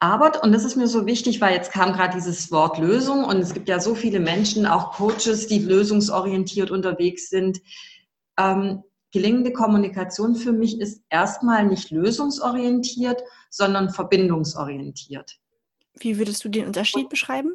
Aber, 0.02 0.42
und 0.42 0.52
das 0.52 0.64
ist 0.64 0.76
mir 0.76 0.86
so 0.86 1.04
wichtig, 1.04 1.42
weil 1.42 1.54
jetzt 1.54 1.72
kam 1.72 1.92
gerade 1.92 2.14
dieses 2.14 2.50
Wort 2.50 2.78
Lösung 2.78 3.24
und 3.24 3.36
es 3.36 3.52
gibt 3.52 3.68
ja 3.68 3.78
so 3.80 3.94
viele 3.94 4.18
Menschen, 4.18 4.66
auch 4.66 4.92
Coaches, 4.92 5.46
die 5.46 5.58
lösungsorientiert 5.58 6.70
unterwegs 6.70 7.28
sind. 7.28 7.60
Ähm, 8.38 8.82
gelingende 9.12 9.52
Kommunikation 9.52 10.36
für 10.36 10.52
mich 10.52 10.80
ist 10.80 11.02
erstmal 11.10 11.66
nicht 11.66 11.90
lösungsorientiert, 11.90 13.22
sondern 13.50 13.90
verbindungsorientiert. 13.90 15.38
Wie 15.98 16.16
würdest 16.16 16.42
du 16.44 16.48
den 16.48 16.66
Unterschied 16.66 17.10
beschreiben? 17.10 17.52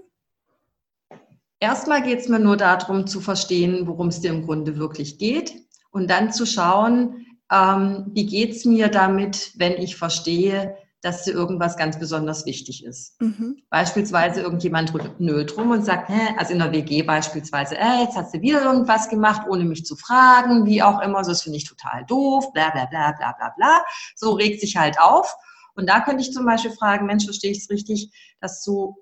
Erstmal 1.59 2.03
geht 2.03 2.19
es 2.19 2.27
mir 2.27 2.39
nur 2.39 2.57
darum 2.57 3.07
zu 3.07 3.21
verstehen, 3.21 3.87
worum 3.87 4.09
es 4.09 4.21
dir 4.21 4.29
im 4.29 4.45
Grunde 4.45 4.77
wirklich 4.77 5.17
geht 5.17 5.64
und 5.95 6.09
dann 6.09 6.33
zu 6.33 6.45
schauen, 6.45 7.25
ähm, 7.49 8.11
wie 8.13 8.25
geht 8.25 8.51
es 8.51 8.65
mir 8.65 8.89
damit, 8.89 9.53
wenn 9.55 9.73
ich 9.73 9.95
verstehe, 9.95 10.77
dass 11.01 11.23
dir 11.23 11.31
irgendwas 11.31 11.77
ganz 11.77 11.97
besonders 11.97 12.45
wichtig 12.45 12.83
ist. 12.83 13.21
Mhm. 13.21 13.61
Beispielsweise 13.69 14.41
irgendjemand 14.41 14.91
nölt 15.21 15.55
rum 15.55 15.71
und 15.71 15.85
sagt, 15.85 16.09
hä, 16.09 16.35
also 16.37 16.51
in 16.51 16.59
der 16.59 16.73
WG 16.73 17.03
beispielsweise, 17.03 17.77
äh, 17.77 18.01
jetzt 18.01 18.17
hast 18.17 18.33
du 18.33 18.41
wieder 18.41 18.63
irgendwas 18.63 19.07
gemacht, 19.07 19.43
ohne 19.47 19.63
mich 19.63 19.85
zu 19.85 19.95
fragen, 19.95 20.65
wie 20.65 20.83
auch 20.83 21.01
immer, 21.01 21.23
so 21.23 21.31
das 21.31 21.43
finde 21.43 21.59
ich 21.59 21.69
total 21.69 22.03
doof, 22.05 22.51
bla 22.51 22.71
bla 22.71 22.87
bla 22.87 23.13
bla 23.13 23.31
bla 23.31 23.53
bla. 23.55 23.81
So 24.15 24.33
regt 24.33 24.59
sich 24.59 24.75
halt 24.75 24.99
auf. 24.99 25.33
Und 25.75 25.87
da 25.87 26.01
könnte 26.01 26.23
ich 26.23 26.33
zum 26.33 26.45
Beispiel 26.45 26.71
fragen, 26.71 27.05
Mensch, 27.05 27.23
verstehe 27.23 27.51
ich 27.51 27.59
es 27.59 27.69
richtig, 27.69 28.11
dass 28.41 28.61
du 28.65 28.97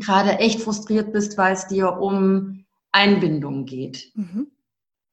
gerade 0.00 0.38
echt 0.38 0.60
frustriert 0.60 1.12
bist, 1.12 1.36
weil 1.36 1.52
es 1.52 1.66
dir 1.66 1.98
um 1.98 2.64
Einbindung 2.92 3.66
geht. 3.66 4.12
Mhm. 4.14 4.52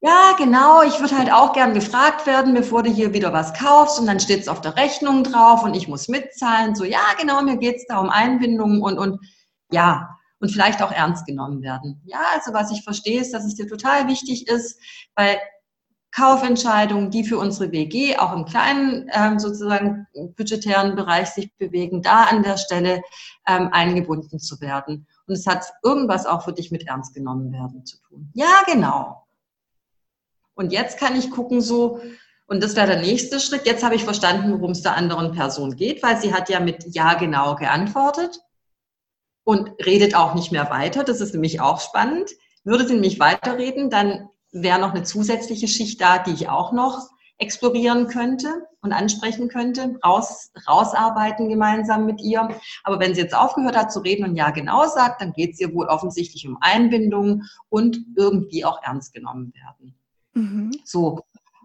Ja, 0.01 0.33
genau. 0.37 0.81
Ich 0.83 0.99
würde 1.01 1.17
halt 1.17 1.31
auch 1.31 1.51
gern 1.51 1.73
gefragt 1.73 2.25
werden, 2.25 2.53
bevor 2.53 2.83
du 2.83 2.89
hier 2.89 3.13
wieder 3.13 3.33
was 3.33 3.53
kaufst 3.53 3.99
und 3.99 4.07
dann 4.07 4.21
steht 4.21 4.39
es 4.39 4.47
auf 4.47 4.61
der 4.61 4.77
Rechnung 4.77 5.23
drauf 5.25 5.63
und 5.63 5.73
ich 5.75 5.89
muss 5.89 6.07
mitzahlen. 6.07 6.73
So, 6.73 6.85
ja, 6.85 7.01
genau, 7.19 7.41
mir 7.41 7.57
geht 7.57 7.77
es 7.77 7.85
da 7.85 7.99
um 7.99 8.09
Einbindung 8.09 8.81
und, 8.81 8.97
und 8.97 9.19
ja, 9.71 10.17
und 10.39 10.51
vielleicht 10.51 10.81
auch 10.81 10.91
ernst 10.91 11.25
genommen 11.25 11.61
werden. 11.61 12.01
Ja, 12.05 12.21
also 12.33 12.53
was 12.53 12.71
ich 12.71 12.83
verstehe, 12.83 13.19
ist, 13.19 13.33
dass 13.33 13.43
es 13.43 13.55
dir 13.55 13.67
total 13.67 14.07
wichtig 14.07 14.47
ist, 14.47 14.79
weil 15.15 15.37
Kaufentscheidungen, 16.11 17.11
die 17.11 17.25
für 17.25 17.37
unsere 17.37 17.71
WG 17.71 18.17
auch 18.17 18.33
im 18.33 18.45
kleinen 18.45 19.09
ähm, 19.13 19.37
sozusagen 19.37 20.07
budgetären 20.37 20.95
Bereich 20.95 21.29
sich 21.29 21.53
bewegen, 21.57 22.01
da 22.01 22.23
an 22.23 22.41
der 22.41 22.57
Stelle 22.57 23.01
ähm, 23.47 23.69
eingebunden 23.73 24.39
zu 24.39 24.59
werden. 24.61 25.07
Und 25.27 25.33
es 25.33 25.45
hat 25.45 25.65
irgendwas 25.83 26.25
auch 26.25 26.43
für 26.43 26.53
dich 26.53 26.71
mit 26.71 26.87
ernst 26.87 27.13
genommen 27.13 27.51
werden 27.51 27.85
zu 27.85 27.97
tun. 28.01 28.31
Ja, 28.33 28.63
genau. 28.65 29.25
Und 30.59 30.73
jetzt 30.73 30.99
kann 30.99 31.15
ich 31.17 31.31
gucken, 31.31 31.61
so, 31.61 32.01
und 32.45 32.61
das 32.61 32.75
wäre 32.75 32.87
der 32.87 32.99
nächste 32.99 33.39
Schritt. 33.39 33.65
Jetzt 33.65 33.81
habe 33.81 33.95
ich 33.95 34.03
verstanden, 34.03 34.51
worum 34.51 34.71
es 34.71 34.81
der 34.81 34.97
anderen 34.97 35.31
Person 35.31 35.77
geht, 35.77 36.03
weil 36.03 36.19
sie 36.19 36.33
hat 36.33 36.49
ja 36.49 36.59
mit 36.59 36.83
Ja 36.93 37.13
genau 37.13 37.55
geantwortet 37.55 38.41
und 39.45 39.71
redet 39.85 40.15
auch 40.15 40.35
nicht 40.35 40.51
mehr 40.51 40.69
weiter. 40.69 41.05
Das 41.05 41.21
ist 41.21 41.31
nämlich 41.31 41.61
auch 41.61 41.79
spannend. 41.79 42.29
Würde 42.65 42.85
sie 42.85 42.95
nämlich 42.95 43.21
weiterreden, 43.21 43.89
dann 43.89 44.27
wäre 44.51 44.79
noch 44.79 44.91
eine 44.93 45.03
zusätzliche 45.03 45.69
Schicht 45.69 46.01
da, 46.01 46.17
die 46.17 46.33
ich 46.33 46.49
auch 46.49 46.73
noch 46.73 47.07
explorieren 47.37 48.07
könnte 48.07 48.67
und 48.81 48.91
ansprechen 48.91 49.47
könnte, 49.47 49.97
raus, 50.05 50.51
rausarbeiten 50.67 51.47
gemeinsam 51.47 52.05
mit 52.05 52.19
ihr. 52.19 52.49
Aber 52.83 52.99
wenn 52.99 53.15
sie 53.15 53.21
jetzt 53.21 53.33
aufgehört 53.33 53.77
hat 53.77 53.93
zu 53.93 54.01
reden 54.01 54.25
und 54.25 54.35
ja 54.35 54.49
genau 54.49 54.85
sagt, 54.89 55.21
dann 55.21 55.31
geht 55.31 55.53
es 55.53 55.61
ihr 55.61 55.73
wohl 55.73 55.87
offensichtlich 55.87 56.45
um 56.45 56.57
Einbindung 56.59 57.43
und 57.69 57.97
irgendwie 58.17 58.65
auch 58.65 58.83
ernst 58.83 59.13
genommen 59.13 59.53
werden. 59.55 59.95
Mhm. 60.39 60.71
So. 60.85 61.19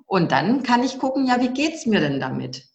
Und 0.07 0.33
dann 0.33 0.63
kann 0.63 0.83
ich 0.83 0.99
gucken, 0.99 1.27
ja, 1.27 1.41
wie 1.41 1.49
geht's 1.49 1.87
mir 1.87 2.01
denn 2.01 2.21
damit? 2.21 2.67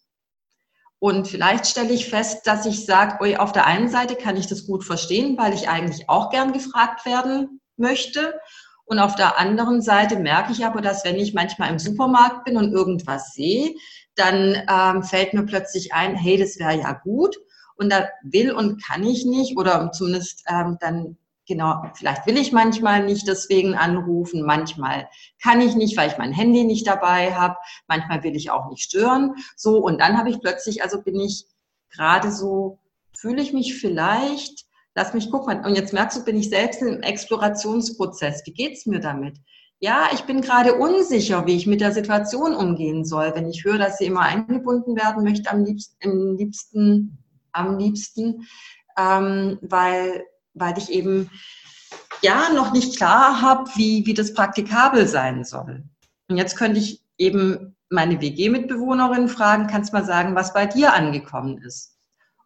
Und 0.98 1.28
vielleicht 1.28 1.66
stelle 1.66 1.92
ich 1.92 2.10
fest, 2.10 2.46
dass 2.46 2.66
ich 2.66 2.84
sage, 2.84 3.40
auf 3.40 3.52
der 3.52 3.66
einen 3.66 3.88
Seite 3.88 4.16
kann 4.16 4.36
ich 4.36 4.46
das 4.46 4.66
gut 4.66 4.84
verstehen, 4.84 5.38
weil 5.38 5.54
ich 5.54 5.68
eigentlich 5.68 6.08
auch 6.08 6.30
gern 6.30 6.52
gefragt 6.52 7.06
werden 7.06 7.60
möchte. 7.76 8.38
Und 8.84 8.98
auf 8.98 9.14
der 9.14 9.38
anderen 9.38 9.80
Seite 9.80 10.18
merke 10.18 10.52
ich 10.52 10.66
aber, 10.66 10.82
dass 10.82 11.04
wenn 11.04 11.16
ich 11.16 11.32
manchmal 11.32 11.70
im 11.70 11.78
Supermarkt 11.78 12.44
bin 12.44 12.56
und 12.56 12.72
irgendwas 12.72 13.32
sehe, 13.32 13.74
dann 14.14 14.62
ähm, 14.68 15.02
fällt 15.02 15.32
mir 15.32 15.44
plötzlich 15.44 15.94
ein, 15.94 16.16
hey, 16.16 16.36
das 16.36 16.58
wäre 16.58 16.78
ja 16.78 16.92
gut. 16.92 17.36
Und 17.76 17.90
da 17.90 18.08
will 18.22 18.52
und 18.52 18.84
kann 18.84 19.04
ich 19.04 19.24
nicht 19.24 19.56
oder 19.56 19.90
zumindest 19.92 20.44
ähm, 20.48 20.76
dann 20.80 21.16
Genau, 21.50 21.82
vielleicht 21.94 22.28
will 22.28 22.38
ich 22.38 22.52
manchmal 22.52 23.04
nicht 23.04 23.26
deswegen 23.26 23.74
anrufen, 23.74 24.46
manchmal 24.46 25.08
kann 25.42 25.60
ich 25.60 25.74
nicht, 25.74 25.96
weil 25.96 26.08
ich 26.08 26.16
mein 26.16 26.32
Handy 26.32 26.62
nicht 26.62 26.86
dabei 26.86 27.34
habe, 27.34 27.56
manchmal 27.88 28.22
will 28.22 28.36
ich 28.36 28.52
auch 28.52 28.70
nicht 28.70 28.84
stören. 28.84 29.34
So, 29.56 29.78
und 29.78 30.00
dann 30.00 30.16
habe 30.16 30.30
ich 30.30 30.40
plötzlich, 30.40 30.84
also 30.84 31.02
bin 31.02 31.18
ich 31.18 31.46
gerade 31.92 32.30
so, 32.30 32.78
fühle 33.18 33.42
ich 33.42 33.52
mich 33.52 33.74
vielleicht, 33.80 34.64
lass 34.94 35.12
mich 35.12 35.28
gucken, 35.32 35.64
und 35.64 35.74
jetzt 35.74 35.92
merkst 35.92 36.18
du, 36.18 36.24
bin 36.24 36.36
ich 36.36 36.50
selbst 36.50 36.82
im 36.82 37.02
Explorationsprozess. 37.02 38.42
Wie 38.46 38.52
geht's 38.52 38.86
mir 38.86 39.00
damit? 39.00 39.36
Ja, 39.80 40.10
ich 40.14 40.20
bin 40.20 40.42
gerade 40.42 40.74
unsicher, 40.74 41.46
wie 41.46 41.56
ich 41.56 41.66
mit 41.66 41.80
der 41.80 41.90
Situation 41.90 42.54
umgehen 42.54 43.04
soll. 43.04 43.32
Wenn 43.34 43.50
ich 43.50 43.64
höre, 43.64 43.78
dass 43.78 43.98
sie 43.98 44.04
immer 44.04 44.20
eingebunden 44.20 44.94
werden 44.94 45.24
möchte, 45.24 45.50
am 45.50 45.64
liebsten, 45.64 45.96
am 46.04 46.36
liebsten, 46.36 47.18
am 47.50 47.76
liebsten 47.76 48.46
ähm, 48.96 49.58
weil 49.62 50.22
weil 50.60 50.78
ich 50.78 50.90
eben 50.90 51.30
ja 52.22 52.50
noch 52.54 52.72
nicht 52.72 52.96
klar 52.96 53.40
habe, 53.40 53.70
wie, 53.74 54.06
wie 54.06 54.14
das 54.14 54.34
praktikabel 54.34 55.06
sein 55.06 55.44
soll. 55.44 55.84
Und 56.28 56.36
jetzt 56.36 56.56
könnte 56.56 56.78
ich 56.78 57.02
eben 57.18 57.76
meine 57.88 58.20
WG-Mitbewohnerin 58.20 59.28
fragen, 59.28 59.66
kannst 59.66 59.92
mal 59.92 60.04
sagen, 60.04 60.36
was 60.36 60.52
bei 60.52 60.66
dir 60.66 60.92
angekommen 60.94 61.58
ist. 61.58 61.96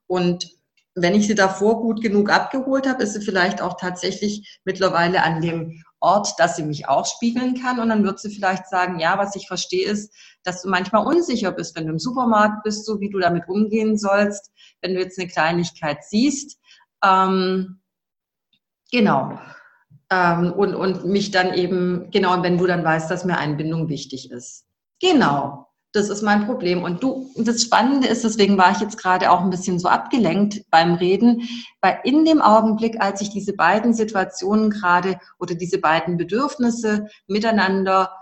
Und 0.07 0.49
wenn 0.95 1.15
ich 1.15 1.27
sie 1.27 1.35
davor 1.35 1.83
gut 1.83 2.01
genug 2.01 2.31
abgeholt 2.31 2.89
habe, 2.89 3.03
ist 3.03 3.15
sie 3.15 3.21
vielleicht 3.21 3.61
auch 3.61 3.77
tatsächlich 3.79 4.61
mittlerweile 4.65 5.23
an 5.23 5.41
dem 5.41 5.83
Ort, 6.01 6.35
dass 6.39 6.57
sie 6.57 6.62
mich 6.62 6.89
auch 6.89 7.05
spiegeln 7.07 7.61
kann. 7.61 7.81
Und 7.81 7.89
dann 7.89 8.05
wird 8.05 8.21
sie 8.21 8.31
vielleicht 8.31 8.69
sagen, 8.69 9.01
ja, 9.01 9.19
was 9.19 9.35
ich 9.35 9.49
verstehe 9.49 9.87
ist, 9.87 10.15
dass 10.45 10.62
du 10.62 10.69
manchmal 10.69 11.07
unsicher 11.07 11.51
bist, 11.51 11.77
wenn 11.77 11.87
du 11.87 11.93
im 11.93 11.99
Supermarkt 11.99 12.62
bist, 12.62 12.87
so 12.87 13.01
wie 13.01 13.11
du 13.11 13.19
damit 13.19 13.49
umgehen 13.49 13.99
sollst, 13.99 14.53
wenn 14.83 14.95
du 14.95 15.01
jetzt 15.01 15.19
eine 15.19 15.29
Kleinigkeit 15.29 16.05
siehst. 16.05 16.59
Ähm, 17.03 17.81
Genau. 18.95 19.40
Ähm, 20.09 20.53
und, 20.53 20.76
und 20.76 21.05
mich 21.05 21.32
dann 21.32 21.53
eben, 21.53 22.12
genau, 22.12 22.40
wenn 22.45 22.59
du 22.59 22.66
dann 22.68 22.84
weißt, 22.84 23.11
dass 23.11 23.24
mir 23.24 23.38
Einbindung 23.38 23.88
wichtig 23.88 24.30
ist. 24.30 24.66
Genau. 25.01 25.66
Das 25.90 26.09
ist 26.09 26.22
mein 26.22 26.47
Problem. 26.47 26.84
Und 26.84 27.03
du, 27.03 27.28
das 27.36 27.62
Spannende 27.62 28.07
ist, 28.07 28.22
deswegen 28.22 28.57
war 28.57 28.70
ich 28.70 28.78
jetzt 28.78 28.97
gerade 28.97 29.32
auch 29.32 29.40
ein 29.40 29.51
bisschen 29.51 29.80
so 29.80 29.88
abgelenkt 29.88 30.62
beim 30.70 30.95
Reden, 30.95 31.42
weil 31.80 31.99
in 32.05 32.24
dem 32.24 32.40
Augenblick, 32.40 33.03
als 33.03 33.20
ich 33.20 33.30
diese 33.30 33.55
beiden 33.55 33.95
Situationen 33.95 34.70
gerade 34.70 35.18
oder 35.40 35.57
diese 35.57 35.78
beiden 35.78 36.16
Bedürfnisse 36.16 37.09
miteinander 37.26 38.12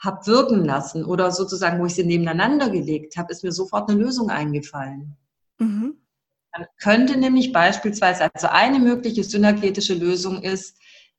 habe 0.00 0.24
wirken 0.28 0.64
lassen 0.64 1.04
oder 1.04 1.32
sozusagen, 1.32 1.80
wo 1.80 1.86
ich 1.86 1.96
sie 1.96 2.04
nebeneinander 2.04 2.70
gelegt 2.70 3.16
habe, 3.16 3.32
ist 3.32 3.42
mir 3.42 3.52
sofort 3.52 3.90
eine 3.90 4.00
Lösung 4.00 4.30
eingefallen. 4.30 5.16
Mhm. 5.58 5.99
Man 6.52 6.66
könnte 6.78 7.16
nämlich 7.16 7.52
beispielsweise, 7.52 8.28
also 8.34 8.48
eine 8.48 8.78
mögliche 8.78 9.24
synergetische 9.24 9.94
Lösung 9.94 10.42
ist, 10.42 10.76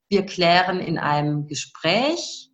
wir 0.08 0.26
klären 0.26 0.78
in 0.80 0.98
einem 0.98 1.46
Gespräch, 1.46 2.50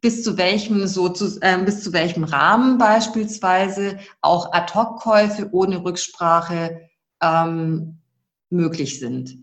bis 0.00 0.24
zu 0.24 0.36
welchem 0.36 0.88
so 0.88 1.08
zu, 1.08 1.40
äh, 1.40 1.56
bis 1.64 1.84
zu 1.84 1.92
welchem 1.92 2.24
Rahmen 2.24 2.78
beispielsweise 2.78 3.98
auch 4.20 4.52
Ad-hoc-Käufe 4.52 5.50
ohne 5.52 5.84
Rücksprache 5.84 6.80
ähm, 7.22 8.00
möglich 8.48 8.98
sind. 8.98 9.36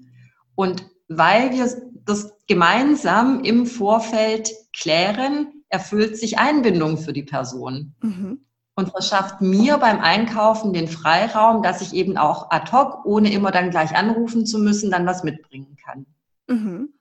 Und 0.55 0.89
weil 1.07 1.53
wir 1.53 1.71
das 2.03 2.33
gemeinsam 2.47 3.43
im 3.45 3.65
Vorfeld 3.65 4.51
klären, 4.73 5.63
erfüllt 5.69 6.17
sich 6.17 6.37
Einbindung 6.37 6.97
für 6.97 7.13
die 7.13 7.23
Person. 7.23 7.95
Mhm 8.01 8.46
und 8.77 8.91
verschafft 8.91 9.41
mir 9.41 9.79
beim 9.79 9.99
Einkaufen 9.99 10.71
den 10.71 10.87
Freiraum, 10.87 11.63
dass 11.63 11.81
ich 11.81 11.93
eben 11.93 12.15
auch 12.15 12.51
ad 12.51 12.71
hoc, 12.71 13.05
ohne 13.05 13.33
immer 13.33 13.49
dann 13.49 13.71
gleich 13.71 13.95
anrufen 13.95 14.45
zu 14.45 14.59
müssen, 14.59 14.91
dann 14.91 15.07
was 15.07 15.23
mitbringen 15.23 15.75
kann. 15.83 16.05
Mhm. 16.47 16.93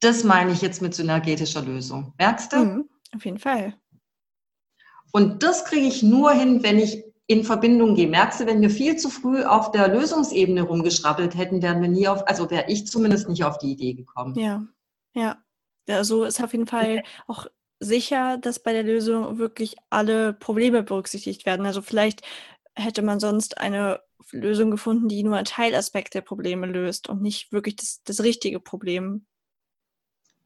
Das 0.00 0.22
meine 0.22 0.52
ich 0.52 0.62
jetzt 0.62 0.82
mit 0.82 0.94
synergetischer 0.94 1.62
Lösung. 1.62 2.14
Merkst 2.16 2.52
du? 2.52 2.56
Mhm, 2.58 2.88
auf 3.12 3.24
jeden 3.24 3.40
Fall. 3.40 3.74
Und 5.10 5.42
das 5.42 5.64
kriege 5.64 5.86
ich 5.86 6.04
nur 6.04 6.30
hin, 6.32 6.62
wenn 6.62 6.78
ich 6.78 7.02
in 7.26 7.42
Verbindung 7.42 7.96
gehe. 7.96 8.08
Merkst 8.08 8.40
du, 8.40 8.46
wenn 8.46 8.60
wir 8.60 8.70
viel 8.70 8.96
zu 8.96 9.08
früh 9.08 9.42
auf 9.42 9.72
der 9.72 9.88
Lösungsebene 9.88 10.62
rumgeschrabbelt 10.62 11.36
hätten, 11.36 11.60
wären 11.60 11.82
wir 11.82 11.88
nie 11.88 12.06
auf, 12.06 12.26
also 12.28 12.50
wäre 12.50 12.66
ich 12.68 12.86
zumindest 12.86 13.28
nicht 13.28 13.42
auf 13.44 13.58
die 13.58 13.72
Idee 13.72 13.94
gekommen. 13.94 14.38
Ja, 14.38 14.64
ja. 15.12 15.38
Also 15.88 16.24
ist 16.24 16.42
auf 16.42 16.52
jeden 16.52 16.66
Fall 16.66 17.02
auch 17.26 17.46
sicher, 17.84 18.38
dass 18.38 18.58
bei 18.58 18.72
der 18.72 18.82
Lösung 18.82 19.38
wirklich 19.38 19.76
alle 19.90 20.32
Probleme 20.32 20.82
berücksichtigt 20.82 21.46
werden. 21.46 21.66
Also 21.66 21.82
vielleicht 21.82 22.22
hätte 22.74 23.02
man 23.02 23.20
sonst 23.20 23.58
eine 23.58 24.00
Lösung 24.30 24.70
gefunden, 24.70 25.08
die 25.08 25.22
nur 25.22 25.36
einen 25.36 25.44
Teilaspekt 25.44 26.14
der 26.14 26.22
Probleme 26.22 26.66
löst 26.66 27.08
und 27.08 27.22
nicht 27.22 27.52
wirklich 27.52 27.76
das, 27.76 28.02
das 28.04 28.22
richtige 28.22 28.60
Problem. 28.60 29.26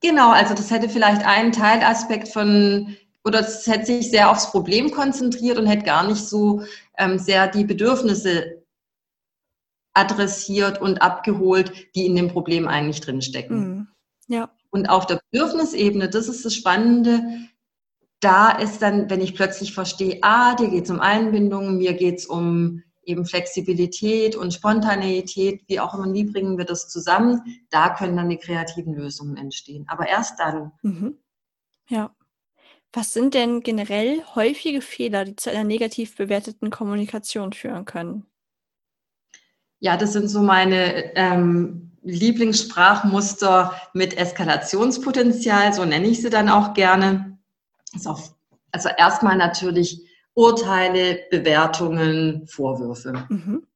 Genau, 0.01 0.30
also 0.30 0.55
das 0.55 0.70
hätte 0.70 0.89
vielleicht 0.89 1.24
einen 1.26 1.53
Teilaspekt 1.53 2.28
von, 2.28 2.97
oder 3.24 3.41
es 3.41 3.66
hätte 3.66 3.86
sich 3.86 4.11
sehr 4.11 4.30
aufs 4.30 4.51
Problem 4.51 4.91
konzentriert 4.91 5.59
und 5.59 5.66
hätte 5.66 5.84
gar 5.84 6.07
nicht 6.07 6.24
so 6.24 6.62
ähm, 6.97 7.18
sehr 7.18 7.49
die 7.49 7.64
Bedürfnisse 7.64 8.62
adressiert 9.95 10.80
und 10.80 11.03
abgeholt, 11.03 11.72
die 11.95 12.07
in 12.07 12.14
dem 12.14 12.28
Problem 12.28 12.68
eigentlich 12.68 13.01
drinstecken. 13.01 13.59
Mhm. 13.59 13.89
Ja. 14.28 14.51
Und 14.71 14.89
auf 14.89 15.07
der 15.07 15.21
Bedürfnisebene, 15.31 16.09
das 16.09 16.29
ist 16.29 16.45
das 16.45 16.55
Spannende, 16.55 17.23
da 18.21 18.51
ist 18.51 18.83
dann, 18.83 19.09
wenn 19.11 19.21
ich 19.21 19.35
plötzlich 19.35 19.73
verstehe, 19.73 20.19
ah, 20.23 20.55
dir 20.55 20.69
geht 20.69 20.85
es 20.85 20.91
um 20.91 21.01
Einbindung, 21.01 21.79
mir 21.79 21.95
geht 21.95 22.19
es 22.19 22.27
um 22.27 22.83
eben 23.09 23.25
Flexibilität 23.25 24.37
und 24.37 24.53
Spontaneität, 24.53 25.62
wie 25.66 25.81
auch 25.81 25.95
immer, 25.95 26.12
wie 26.12 26.25
bringen 26.25 26.59
wir 26.59 26.66
das 26.66 26.89
zusammen, 26.89 27.41
da 27.71 27.95
können 27.95 28.16
dann 28.16 28.29
die 28.29 28.37
kreativen 28.37 28.95
Lösungen 28.95 29.37
entstehen. 29.37 29.87
Aber 29.89 30.07
erst 30.07 30.39
dann. 30.39 30.73
Mhm. 30.83 31.19
Ja. 31.89 32.14
Was 32.93 33.12
sind 33.12 33.35
denn 33.35 33.61
generell 33.61 34.23
häufige 34.35 34.81
Fehler, 34.81 35.25
die 35.25 35.37
zu 35.37 35.51
einer 35.51 35.64
negativ 35.64 36.16
bewerteten 36.16 36.71
Kommunikation 36.71 37.53
führen 37.53 37.85
können? 37.85 38.27
Ja, 39.81 39.97
das 39.97 40.12
sind 40.12 40.29
so 40.29 40.43
meine 40.43 41.14
ähm, 41.14 41.88
Lieblingssprachmuster 42.03 43.74
mit 43.94 44.16
Eskalationspotenzial, 44.16 45.72
so 45.72 45.84
nenne 45.84 46.07
ich 46.07 46.22
sie 46.22 46.30
dann 46.30 46.49
auch 46.49 46.74
gerne. 46.74 47.38
Also 48.72 48.88
erstmal 48.96 49.36
natürlich 49.36 50.03
Urteile, 50.34 51.20
Bewertungen, 51.30 52.46
Vorwürfe. 52.46 53.26
Mhm. 53.28 53.66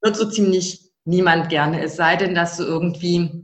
Wird 0.00 0.16
so 0.16 0.30
ziemlich 0.30 0.92
niemand 1.04 1.48
gerne, 1.48 1.82
es 1.82 1.96
sei 1.96 2.16
denn, 2.16 2.34
dass 2.34 2.56
du 2.56 2.64
irgendwie 2.64 3.42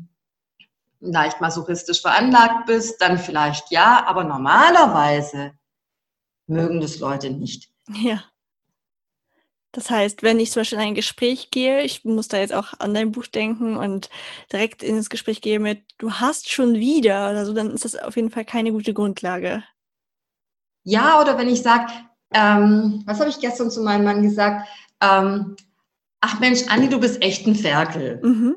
leicht 1.00 1.40
masochistisch 1.40 2.00
veranlagt 2.00 2.66
bist, 2.66 3.00
dann 3.00 3.18
vielleicht 3.18 3.70
ja, 3.70 4.04
aber 4.06 4.24
normalerweise 4.24 5.52
mögen 6.46 6.80
das 6.80 6.98
Leute 6.98 7.30
nicht. 7.30 7.70
Ja. 7.88 8.22
Das 9.72 9.88
heißt, 9.88 10.22
wenn 10.22 10.38
ich 10.38 10.52
zum 10.52 10.60
Beispiel 10.60 10.78
in 10.78 10.84
ein 10.84 10.94
Gespräch 10.94 11.50
gehe, 11.50 11.82
ich 11.82 12.04
muss 12.04 12.28
da 12.28 12.36
jetzt 12.36 12.52
auch 12.52 12.74
an 12.78 12.92
dein 12.92 13.10
Buch 13.10 13.26
denken 13.26 13.78
und 13.78 14.10
direkt 14.52 14.82
ins 14.82 15.08
Gespräch 15.08 15.40
gehe 15.40 15.58
mit, 15.58 15.82
du 15.96 16.12
hast 16.12 16.50
schon 16.50 16.74
wieder 16.74 17.30
oder 17.30 17.46
so, 17.46 17.54
dann 17.54 17.70
ist 17.70 17.86
das 17.86 17.96
auf 17.96 18.16
jeden 18.16 18.30
Fall 18.30 18.44
keine 18.44 18.72
gute 18.72 18.92
Grundlage. 18.92 19.64
Ja, 20.84 21.20
oder 21.20 21.38
wenn 21.38 21.48
ich 21.48 21.62
sage, 21.62 21.90
ähm, 22.34 23.02
was 23.06 23.18
habe 23.18 23.30
ich 23.30 23.40
gestern 23.40 23.70
zu 23.70 23.82
meinem 23.82 24.04
Mann 24.04 24.22
gesagt? 24.22 24.68
Ähm, 25.00 25.56
ach 26.20 26.38
Mensch, 26.38 26.64
Anni, 26.68 26.90
du 26.90 27.00
bist 27.00 27.22
echt 27.22 27.46
ein 27.46 27.54
Ferkel. 27.54 28.20
Mhm. 28.22 28.56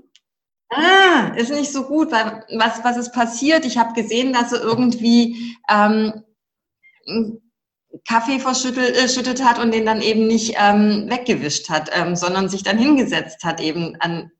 Ah, 0.69 1.33
ist 1.37 1.51
nicht 1.51 1.71
so 1.71 1.83
gut, 1.83 2.11
weil 2.11 2.43
was, 2.57 2.83
was 2.83 2.97
ist 2.97 3.13
passiert? 3.13 3.65
Ich 3.65 3.77
habe 3.77 3.93
gesehen, 3.93 4.33
dass 4.33 4.51
er 4.51 4.61
irgendwie 4.61 5.55
ähm, 5.69 6.23
Kaffee 8.07 8.39
verschüttet 8.39 9.39
äh, 9.39 9.43
hat 9.43 9.59
und 9.59 9.73
den 9.73 9.85
dann 9.85 10.01
eben 10.01 10.27
nicht 10.27 10.55
ähm, 10.57 11.09
weggewischt 11.09 11.69
hat, 11.69 11.89
ähm, 11.93 12.15
sondern 12.15 12.49
sich 12.49 12.63
dann 12.63 12.77
hingesetzt 12.77 13.43
hat, 13.43 13.61
eben 13.61 13.95
an, 13.99 14.31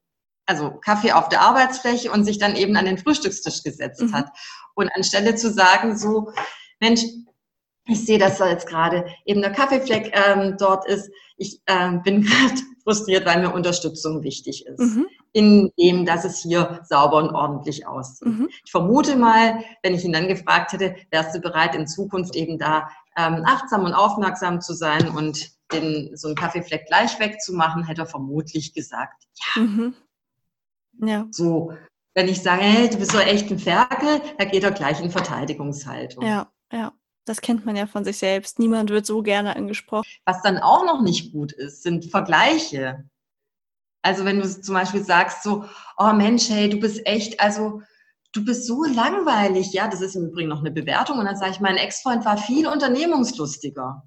also 0.46 0.72
Kaffee 0.72 1.12
auf 1.12 1.30
der 1.30 1.42
Arbeitsfläche 1.42 2.12
und 2.12 2.26
sich 2.26 2.38
dann 2.38 2.56
eben 2.56 2.76
an 2.76 2.86
den 2.86 2.98
Frühstückstisch 2.98 3.64
gesetzt 3.64 4.02
mhm. 4.02 4.14
hat. 4.14 4.30
Und 4.76 4.90
anstelle 4.90 5.36
zu 5.36 5.52
sagen, 5.52 5.98
so, 5.98 6.32
Mensch, 6.80 7.02
ich 7.88 8.06
sehe, 8.06 8.18
dass 8.18 8.40
da 8.40 8.50
jetzt 8.50 8.68
gerade 8.68 9.06
eben 9.26 9.42
der 9.42 9.52
Kaffeefleck 9.52 10.12
ähm, 10.14 10.56
dort 10.58 10.88
ist. 10.88 11.10
Ich 11.38 11.62
ähm, 11.68 12.02
bin 12.02 12.22
gerade 12.26 12.62
frustriert, 12.84 13.26
weil 13.26 13.42
mir 13.42 13.54
Unterstützung 13.54 14.24
wichtig 14.24 14.66
ist. 14.66 14.80
Mhm. 14.80 15.08
In 15.34 15.72
dem, 15.78 16.06
dass 16.06 16.24
es 16.24 16.40
hier 16.40 16.82
sauber 16.88 17.18
und 17.18 17.32
ordentlich 17.32 17.86
aussieht. 17.86 18.28
Mhm. 18.28 18.50
Ich 18.64 18.72
vermute 18.72 19.16
mal, 19.16 19.64
wenn 19.84 19.94
ich 19.94 20.04
ihn 20.04 20.14
dann 20.14 20.28
gefragt 20.28 20.74
hätte, 20.74 20.96
wärst 21.12 21.36
du 21.36 21.40
bereit, 21.40 21.76
in 21.76 21.88
Zukunft 21.88 22.36
eben 22.36 22.58
da 22.58 22.90
ähm, 23.18 23.44
achtsam 23.46 23.84
und 23.84 23.94
aufmerksam 23.94 24.62
zu 24.62 24.74
sein 24.74 25.10
und 25.10 25.52
den, 25.72 26.16
so 26.16 26.28
einen 26.28 26.36
Kaffeefleck 26.36 26.86
gleich 26.88 27.20
wegzumachen, 27.20 27.84
hätte 27.84 28.02
er 28.02 28.08
vermutlich 28.08 28.74
gesagt, 28.74 29.24
ja. 29.56 29.62
Mhm. 29.62 29.96
ja. 31.00 31.28
So, 31.32 31.74
wenn 32.14 32.28
ich 32.28 32.42
sage, 32.42 32.62
hey, 32.64 32.90
du 32.90 32.98
bist 32.98 33.12
so 33.12 33.20
echt 33.20 33.50
ein 33.52 33.60
Ferkel, 33.60 34.22
da 34.38 34.46
geht 34.46 34.64
er 34.64 34.72
gleich 34.72 35.02
in 35.02 35.12
Verteidigungshaltung. 35.12 36.26
Ja, 36.26 36.52
ja. 36.72 36.94
Das 37.26 37.42
kennt 37.42 37.66
man 37.66 37.76
ja 37.76 37.88
von 37.88 38.06
sich 38.06 38.18
selbst. 38.18 38.60
Niemand 38.60 38.92
wird 38.92 39.08
so 39.08 39.24
gerne 39.24 39.56
angesprochen. 39.56 40.08
Was 40.26 40.44
dann 40.44 40.60
auch 40.60 40.86
noch 40.86 41.02
nicht 41.02 41.34
gut 41.34 41.52
ist, 41.52 41.82
sind 41.82 42.06
Vergleiche. 42.12 43.10
Also 44.04 44.26
wenn 44.26 44.40
du 44.40 44.48
zum 44.48 44.76
Beispiel 44.76 45.04
sagst 45.04 45.42
so, 45.42 45.66
oh 45.98 46.14
Mensch, 46.14 46.50
hey, 46.50 46.70
du 46.70 46.80
bist 46.80 47.06
echt, 47.08 47.40
also 47.40 47.82
du 48.36 48.44
bist 48.44 48.68
so 48.68 48.84
langweilig. 48.84 49.72
Ja, 49.74 49.88
das 49.88 50.02
ist 50.02 50.16
im 50.16 50.26
Übrigen 50.26 50.50
noch 50.50 50.60
eine 50.60 50.72
Bewertung. 50.72 51.20
Und 51.20 51.26
dann 51.26 51.38
sage 51.38 51.52
ich, 51.52 51.60
mein 51.60 51.78
Ex-Freund 51.78 52.26
war 52.26 52.38
viel 52.38 52.68
unternehmungslustiger. 52.68 54.04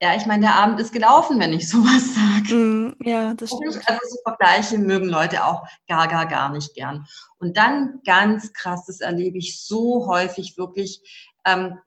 Ja, 0.00 0.14
ich 0.14 0.26
meine, 0.26 0.42
der 0.42 0.54
Abend 0.54 0.78
ist 0.80 0.92
gelaufen, 0.92 1.40
wenn 1.40 1.52
ich 1.52 1.68
sowas 1.68 2.14
sage. 2.14 2.54
Mm, 2.54 2.96
ja, 3.02 3.34
das 3.34 3.50
stimmt. 3.50 3.88
Also 3.88 4.00
so 4.08 4.16
Vergleiche 4.24 4.78
mögen 4.78 5.08
Leute 5.08 5.44
auch 5.44 5.66
gar, 5.88 6.08
gar, 6.08 6.26
gar 6.26 6.50
nicht 6.50 6.74
gern. 6.74 7.06
Und 7.38 7.56
dann 7.56 8.00
ganz 8.04 8.52
krass, 8.52 8.86
das 8.86 9.00
erlebe 9.00 9.38
ich 9.38 9.64
so 9.64 10.06
häufig 10.06 10.56
wirklich, 10.56 11.00
ähm, 11.44 11.78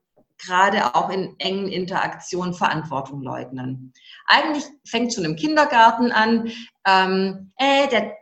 gerade 0.44 0.94
auch 0.94 1.08
in 1.08 1.36
engen 1.38 1.68
Interaktionen 1.68 2.52
Verantwortung 2.52 3.22
leugnen. 3.22 3.92
Eigentlich 4.26 4.64
fängt 4.84 5.14
schon 5.14 5.24
im 5.24 5.36
Kindergarten 5.36 6.10
an, 6.10 6.50
ähm, 6.84 7.52
äh, 7.56 7.88
der, 7.88 8.16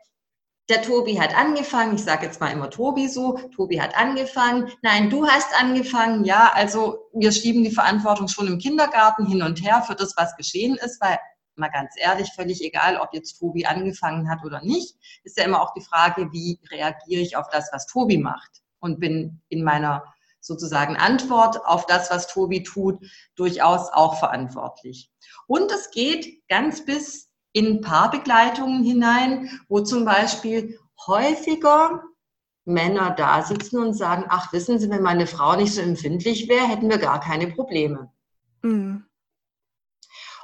der 0.70 0.82
Tobi 0.82 1.20
hat 1.20 1.36
angefangen, 1.36 1.96
ich 1.96 2.04
sage 2.04 2.24
jetzt 2.24 2.40
mal 2.40 2.50
immer 2.50 2.70
Tobi 2.70 3.08
so, 3.08 3.38
Tobi 3.54 3.80
hat 3.80 3.96
angefangen, 3.96 4.70
nein, 4.82 5.10
du 5.10 5.26
hast 5.26 5.52
angefangen, 5.60 6.24
ja, 6.24 6.52
also 6.54 7.08
wir 7.12 7.32
schieben 7.32 7.64
die 7.64 7.72
Verantwortung 7.72 8.28
schon 8.28 8.46
im 8.46 8.58
Kindergarten 8.58 9.26
hin 9.26 9.42
und 9.42 9.62
her 9.62 9.82
für 9.82 9.96
das, 9.96 10.14
was 10.16 10.36
geschehen 10.36 10.76
ist, 10.76 11.00
weil 11.00 11.18
mal 11.56 11.68
ganz 11.68 11.94
ehrlich, 11.96 12.30
völlig 12.34 12.62
egal, 12.64 12.96
ob 12.96 13.12
jetzt 13.12 13.38
Tobi 13.38 13.66
angefangen 13.66 14.30
hat 14.30 14.44
oder 14.44 14.62
nicht, 14.62 14.96
ist 15.24 15.36
ja 15.36 15.44
immer 15.44 15.60
auch 15.60 15.74
die 15.74 15.82
Frage, 15.82 16.32
wie 16.32 16.60
reagiere 16.70 17.20
ich 17.20 17.36
auf 17.36 17.48
das, 17.50 17.68
was 17.72 17.86
Tobi 17.86 18.18
macht? 18.18 18.62
Und 18.78 18.98
bin 18.98 19.42
in 19.48 19.62
meiner 19.62 20.04
sozusagen 20.40 20.96
Antwort 20.96 21.66
auf 21.66 21.84
das, 21.84 22.10
was 22.10 22.28
Tobi 22.28 22.62
tut, 22.62 22.98
durchaus 23.36 23.92
auch 23.92 24.18
verantwortlich. 24.18 25.10
Und 25.46 25.70
es 25.70 25.90
geht 25.90 26.46
ganz 26.48 26.84
bis 26.84 27.29
in 27.52 27.80
Paarbegleitungen 27.80 28.82
hinein, 28.82 29.48
wo 29.68 29.80
zum 29.80 30.04
Beispiel 30.04 30.78
häufiger 31.06 32.02
Männer 32.64 33.10
da 33.10 33.42
sitzen 33.42 33.78
und 33.78 33.94
sagen, 33.94 34.24
ach, 34.28 34.52
wissen 34.52 34.78
Sie, 34.78 34.90
wenn 34.90 35.02
meine 35.02 35.26
Frau 35.26 35.56
nicht 35.56 35.74
so 35.74 35.80
empfindlich 35.80 36.48
wäre, 36.48 36.68
hätten 36.68 36.90
wir 36.90 36.98
gar 36.98 37.20
keine 37.20 37.48
Probleme. 37.48 38.12
Mhm. 38.62 39.04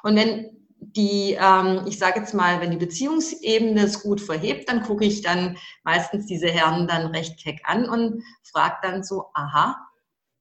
Und 0.03 0.17
wenn 0.17 0.57
die, 0.79 1.37
ähm, 1.39 1.83
ich 1.87 1.99
sage 1.99 2.21
jetzt 2.21 2.35
mal, 2.35 2.61
wenn 2.61 2.71
die 2.71 2.77
Beziehungsebene 2.77 3.83
es 3.83 4.03
gut 4.03 4.21
verhebt, 4.21 4.69
dann 4.69 4.83
gucke 4.83 5.05
ich 5.05 5.23
dann 5.23 5.59
meistens 5.85 6.27
diese 6.27 6.49
Herren 6.49 6.87
dann 6.87 7.07
recht 7.07 7.43
keck 7.43 7.61
an 7.65 7.89
und 7.89 8.23
frage 8.45 8.77
dann 8.83 9.03
so, 9.03 9.27
aha, 9.35 9.77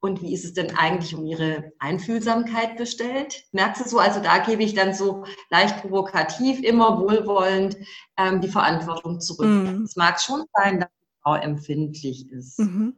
und 0.05 0.21
wie 0.21 0.33
ist 0.33 0.45
es 0.45 0.53
denn 0.53 0.77
eigentlich 0.77 1.15
um 1.15 1.25
ihre 1.25 1.73
Einfühlsamkeit 1.79 2.77
bestellt? 2.77 3.43
Merkst 3.51 3.83
du 3.83 3.89
so, 3.89 3.99
also 3.99 4.21
da 4.21 4.37
gebe 4.37 4.63
ich 4.63 4.75
dann 4.75 4.93
so 4.93 5.25
leicht 5.49 5.81
provokativ, 5.81 6.61
immer 6.63 6.99
wohlwollend 6.99 7.75
ähm, 8.15 8.39
die 8.39 8.47
Verantwortung 8.47 9.19
zurück. 9.19 9.47
Mhm. 9.47 9.81
Es 9.83 9.95
mag 9.95 10.21
schon 10.21 10.45
sein, 10.53 10.79
dass 10.79 10.89
die 10.89 11.21
Frau 11.23 11.35
empfindlich 11.35 12.31
ist. 12.31 12.59
Mhm. 12.59 12.95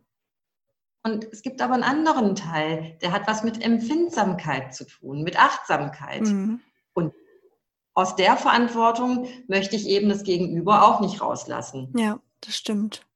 Und 1.04 1.24
es 1.32 1.42
gibt 1.42 1.62
aber 1.62 1.76
einen 1.76 1.84
anderen 1.84 2.36
Teil, 2.36 2.98
der 3.02 3.14
hat 3.14 3.26
was 3.28 3.42
mit 3.42 3.64
Empfindsamkeit 3.64 4.76
zu 4.76 4.86
tun, 4.86 5.24
mit 5.24 5.40
Achtsamkeit. 5.40 6.24
Mhm. 6.24 6.60
Und 6.94 7.14
aus 7.94 8.18
der 8.18 8.36
Verantwortung 8.36 9.30
möchte 9.48 9.78
ich 9.78 9.88
eben 9.88 10.10
das 10.10 10.24
Gegenüber 10.24 10.86
auch 10.86 11.00
nicht 11.00 11.22
rauslassen. 11.22 11.94
Ja, 11.96 12.20
das 12.42 12.58
stimmt. 12.58 13.07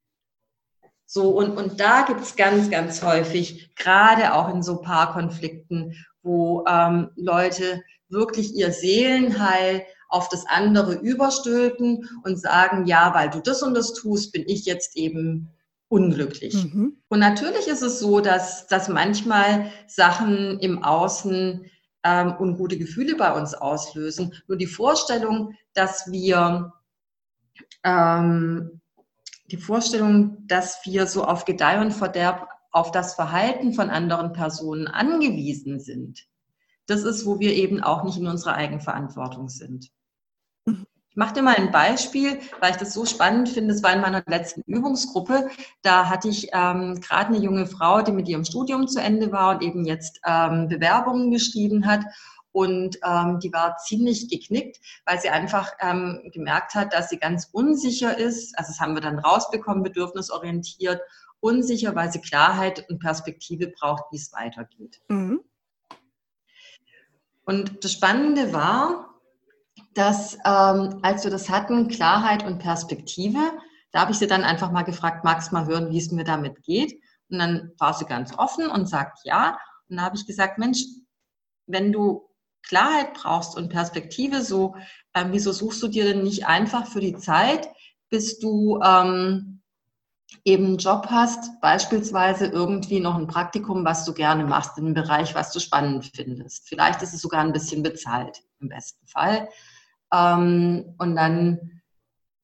So, 1.14 1.32
und, 1.32 1.58
und 1.58 1.82
da 1.82 2.04
gibt 2.04 2.22
es 2.22 2.38
ganz, 2.38 2.70
ganz 2.70 3.04
häufig, 3.04 3.76
gerade 3.76 4.34
auch 4.34 4.48
in 4.48 4.64
so 4.64 4.80
Paarkonflikten, 4.80 5.94
wo 6.24 6.64
ähm, 6.66 7.10
Leute 7.18 7.84
wirklich 8.08 8.56
ihr 8.56 8.72
Seelenheil 8.72 9.84
auf 10.08 10.30
das 10.30 10.46
andere 10.48 10.94
überstülpen 10.94 12.08
und 12.24 12.40
sagen, 12.40 12.86
ja, 12.86 13.14
weil 13.14 13.30
du 13.30 13.42
das 13.42 13.62
und 13.62 13.74
das 13.74 13.92
tust, 13.92 14.32
bin 14.32 14.46
ich 14.48 14.64
jetzt 14.64 14.96
eben 14.96 15.50
unglücklich. 15.90 16.54
Mhm. 16.54 17.02
Und 17.10 17.20
natürlich 17.20 17.68
ist 17.68 17.82
es 17.82 18.00
so, 18.00 18.22
dass, 18.22 18.68
dass 18.68 18.88
manchmal 18.88 19.70
Sachen 19.88 20.60
im 20.60 20.82
Außen 20.82 21.66
ähm, 22.06 22.36
ungute 22.40 22.78
Gefühle 22.78 23.18
bei 23.18 23.34
uns 23.34 23.54
auslösen. 23.54 24.34
Nur 24.48 24.58
die 24.58 24.66
Vorstellung, 24.66 25.56
dass 25.74 26.10
wir 26.10 26.72
ähm, 27.84 28.81
die 29.52 29.58
Vorstellung, 29.58 30.48
dass 30.48 30.80
wir 30.86 31.08
so 31.08 31.26
auf 31.26 31.46
Gedeih 31.46 31.82
und 31.82 31.92
Verderb 31.92 32.48
auf 32.72 32.92
das 32.92 33.16
Verhalten 33.16 33.74
von 33.74 33.90
anderen 33.90 34.32
Personen 34.32 34.88
angewiesen 34.88 35.80
sind, 35.80 36.26
das 36.88 37.04
ist, 37.04 37.26
wo 37.26 37.40
wir 37.40 37.54
eben 37.54 37.82
auch 37.82 38.04
nicht 38.04 38.18
in 38.18 38.28
unserer 38.28 38.56
Eigenverantwortung 38.56 39.50
sind. 39.50 39.92
Ich 40.66 41.18
mache 41.18 41.34
dir 41.34 41.42
mal 41.42 41.56
ein 41.56 41.72
Beispiel, 41.72 42.40
weil 42.62 42.72
ich 42.72 42.78
das 42.78 42.94
so 42.94 43.06
spannend 43.06 43.50
finde. 43.50 43.74
Es 43.74 43.84
war 43.84 43.94
in 43.94 44.00
meiner 44.00 44.24
letzten 44.28 44.62
Übungsgruppe. 44.62 45.50
Da 45.82 46.08
hatte 46.08 46.30
ich 46.30 46.48
ähm, 46.54 47.02
gerade 47.02 47.34
eine 47.34 47.40
junge 47.40 47.68
Frau, 47.68 48.02
die 48.02 48.14
mit 48.14 48.30
ihrem 48.30 48.46
Studium 48.46 48.88
zu 48.88 49.02
Ende 49.02 49.34
war 49.34 49.56
und 49.56 49.62
eben 49.62 49.84
jetzt 49.84 50.22
ähm, 50.26 50.70
Bewerbungen 50.70 51.30
geschrieben 51.30 51.86
hat. 51.86 52.06
Und 52.54 52.98
ähm, 53.06 53.40
die 53.40 53.54
war 53.54 53.78
ziemlich 53.78 54.30
geknickt, 54.30 54.80
weil 55.06 55.20
sie 55.22 55.30
einfach 55.30 55.72
ähm, 55.80 56.30
gemerkt 56.34 56.76
hat, 56.76 56.94
dass 56.94 57.10
sie 57.10 57.18
ganz 57.18 57.50
unsicher 57.52 58.18
ist. 58.18 58.58
Also 58.58 58.72
das 58.72 58.80
haben 58.80 58.94
wir 58.94 59.02
dann 59.02 59.20
rausbekommen, 59.20 59.84
bedürfnisorientiert, 59.84 61.02
unsicher, 61.40 61.96
weil 61.96 62.12
sie 62.12 62.20
Klarheit 62.20 62.90
und 62.90 63.00
Perspektive 63.00 63.68
braucht, 63.68 64.04
wie 64.12 64.18
es 64.18 64.34
weitergeht. 64.34 65.02
Mhm. 65.08 65.42
Und 67.46 67.84
das 67.84 67.94
Spannende 67.94 68.54
war, 68.54 69.16
dass 69.94 70.36
ähm, 70.46 71.00
als 71.02 71.24
wir 71.24 71.32
das 71.32 71.50
hatten, 71.50 71.88
Klarheit 71.88 72.46
und 72.46 72.60
Perspektive, 72.60 73.40
da 73.92 74.02
habe 74.02 74.12
ich 74.12 74.20
sie 74.20 74.28
dann 74.28 74.44
einfach 74.44 74.72
mal 74.72 74.84
gefragt, 74.84 75.24
magst 75.24 75.52
du 75.52 75.56
mal 75.56 75.66
hören, 75.66 75.90
wie 75.90 75.98
es 75.98 76.12
mir 76.12 76.24
damit 76.24 76.64
geht? 76.64 77.02
Und 77.30 77.40
dann 77.40 77.72
war 77.78 77.94
sie 77.94 78.06
ganz 78.06 78.38
offen 78.38 78.68
und 78.68 78.88
sagt 78.88 79.20
ja. 79.24 79.58
Und 79.90 79.98
da 79.98 80.04
habe 80.04 80.16
ich 80.16 80.26
gesagt, 80.26 80.58
Mensch, 80.58 80.84
wenn 81.66 81.92
du 81.92 82.30
Klarheit 82.64 83.14
brauchst 83.14 83.56
und 83.58 83.70
Perspektive, 83.70 84.42
so, 84.42 84.76
äh, 85.14 85.26
wieso 85.30 85.52
suchst 85.52 85.82
du 85.84 85.88
dir 85.88 86.06
denn 86.06 86.24
nicht 86.24 86.48
einfach 86.48 86.88
für 86.88 87.02
die 87.02 87.18
Zeit, 87.18 87.70
bis 88.10 88.40
du 88.40 88.80
ähm, 88.84 89.62
eben 90.46 90.66
einen 90.66 90.78
Job 90.78 91.08
hast, 91.10 91.60
beispielsweise 91.62 92.46
irgendwie 92.46 93.00
noch 93.00 93.16
ein 93.16 93.28
Praktikum, 93.28 93.86
was 93.86 94.06
du 94.06 94.14
gerne 94.14 94.46
machst, 94.46 94.78
in 94.78 94.86
einem 94.86 94.94
Bereich, 94.94 95.36
was 95.36 95.52
du 95.52 95.60
spannend 95.60 96.12
findest. 96.16 96.68
Vielleicht 96.68 97.02
ist 97.02 97.14
es 97.14 97.22
sogar 97.22 97.42
ein 97.42 97.54
bisschen 97.54 97.84
bezahlt, 97.84 98.42
im 98.60 98.70
besten 98.70 99.06
Fall. 99.08 99.50
Ähm, 100.14 100.96
und 100.98 101.16
dann 101.16 101.82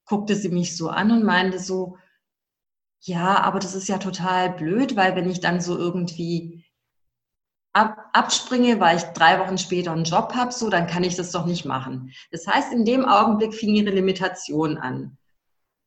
guckte 0.05 0.35
sie 0.35 0.49
mich 0.49 0.77
so 0.77 0.89
an 0.89 1.11
und 1.11 1.23
meinte 1.23 1.59
so, 1.59 1.97
ja, 3.01 3.41
aber 3.41 3.59
das 3.59 3.75
ist 3.75 3.87
ja 3.87 3.97
total 3.97 4.51
blöd, 4.51 4.95
weil 4.95 5.15
wenn 5.15 5.29
ich 5.29 5.39
dann 5.39 5.61
so 5.61 5.77
irgendwie 5.77 6.56
ab, 7.77 8.09
abspringe, 8.13 8.79
weil 8.79 8.97
ich 8.97 9.03
drei 9.03 9.39
Wochen 9.39 9.57
später 9.59 9.91
einen 9.91 10.03
Job 10.03 10.33
habe, 10.33 10.51
so, 10.51 10.69
dann 10.69 10.87
kann 10.87 11.03
ich 11.03 11.15
das 11.15 11.31
doch 11.31 11.45
nicht 11.45 11.63
machen. 11.63 12.11
Das 12.31 12.47
heißt, 12.47 12.73
in 12.73 12.85
dem 12.85 13.05
Augenblick 13.05 13.53
fing 13.53 13.75
ihre 13.75 13.91
Limitation 13.91 14.77
an. 14.77 15.17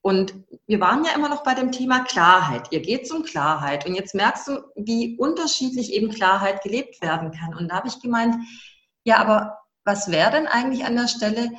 Und 0.02 0.34
wir 0.66 0.80
waren 0.80 1.04
ja 1.04 1.12
immer 1.14 1.28
noch 1.28 1.42
bei 1.42 1.54
dem 1.54 1.72
Thema 1.72 2.04
Klarheit. 2.04 2.68
Ihr 2.70 2.80
geht 2.80 3.10
um 3.10 3.24
Klarheit. 3.24 3.86
Und 3.86 3.96
jetzt 3.96 4.14
merkst 4.14 4.48
du, 4.48 4.62
wie 4.76 5.18
unterschiedlich 5.18 5.92
eben 5.92 6.10
Klarheit 6.10 6.62
gelebt 6.62 7.02
werden 7.02 7.32
kann. 7.32 7.54
Und 7.54 7.68
da 7.68 7.76
habe 7.76 7.88
ich 7.88 8.00
gemeint, 8.00 8.36
ja, 9.04 9.18
aber 9.18 9.58
was 9.84 10.10
wäre 10.10 10.30
denn 10.30 10.46
eigentlich 10.46 10.84
an 10.84 10.96
der 10.96 11.08
Stelle, 11.08 11.50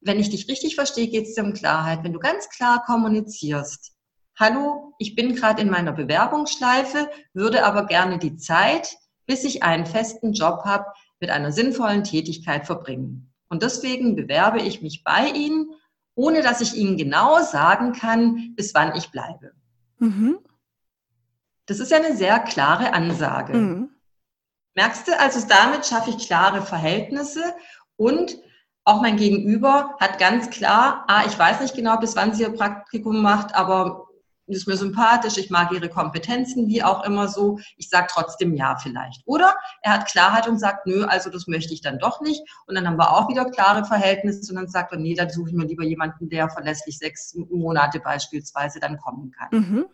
wenn 0.00 0.20
ich 0.20 0.30
dich 0.30 0.48
richtig 0.48 0.76
verstehe, 0.76 1.08
geht 1.08 1.26
es 1.26 1.34
dir 1.34 1.44
um 1.44 1.52
Klarheit. 1.52 2.02
Wenn 2.02 2.12
du 2.12 2.18
ganz 2.18 2.48
klar 2.48 2.82
kommunizierst, 2.86 3.92
hallo, 4.38 4.94
ich 4.98 5.14
bin 5.14 5.34
gerade 5.34 5.60
in 5.60 5.70
meiner 5.70 5.92
Bewerbungsschleife, 5.92 7.10
würde 7.34 7.64
aber 7.64 7.86
gerne 7.86 8.18
die 8.18 8.36
Zeit, 8.36 8.96
bis 9.26 9.44
ich 9.44 9.62
einen 9.62 9.86
festen 9.86 10.32
Job 10.32 10.62
habe, 10.64 10.86
mit 11.20 11.30
einer 11.30 11.52
sinnvollen 11.52 12.04
Tätigkeit 12.04 12.66
verbringen. 12.66 13.32
Und 13.48 13.62
deswegen 13.62 14.16
bewerbe 14.16 14.60
ich 14.60 14.82
mich 14.82 15.04
bei 15.04 15.28
Ihnen, 15.28 15.70
ohne 16.14 16.42
dass 16.42 16.60
ich 16.60 16.74
Ihnen 16.74 16.96
genau 16.96 17.42
sagen 17.42 17.92
kann, 17.92 18.54
bis 18.56 18.74
wann 18.74 18.96
ich 18.96 19.10
bleibe. 19.10 19.52
Mhm. 19.98 20.38
Das 21.66 21.78
ist 21.78 21.90
ja 21.90 21.98
eine 21.98 22.16
sehr 22.16 22.40
klare 22.40 22.92
Ansage. 22.92 23.54
Mhm. 23.54 23.90
Merkst 24.74 25.06
du, 25.06 25.18
also 25.18 25.46
damit 25.46 25.86
schaffe 25.86 26.10
ich 26.10 26.26
klare 26.26 26.62
Verhältnisse 26.62 27.54
und 27.96 28.36
auch 28.84 29.00
mein 29.00 29.16
Gegenüber 29.16 29.96
hat 30.00 30.18
ganz 30.18 30.50
klar, 30.50 31.04
ah, 31.06 31.24
ich 31.26 31.38
weiß 31.38 31.60
nicht 31.60 31.74
genau, 31.76 31.98
bis 31.98 32.16
wann 32.16 32.34
sie 32.34 32.42
ihr 32.42 32.52
Praktikum 32.52 33.22
macht, 33.22 33.54
aber 33.54 34.08
ist 34.46 34.66
mir 34.66 34.76
sympathisch, 34.76 35.38
ich 35.38 35.50
mag 35.50 35.72
ihre 35.72 35.88
Kompetenzen, 35.88 36.66
wie 36.68 36.82
auch 36.82 37.04
immer 37.04 37.28
so. 37.28 37.58
Ich 37.76 37.88
sage 37.88 38.08
trotzdem 38.10 38.54
ja 38.54 38.76
vielleicht. 38.76 39.22
Oder 39.24 39.54
er 39.82 39.94
hat 39.94 40.06
Klarheit 40.06 40.48
und 40.48 40.58
sagt, 40.58 40.86
nö, 40.86 41.04
also 41.04 41.30
das 41.30 41.46
möchte 41.46 41.72
ich 41.72 41.80
dann 41.80 41.98
doch 41.98 42.20
nicht. 42.20 42.42
Und 42.66 42.74
dann 42.74 42.86
haben 42.86 42.98
wir 42.98 43.12
auch 43.12 43.28
wieder 43.28 43.44
klare 43.50 43.84
Verhältnisse 43.84 44.50
und 44.52 44.56
dann 44.56 44.68
sagt 44.68 44.92
er, 44.92 44.98
nee, 44.98 45.14
dann 45.14 45.30
suche 45.30 45.50
ich 45.50 45.54
mir 45.54 45.66
lieber 45.66 45.84
jemanden, 45.84 46.28
der 46.28 46.50
verlässlich 46.50 46.98
sechs 46.98 47.34
Monate 47.34 48.00
beispielsweise 48.00 48.80
dann 48.80 48.98
kommen 48.98 49.30
kann. 49.30 49.48
Mhm. 49.50 49.86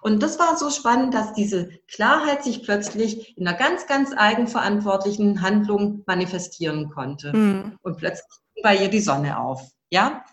Und 0.00 0.22
das 0.22 0.38
war 0.38 0.56
so 0.56 0.70
spannend, 0.70 1.12
dass 1.12 1.34
diese 1.34 1.68
Klarheit 1.92 2.42
sich 2.42 2.62
plötzlich 2.62 3.36
in 3.36 3.46
einer 3.46 3.56
ganz, 3.56 3.86
ganz 3.86 4.12
eigenverantwortlichen 4.16 5.42
Handlung 5.42 6.02
manifestieren 6.06 6.90
konnte. 6.90 7.36
Mhm. 7.36 7.78
Und 7.82 7.98
plötzlich 7.98 8.26
ging 8.54 8.62
bei 8.62 8.76
ihr 8.76 8.88
die 8.88 9.00
Sonne 9.00 9.38
auf. 9.38 9.62
Ja, 9.90 10.24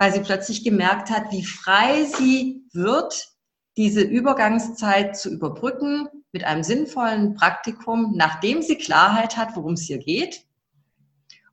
weil 0.00 0.14
sie 0.14 0.20
plötzlich 0.20 0.64
gemerkt 0.64 1.10
hat, 1.10 1.30
wie 1.30 1.44
frei 1.44 2.04
sie 2.04 2.64
wird, 2.72 3.28
diese 3.76 4.00
Übergangszeit 4.00 5.14
zu 5.14 5.28
überbrücken 5.28 6.08
mit 6.32 6.42
einem 6.42 6.62
sinnvollen 6.62 7.34
Praktikum, 7.34 8.14
nachdem 8.16 8.62
sie 8.62 8.76
Klarheit 8.76 9.36
hat, 9.36 9.54
worum 9.56 9.74
es 9.74 9.90
ihr 9.90 9.98
geht 9.98 10.46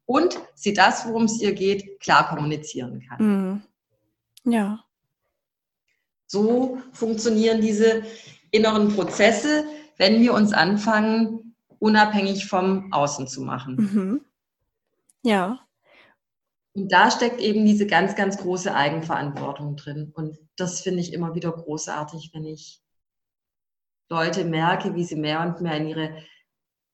und 0.06 0.40
sie 0.56 0.72
das, 0.72 1.06
worum 1.06 1.26
es 1.26 1.42
ihr 1.42 1.52
geht, 1.52 2.00
klar 2.00 2.30
kommunizieren 2.30 3.04
kann. 3.06 3.62
Mhm. 4.46 4.54
Ja. 4.54 4.80
So 6.26 6.82
funktionieren 6.94 7.60
diese 7.60 8.04
inneren 8.52 8.96
Prozesse, 8.96 9.66
wenn 9.98 10.22
wir 10.22 10.34
uns 10.34 10.54
anfangen, 10.54 11.54
unabhängig 11.80 12.46
vom 12.46 12.94
Außen 12.94 13.28
zu 13.28 13.42
machen. 13.42 13.76
Mhm. 13.76 14.22
Ja. 15.24 15.67
Und 16.78 16.92
da 16.92 17.10
steckt 17.10 17.42
eben 17.42 17.66
diese 17.66 17.88
ganz, 17.88 18.16
ganz 18.16 18.38
große 18.38 18.72
Eigenverantwortung 18.72 19.76
drin. 19.78 20.12
Und 20.14 20.38
das 20.58 20.82
finde 20.82 21.00
ich 21.00 21.12
immer 21.12 21.34
wieder 21.34 21.52
großartig, 21.52 22.30
wenn 22.36 22.46
ich 22.46 22.84
Leute 24.10 24.46
merke, 24.46 24.94
wie 24.94 25.04
sie 25.04 25.16
mehr 25.16 25.42
und 25.42 25.60
mehr 25.60 25.76
in 25.76 25.88
ihre 25.88 26.24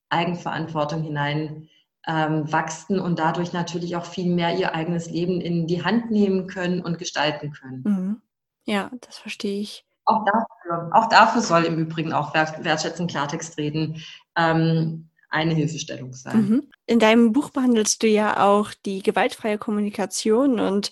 Eigenverantwortung 0.08 1.02
hinein 1.02 1.68
ähm, 2.06 2.50
wachsen 2.50 2.98
und 2.98 3.18
dadurch 3.18 3.52
natürlich 3.52 3.94
auch 3.96 4.06
viel 4.06 4.34
mehr 4.34 4.56
ihr 4.56 4.74
eigenes 4.74 5.10
Leben 5.10 5.42
in 5.42 5.66
die 5.66 5.84
Hand 5.84 6.10
nehmen 6.10 6.46
können 6.46 6.80
und 6.80 6.98
gestalten 6.98 7.52
können. 7.52 7.82
Mhm. 7.84 8.22
Ja, 8.64 8.90
das 9.02 9.18
verstehe 9.18 9.60
ich. 9.60 9.84
Auch 10.06 10.24
dafür, 10.24 10.90
auch 10.94 11.08
dafür 11.10 11.42
soll 11.42 11.64
im 11.64 11.78
Übrigen 11.78 12.14
auch 12.14 12.32
Wertschätzen 12.32 13.06
Klartext 13.06 13.58
reden. 13.58 14.02
Ähm, 14.34 15.10
eine 15.34 15.54
Hilfestellung 15.54 16.12
sein. 16.14 16.36
Mhm. 16.36 16.62
In 16.86 16.98
deinem 17.00 17.32
Buch 17.32 17.50
behandelst 17.50 18.02
du 18.02 18.06
ja 18.06 18.46
auch 18.46 18.72
die 18.86 19.02
gewaltfreie 19.02 19.58
Kommunikation 19.58 20.60
und 20.60 20.90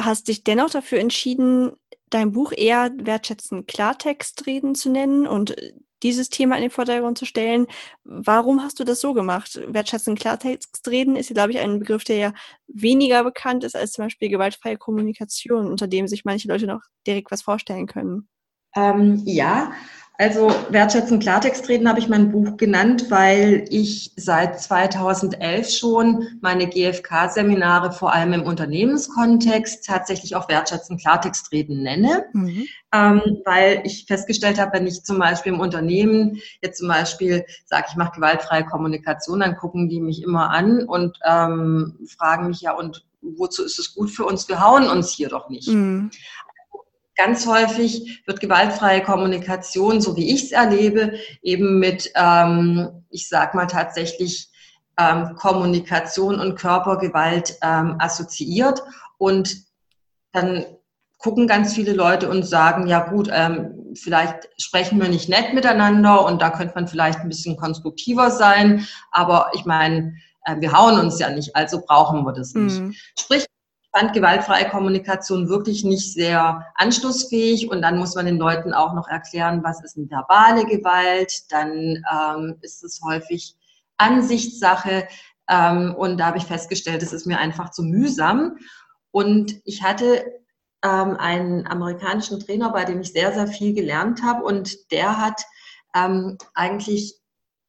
hast 0.00 0.28
dich 0.28 0.44
dennoch 0.44 0.70
dafür 0.70 0.98
entschieden, 0.98 1.72
dein 2.10 2.32
Buch 2.32 2.52
eher 2.52 2.90
wertschätzen 2.96 3.66
Klartextreden 3.66 4.74
zu 4.74 4.90
nennen 4.90 5.26
und 5.26 5.56
dieses 6.02 6.30
Thema 6.30 6.56
in 6.56 6.62
den 6.62 6.70
Vordergrund 6.70 7.18
zu 7.18 7.24
stellen. 7.24 7.66
Warum 8.04 8.62
hast 8.62 8.80
du 8.80 8.84
das 8.84 9.00
so 9.00 9.12
gemacht? 9.12 9.60
Wertschätzen 9.66 10.14
Klartextreden 10.14 11.16
ist 11.16 11.30
ja, 11.30 11.34
glaube 11.34 11.52
ich, 11.52 11.58
ein 11.58 11.78
Begriff, 11.78 12.04
der 12.04 12.16
ja 12.16 12.32
weniger 12.68 13.24
bekannt 13.24 13.64
ist 13.64 13.76
als 13.76 13.92
zum 13.92 14.04
Beispiel 14.04 14.28
gewaltfreie 14.28 14.78
Kommunikation, 14.78 15.66
unter 15.66 15.86
dem 15.86 16.06
sich 16.06 16.24
manche 16.24 16.48
Leute 16.48 16.66
noch 16.66 16.82
direkt 17.06 17.30
was 17.30 17.42
vorstellen 17.42 17.86
können. 17.86 18.28
Ähm, 18.74 19.22
ja, 19.24 19.72
also 20.18 20.50
wertschätzen 20.70 21.18
Klartext 21.18 21.68
reden 21.68 21.88
habe 21.88 21.98
ich 21.98 22.08
mein 22.08 22.32
Buch 22.32 22.56
genannt, 22.56 23.10
weil 23.10 23.64
ich 23.68 24.12
seit 24.16 24.60
2011 24.60 25.70
schon 25.70 26.26
meine 26.40 26.66
GFK-Seminare 26.66 27.92
vor 27.92 28.12
allem 28.12 28.32
im 28.32 28.42
Unternehmenskontext 28.42 29.84
tatsächlich 29.84 30.34
auch 30.34 30.48
wertschätzen 30.48 30.96
Klartext 30.98 31.52
reden 31.52 31.82
nenne, 31.82 32.24
mhm. 32.32 32.66
ähm, 32.92 33.22
weil 33.44 33.82
ich 33.84 34.06
festgestellt 34.06 34.58
habe, 34.58 34.78
wenn 34.78 34.86
ich 34.86 35.02
zum 35.04 35.18
Beispiel 35.18 35.52
im 35.52 35.60
Unternehmen 35.60 36.40
jetzt 36.62 36.78
zum 36.78 36.88
Beispiel 36.88 37.44
sage, 37.66 37.86
ich 37.90 37.96
mache 37.96 38.16
gewaltfreie 38.16 38.64
Kommunikation, 38.64 39.40
dann 39.40 39.56
gucken 39.56 39.88
die 39.88 40.00
mich 40.00 40.22
immer 40.22 40.50
an 40.50 40.84
und 40.84 41.18
ähm, 41.24 41.98
fragen 42.16 42.48
mich 42.48 42.62
ja 42.62 42.72
und 42.72 43.04
wozu 43.20 43.64
ist 43.64 43.78
es 43.78 43.94
gut 43.94 44.10
für 44.10 44.24
uns? 44.24 44.48
Wir 44.48 44.60
hauen 44.60 44.88
uns 44.88 45.10
hier 45.10 45.28
doch 45.28 45.48
nicht. 45.48 45.68
Mhm. 45.68 46.10
Ganz 47.16 47.46
häufig 47.46 48.22
wird 48.26 48.40
gewaltfreie 48.40 49.02
Kommunikation, 49.02 50.00
so 50.00 50.16
wie 50.16 50.34
ich 50.34 50.44
es 50.44 50.52
erlebe, 50.52 51.14
eben 51.42 51.78
mit, 51.78 52.10
ähm, 52.14 53.04
ich 53.10 53.28
sag 53.28 53.54
mal 53.54 53.66
tatsächlich, 53.66 54.50
ähm, 54.98 55.34
Kommunikation 55.36 56.40
und 56.40 56.56
Körpergewalt 56.56 57.56
ähm, 57.62 57.96
assoziiert. 57.98 58.82
Und 59.18 59.64
dann 60.32 60.64
gucken 61.18 61.46
ganz 61.46 61.74
viele 61.74 61.92
Leute 61.92 62.28
und 62.28 62.44
sagen, 62.44 62.86
ja 62.86 63.08
gut, 63.08 63.28
ähm, 63.32 63.94
vielleicht 63.94 64.48
sprechen 64.58 65.00
wir 65.00 65.08
nicht 65.08 65.28
nett 65.28 65.54
miteinander 65.54 66.24
und 66.24 66.42
da 66.42 66.50
könnte 66.50 66.74
man 66.74 66.88
vielleicht 66.88 67.20
ein 67.20 67.28
bisschen 67.28 67.56
konstruktiver 67.56 68.30
sein. 68.30 68.86
Aber 69.10 69.50
ich 69.54 69.64
meine, 69.64 70.14
äh, 70.44 70.56
wir 70.60 70.72
hauen 70.72 70.98
uns 70.98 71.18
ja 71.18 71.30
nicht, 71.30 71.56
also 71.56 71.82
brauchen 71.84 72.24
wir 72.24 72.32
das 72.32 72.54
nicht. 72.54 72.80
Mhm. 72.80 72.94
Sprich, 73.18 73.46
fand 73.96 74.12
gewaltfreie 74.12 74.68
Kommunikation 74.68 75.48
wirklich 75.48 75.82
nicht 75.84 76.12
sehr 76.12 76.66
anschlussfähig. 76.74 77.70
Und 77.70 77.82
dann 77.82 77.98
muss 77.98 78.14
man 78.14 78.26
den 78.26 78.36
Leuten 78.36 78.74
auch 78.74 78.92
noch 78.92 79.08
erklären, 79.08 79.62
was 79.64 79.82
ist 79.82 79.96
eine 79.96 80.10
verbale 80.10 80.66
Gewalt, 80.66 81.50
dann 81.50 82.04
ähm, 82.12 82.58
ist 82.60 82.84
es 82.84 83.00
häufig 83.02 83.54
Ansichtssache. 83.96 85.08
Ähm, 85.48 85.94
und 85.96 86.18
da 86.18 86.26
habe 86.26 86.38
ich 86.38 86.44
festgestellt, 86.44 87.02
es 87.02 87.12
ist 87.12 87.26
mir 87.26 87.38
einfach 87.38 87.70
zu 87.70 87.82
mühsam. 87.82 88.58
Und 89.12 89.54
ich 89.64 89.82
hatte 89.82 90.26
ähm, 90.84 91.16
einen 91.16 91.66
amerikanischen 91.66 92.40
Trainer, 92.40 92.70
bei 92.72 92.84
dem 92.84 93.00
ich 93.00 93.12
sehr, 93.12 93.32
sehr 93.32 93.46
viel 93.46 93.72
gelernt 93.72 94.22
habe. 94.22 94.44
Und 94.44 94.92
der 94.92 95.18
hat 95.18 95.42
ähm, 95.94 96.36
eigentlich 96.52 97.14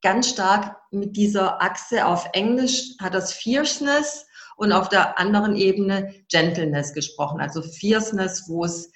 ganz 0.02 0.30
stark 0.30 0.76
mit 0.92 1.16
dieser 1.16 1.62
Achse 1.62 2.06
auf 2.06 2.28
Englisch, 2.34 2.96
hat 3.00 3.14
das 3.14 3.32
Fierceness 3.32 4.27
und 4.58 4.74
auf 4.74 4.90
der 4.90 5.18
anderen 5.18 5.56
Ebene 5.56 6.14
Gentleness 6.30 6.94
gesprochen, 6.94 7.40
also 7.40 7.62
Fierceness, 7.62 8.46
wo 8.48 8.66
es 8.66 8.92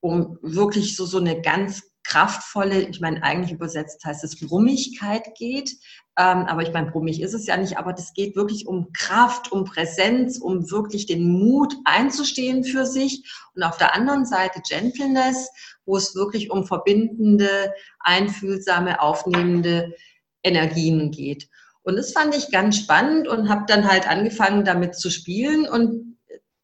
um 0.00 0.38
wirklich 0.42 0.96
so, 0.96 1.06
so 1.06 1.18
eine 1.18 1.40
ganz 1.40 1.82
kraftvolle, 2.04 2.82
ich 2.82 3.00
meine, 3.00 3.22
eigentlich 3.22 3.52
übersetzt 3.52 4.04
heißt 4.04 4.24
es 4.24 4.38
Brummigkeit 4.40 5.34
geht. 5.36 5.70
Ähm, 6.18 6.44
aber 6.46 6.62
ich 6.62 6.72
meine, 6.72 6.90
brummig 6.90 7.22
ist 7.22 7.32
es 7.32 7.46
ja 7.46 7.56
nicht, 7.56 7.78
aber 7.78 7.92
das 7.92 8.12
geht 8.12 8.36
wirklich 8.36 8.66
um 8.66 8.92
Kraft, 8.92 9.50
um 9.50 9.64
Präsenz, 9.64 10.38
um 10.38 10.70
wirklich 10.70 11.06
den 11.06 11.24
Mut 11.24 11.74
einzustehen 11.84 12.64
für 12.64 12.84
sich. 12.84 13.32
Und 13.54 13.62
auf 13.62 13.78
der 13.78 13.94
anderen 13.94 14.26
Seite 14.26 14.60
Gentleness, 14.68 15.48
wo 15.86 15.96
es 15.96 16.14
wirklich 16.14 16.50
um 16.50 16.66
verbindende, 16.66 17.72
einfühlsame, 18.00 19.00
aufnehmende 19.00 19.94
Energien 20.42 21.12
geht. 21.12 21.48
Und 21.82 21.96
das 21.96 22.12
fand 22.12 22.34
ich 22.36 22.50
ganz 22.50 22.76
spannend 22.76 23.26
und 23.28 23.48
habe 23.48 23.64
dann 23.66 23.88
halt 23.90 24.08
angefangen, 24.08 24.64
damit 24.64 24.96
zu 24.96 25.10
spielen 25.10 25.68
und 25.68 26.12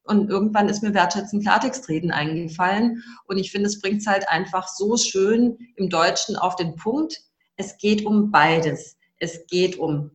und 0.08 0.30
irgendwann 0.30 0.70
ist 0.70 0.82
mir 0.82 0.94
wertschätzen 0.94 1.42
Klartextreden 1.42 2.10
eingefallen. 2.10 3.04
Und 3.26 3.36
ich 3.36 3.52
finde, 3.52 3.66
es 3.66 3.80
bringt 3.80 4.00
es 4.00 4.06
halt 4.06 4.26
einfach 4.28 4.66
so 4.66 4.96
schön 4.96 5.58
im 5.76 5.90
Deutschen 5.90 6.34
auf 6.36 6.56
den 6.56 6.76
Punkt. 6.76 7.20
Es 7.56 7.76
geht 7.76 8.06
um 8.06 8.30
beides. 8.30 8.96
Es 9.18 9.46
geht 9.48 9.78
um 9.78 10.10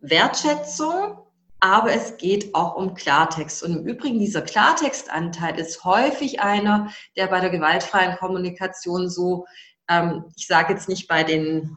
Wertschätzung, 0.00 1.18
aber 1.60 1.92
es 1.92 2.16
geht 2.16 2.54
auch 2.54 2.76
um 2.76 2.94
Klartext. 2.94 3.62
Und 3.62 3.76
im 3.76 3.86
Übrigen, 3.86 4.18
dieser 4.18 4.42
Klartextanteil 4.42 5.58
ist 5.58 5.84
häufig 5.84 6.40
einer, 6.40 6.90
der 7.16 7.26
bei 7.26 7.40
der 7.40 7.50
gewaltfreien 7.50 8.16
Kommunikation 8.16 9.10
so, 9.10 9.46
ähm, 9.88 10.24
ich 10.36 10.46
sage 10.46 10.72
jetzt 10.72 10.88
nicht 10.88 11.08
bei 11.08 11.24
den 11.24 11.76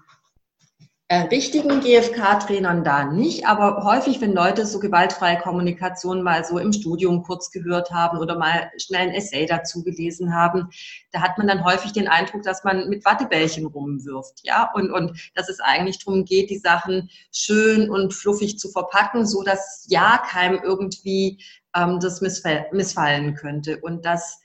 äh, 1.12 1.22
richtigen 1.22 1.82
GFK-Trainern 1.82 2.84
da 2.84 3.04
nicht, 3.04 3.48
aber 3.48 3.84
häufig, 3.84 4.22
wenn 4.22 4.34
Leute 4.34 4.68
so 4.68 4.80
gewaltfreie 4.80 5.40
Kommunikation 5.40 6.22
mal 6.22 6.46
so 6.46 6.60
im 6.60 6.72
Studium 6.72 7.24
kurz 7.24 7.50
gehört 7.50 7.90
haben 7.90 8.20
oder 8.20 8.38
mal 8.38 8.72
schnell 8.78 9.08
ein 9.08 9.16
Essay 9.16 9.48
dazu 9.48 9.84
gelesen 9.84 10.36
haben, 10.36 10.70
da 11.12 11.22
hat 11.22 11.40
man 11.40 11.48
dann 11.48 11.66
häufig 11.66 11.94
den 11.94 12.08
Eindruck, 12.08 12.44
dass 12.44 12.64
man 12.64 12.90
mit 12.90 13.06
Wattebällchen 13.06 13.66
rumwirft, 13.66 14.42
ja, 14.44 14.70
und, 14.76 14.92
und 14.92 15.32
dass 15.34 15.50
es 15.50 15.60
eigentlich 15.60 15.98
darum 15.98 16.26
geht, 16.26 16.52
die 16.52 16.60
Sachen 16.60 17.10
schön 17.32 17.90
und 17.90 18.14
fluffig 18.14 18.60
zu 18.60 18.70
verpacken, 18.70 19.26
so 19.26 19.42
dass 19.42 19.88
ja 19.90 20.22
keinem 20.30 20.60
irgendwie 20.64 21.44
ähm, 21.76 22.00
das 22.00 22.22
missfallen 22.22 23.34
könnte. 23.34 23.80
Und 23.82 24.06
dass 24.06 24.42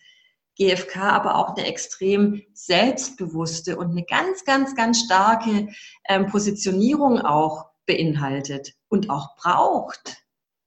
GfK 0.56 0.96
aber 0.96 1.36
auch 1.36 1.56
eine 1.56 1.66
extrem 1.66 2.42
selbstbewusste 2.52 3.76
und 3.76 3.90
eine 3.90 4.04
ganz, 4.04 4.44
ganz, 4.44 4.74
ganz 4.74 5.00
starke 5.00 5.68
ähm, 6.08 6.26
Positionierung 6.26 7.20
auch 7.20 7.66
beinhaltet 7.86 8.74
und 8.88 9.10
auch 9.10 9.36
braucht. 9.36 10.16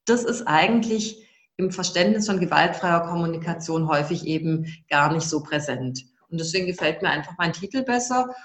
Das 0.06 0.24
ist 0.24 0.44
eigentlich 0.44 1.28
im 1.58 1.72
Verständnis 1.72 2.28
von 2.28 2.40
gewaltfreier 2.40 3.08
Kommunikation 3.08 3.88
häufig 3.88 4.26
eben 4.26 4.66
gar 4.90 5.12
nicht 5.12 5.28
so 5.28 5.42
präsent. 5.42 6.06
Und 6.30 6.40
deswegen 6.40 6.68
gefällt 6.68 7.02
mir 7.02 7.10
einfach 7.10 7.34
mein 7.38 7.54
Titel 7.54 7.84
besser, 7.84 8.36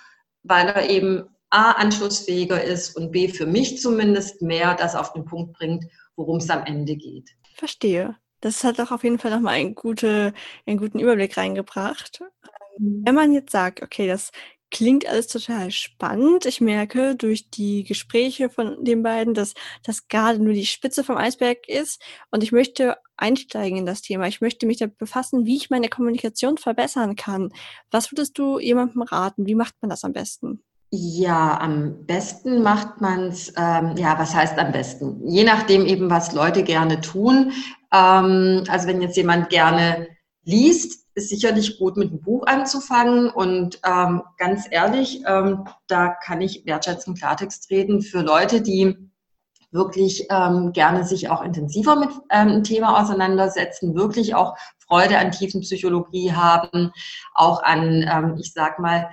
weil 0.43 0.69
er 0.69 0.89
eben 0.89 1.25
A, 1.51 1.73
anschlussfähiger 1.73 2.63
ist 2.63 2.97
und 2.97 3.13
B, 3.13 3.29
für 3.29 3.45
mich 3.47 3.81
zumindest 3.81 4.41
mehr 4.41 4.75
das 4.75 4.95
auf 4.95 5.13
den 5.13 5.27
Punkt 5.27 5.53
bringt, 5.53 5.85
worum 6.17 6.39
es 6.39 6.49
am 6.49 6.65
Ende 6.65 6.97
geht. 6.97 7.31
Verstehe. 7.55 8.17
Das 8.43 8.65
hat 8.65 8.81
auch 8.81 8.91
auf 8.91 9.05
jeden 9.05 9.19
Fall 9.21 9.31
nochmal 9.31 9.55
einen, 9.55 9.75
gute, 9.75 10.35
einen 10.67 10.77
guten 10.77 10.99
Überblick 10.99 11.37
reingebracht. 11.37 12.21
Mhm. 12.79 13.03
Wenn 13.07 13.15
man 13.15 13.33
jetzt 13.33 13.53
sagt, 13.53 13.83
okay, 13.83 14.07
das 14.09 14.31
klingt 14.73 15.07
alles 15.07 15.29
total 15.29 15.71
spannend. 15.71 16.45
Ich 16.47 16.61
merke 16.61 17.15
durch 17.15 17.51
die 17.51 17.85
Gespräche 17.85 18.51
von 18.51 18.85
den 18.85 19.03
beiden, 19.05 19.35
dass 19.35 19.55
das 19.85 20.09
gerade 20.09 20.41
nur 20.43 20.55
die 20.55 20.67
Spitze 20.67 21.05
vom 21.05 21.17
Eisberg 21.17 21.69
ist. 21.69 22.03
Und 22.31 22.43
ich 22.43 22.51
möchte 22.51 22.97
einsteigen 23.17 23.79
in 23.79 23.87
das 23.87 24.03
Thema. 24.03 24.27
Ich 24.27 24.41
möchte 24.41 24.67
mich 24.67 24.79
damit 24.79 24.99
befassen, 24.99 25.47
wie 25.47 25.57
ich 25.57 25.71
meine 25.71 25.89
Kommunikation 25.89 26.59
verbessern 26.59 27.15
kann. 27.17 27.53
Was 27.93 28.11
würdest 28.11 28.39
du 28.39 28.59
jemandem 28.59 29.03
raten? 29.03 29.47
Wie 29.47 29.55
macht 29.55 29.77
man 29.83 29.91
das 29.91 30.05
am 30.05 30.13
besten? 30.15 30.65
Ja, 30.95 31.59
am 31.59 32.05
besten 32.05 32.63
macht 32.63 33.01
man 33.01 33.29
es, 33.29 33.51
ähm, 33.57 33.97
ja, 33.97 34.19
was 34.19 34.35
heißt 34.35 34.59
am 34.59 34.73
besten? 34.73 35.27
Je 35.27 35.43
nachdem 35.43 35.87
eben, 35.87 36.11
was 36.11 36.35
Leute 36.35 36.65
gerne 36.65 37.01
tun. 37.01 37.53
Ähm, 37.91 38.65
also 38.69 38.89
wenn 38.89 39.01
jetzt 39.01 39.17
jemand 39.17 39.49
gerne 39.49 40.09
liest, 40.45 41.07
ist 41.15 41.31
sicherlich 41.31 41.79
gut, 41.79 41.97
mit 41.97 42.11
einem 42.11 42.21
Buch 42.21 42.47
anzufangen. 42.47 43.31
Und 43.31 43.81
ähm, 43.87 44.23
ganz 44.37 44.67
ehrlich, 44.71 45.23
ähm, 45.27 45.65
da 45.87 46.09
kann 46.09 46.43
ich 46.43 46.67
wertschätzen 46.67 47.15
Klartext 47.15 47.71
reden 47.71 48.03
für 48.03 48.21
Leute, 48.21 48.61
die 48.61 48.95
wirklich 49.71 50.27
ähm, 50.29 50.73
gerne 50.73 51.05
sich 51.05 51.31
auch 51.31 51.43
intensiver 51.43 51.97
mit 51.97 52.11
ähm, 52.29 52.49
einem 52.49 52.65
Thema 52.65 53.01
auseinandersetzen, 53.01 53.95
wirklich 53.95 54.35
auch 54.35 54.59
Freude 54.79 55.17
an 55.17 55.31
tiefen 55.31 55.63
Psychologie 55.63 56.35
haben, 56.35 56.93
auch 57.33 57.63
an, 57.63 58.37
ich 58.39 58.53
sag 58.53 58.79
mal, 58.79 59.09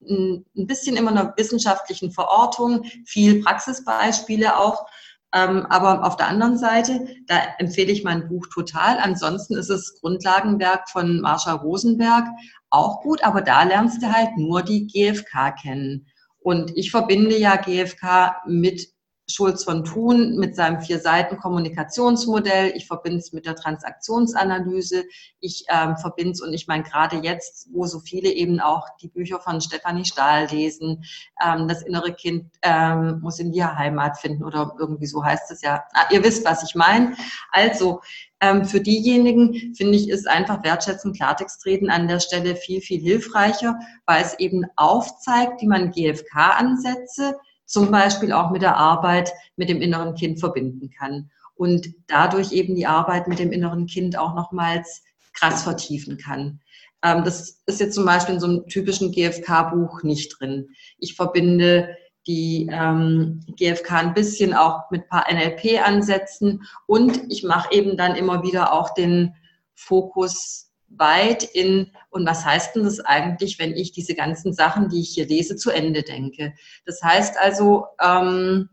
ein 0.00 0.44
bisschen 0.54 0.96
immer 0.96 1.10
einer 1.10 1.34
wissenschaftlichen 1.36 2.12
Verortung, 2.12 2.84
viel 3.04 3.42
Praxisbeispiele 3.42 4.58
auch. 4.58 4.86
Ähm, 5.34 5.66
aber 5.68 6.06
auf 6.06 6.16
der 6.16 6.28
anderen 6.28 6.56
Seite, 6.56 7.06
da 7.26 7.36
empfehle 7.58 7.92
ich 7.92 8.02
mein 8.02 8.28
Buch 8.28 8.46
total. 8.52 8.98
Ansonsten 8.98 9.56
ist 9.56 9.68
es 9.68 10.00
Grundlagenwerk 10.00 10.88
von 10.88 11.20
Marsha 11.20 11.52
Rosenberg 11.52 12.26
auch 12.70 13.02
gut, 13.02 13.22
aber 13.22 13.42
da 13.42 13.62
lernst 13.62 14.02
du 14.02 14.12
halt 14.12 14.36
nur 14.36 14.62
die 14.62 14.86
GfK 14.86 15.52
kennen. 15.52 16.06
Und 16.38 16.74
ich 16.76 16.90
verbinde 16.90 17.36
ja 17.36 17.56
GfK 17.56 18.36
mit 18.46 18.88
Schulz 19.30 19.64
von 19.64 19.84
Thun 19.84 20.36
mit 20.36 20.56
seinem 20.56 20.80
vier 20.80 20.98
Seiten 20.98 21.36
Kommunikationsmodell. 21.36 22.72
Ich 22.74 22.86
verbinde 22.86 23.18
es 23.18 23.32
mit 23.32 23.44
der 23.44 23.56
Transaktionsanalyse. 23.56 25.04
Ich 25.40 25.64
ähm, 25.68 25.96
verbinde 25.96 26.32
es 26.32 26.40
und 26.40 26.54
ich 26.54 26.66
meine 26.66 26.82
gerade 26.82 27.18
jetzt, 27.18 27.68
wo 27.72 27.86
so 27.86 28.00
viele 28.00 28.30
eben 28.30 28.58
auch 28.60 28.86
die 29.02 29.08
Bücher 29.08 29.38
von 29.38 29.60
Stefanie 29.60 30.06
Stahl 30.06 30.46
lesen, 30.46 31.04
ähm, 31.44 31.68
das 31.68 31.82
innere 31.82 32.14
Kind 32.14 32.46
ähm, 32.62 33.20
muss 33.20 33.38
in 33.38 33.52
die 33.52 33.62
Heimat 33.62 34.18
finden 34.18 34.44
oder 34.44 34.74
irgendwie 34.78 35.06
so 35.06 35.22
heißt 35.22 35.50
es 35.50 35.60
ja. 35.60 35.84
Ah, 35.92 36.06
ihr 36.10 36.24
wisst, 36.24 36.46
was 36.46 36.62
ich 36.62 36.74
meine. 36.74 37.14
Also 37.52 38.00
ähm, 38.40 38.64
für 38.64 38.80
diejenigen 38.80 39.74
finde 39.74 39.96
ich 39.96 40.08
ist 40.08 40.26
einfach 40.26 40.64
wertschätzen, 40.64 41.12
Klartext 41.12 41.66
reden 41.66 41.90
an 41.90 42.08
der 42.08 42.20
Stelle 42.20 42.56
viel 42.56 42.80
viel 42.80 43.00
hilfreicher, 43.00 43.78
weil 44.06 44.22
es 44.22 44.38
eben 44.38 44.64
aufzeigt, 44.76 45.60
wie 45.60 45.66
man 45.66 45.90
GFK-Ansätze 45.90 47.34
zum 47.68 47.90
Beispiel 47.90 48.32
auch 48.32 48.50
mit 48.50 48.62
der 48.62 48.76
Arbeit 48.76 49.32
mit 49.56 49.68
dem 49.68 49.82
inneren 49.82 50.14
Kind 50.14 50.40
verbinden 50.40 50.90
kann 50.90 51.30
und 51.54 51.88
dadurch 52.06 52.52
eben 52.52 52.74
die 52.74 52.86
Arbeit 52.86 53.28
mit 53.28 53.38
dem 53.38 53.52
inneren 53.52 53.86
Kind 53.86 54.18
auch 54.18 54.34
nochmals 54.34 55.04
krass 55.34 55.62
vertiefen 55.62 56.16
kann. 56.16 56.60
Ähm, 57.02 57.24
das 57.24 57.62
ist 57.66 57.80
jetzt 57.80 57.94
zum 57.94 58.06
Beispiel 58.06 58.34
in 58.34 58.40
so 58.40 58.46
einem 58.46 58.66
typischen 58.66 59.12
GFK-Buch 59.12 60.02
nicht 60.02 60.40
drin. 60.40 60.70
Ich 60.98 61.14
verbinde 61.14 61.94
die 62.26 62.68
ähm, 62.72 63.44
GFK 63.56 63.92
ein 63.92 64.14
bisschen 64.14 64.54
auch 64.54 64.90
mit 64.90 65.02
ein 65.02 65.08
paar 65.08 65.26
NLP-Ansätzen 65.30 66.62
und 66.86 67.30
ich 67.30 67.44
mache 67.44 67.72
eben 67.72 67.96
dann 67.96 68.16
immer 68.16 68.42
wieder 68.42 68.72
auch 68.72 68.94
den 68.94 69.34
Fokus 69.74 70.67
weit 70.90 71.42
in, 71.42 71.92
und 72.10 72.26
was 72.26 72.44
heißt 72.44 72.76
denn 72.76 72.84
das 72.84 73.00
eigentlich, 73.00 73.58
wenn 73.58 73.72
ich 73.72 73.92
diese 73.92 74.14
ganzen 74.14 74.52
Sachen, 74.52 74.88
die 74.88 75.00
ich 75.00 75.10
hier 75.10 75.26
lese, 75.26 75.56
zu 75.56 75.70
Ende 75.70 76.02
denke? 76.02 76.54
Das 76.86 77.02
heißt 77.02 77.36
also, 77.38 77.86
ähm, 78.02 78.68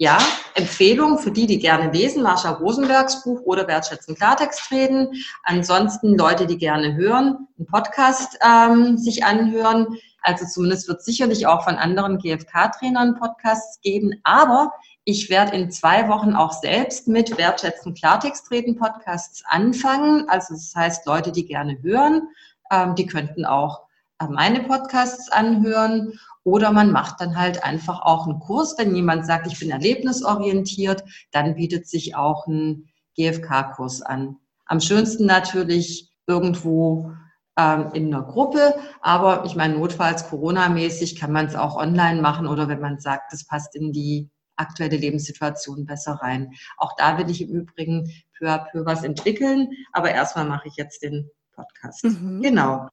ja, 0.00 0.18
Empfehlung 0.54 1.18
für 1.18 1.30
die, 1.30 1.46
die 1.46 1.58
gerne 1.58 1.92
lesen, 1.92 2.22
Marsha 2.22 2.52
Rosenbergs 2.52 3.22
Buch 3.22 3.42
oder 3.42 3.68
Wertschätzen 3.68 4.14
Klartext 4.14 4.70
reden. 4.70 5.08
Ansonsten 5.42 6.16
Leute, 6.16 6.46
die 6.46 6.56
gerne 6.56 6.94
hören, 6.96 7.46
einen 7.58 7.66
Podcast 7.66 8.38
ähm, 8.42 8.96
sich 8.96 9.24
anhören. 9.24 9.88
Also 10.22 10.46
zumindest 10.46 10.88
wird 10.88 11.04
sicherlich 11.04 11.46
auch 11.46 11.64
von 11.64 11.74
anderen 11.74 12.16
GFK-Trainern 12.16 13.18
Podcasts 13.18 13.78
geben. 13.82 14.14
Aber 14.24 14.72
ich 15.04 15.30
werde 15.30 15.56
in 15.56 15.70
zwei 15.70 16.08
Wochen 16.08 16.34
auch 16.34 16.52
selbst 16.52 17.08
mit 17.08 17.36
Wertschätzen 17.38 17.94
Klartext 17.94 18.50
reden 18.50 18.76
Podcasts 18.76 19.42
anfangen. 19.46 20.28
Also 20.28 20.54
das 20.54 20.72
heißt, 20.74 21.06
Leute, 21.06 21.32
die 21.32 21.46
gerne 21.46 21.82
hören, 21.82 22.28
ähm, 22.70 22.94
die 22.94 23.06
könnten 23.06 23.44
auch 23.44 23.82
äh, 24.18 24.26
meine 24.26 24.60
Podcasts 24.60 25.30
anhören. 25.30 26.18
Oder 26.44 26.72
man 26.72 26.90
macht 26.90 27.20
dann 27.20 27.36
halt 27.36 27.64
einfach 27.64 28.02
auch 28.02 28.26
einen 28.26 28.40
Kurs. 28.40 28.76
Wenn 28.78 28.94
jemand 28.94 29.26
sagt, 29.26 29.46
ich 29.46 29.58
bin 29.58 29.70
erlebnisorientiert, 29.70 31.02
dann 31.32 31.54
bietet 31.54 31.86
sich 31.86 32.14
auch 32.14 32.46
ein 32.46 32.88
GFK-Kurs 33.16 34.02
an. 34.02 34.36
Am 34.66 34.80
schönsten 34.80 35.26
natürlich 35.26 36.10
irgendwo 36.26 37.12
ähm, 37.58 37.90
in 37.92 38.14
einer 38.14 38.24
Gruppe, 38.24 38.74
aber 39.00 39.44
ich 39.44 39.56
meine, 39.56 39.74
notfalls 39.74 40.28
Corona-mäßig 40.28 41.16
kann 41.16 41.32
man 41.32 41.46
es 41.46 41.56
auch 41.56 41.76
online 41.76 42.22
machen 42.22 42.46
oder 42.46 42.68
wenn 42.68 42.80
man 42.80 43.00
sagt, 43.00 43.32
das 43.32 43.44
passt 43.44 43.74
in 43.74 43.92
die 43.92 44.30
aktuelle 44.60 44.96
Lebenssituation 44.96 45.86
besser 45.86 46.12
rein. 46.12 46.52
Auch 46.76 46.94
da 46.96 47.18
will 47.18 47.30
ich 47.30 47.40
im 47.42 47.50
Übrigen 47.50 48.12
peu 48.38 48.48
à 48.48 48.58
peu 48.58 48.84
was 48.84 49.04
entwickeln, 49.04 49.68
aber 49.92 50.10
erstmal 50.10 50.46
mache 50.46 50.68
ich 50.68 50.76
jetzt 50.76 51.02
den 51.02 51.30
Podcast. 51.52 52.04
Mhm. 52.04 52.42
Genau. 52.42 52.88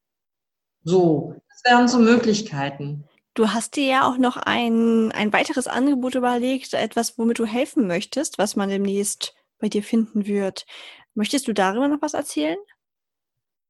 So, 0.83 1.35
das 1.49 1.71
wären 1.71 1.87
so 1.87 1.99
Möglichkeiten. 1.99 3.03
Du 3.33 3.49
hast 3.49 3.75
dir 3.75 3.85
ja 3.85 4.09
auch 4.09 4.17
noch 4.17 4.37
ein, 4.37 5.11
ein 5.11 5.31
weiteres 5.31 5.67
Angebot 5.67 6.15
überlegt, 6.15 6.73
etwas, 6.73 7.17
womit 7.19 7.39
du 7.39 7.45
helfen 7.45 7.85
möchtest, 7.85 8.39
was 8.39 8.55
man 8.55 8.69
demnächst 8.69 9.35
bei 9.59 9.69
dir 9.69 9.83
finden 9.83 10.25
wird. 10.25 10.65
Möchtest 11.13 11.47
du 11.47 11.53
darüber 11.53 11.87
noch 11.87 12.01
was 12.01 12.13
erzählen? 12.13 12.57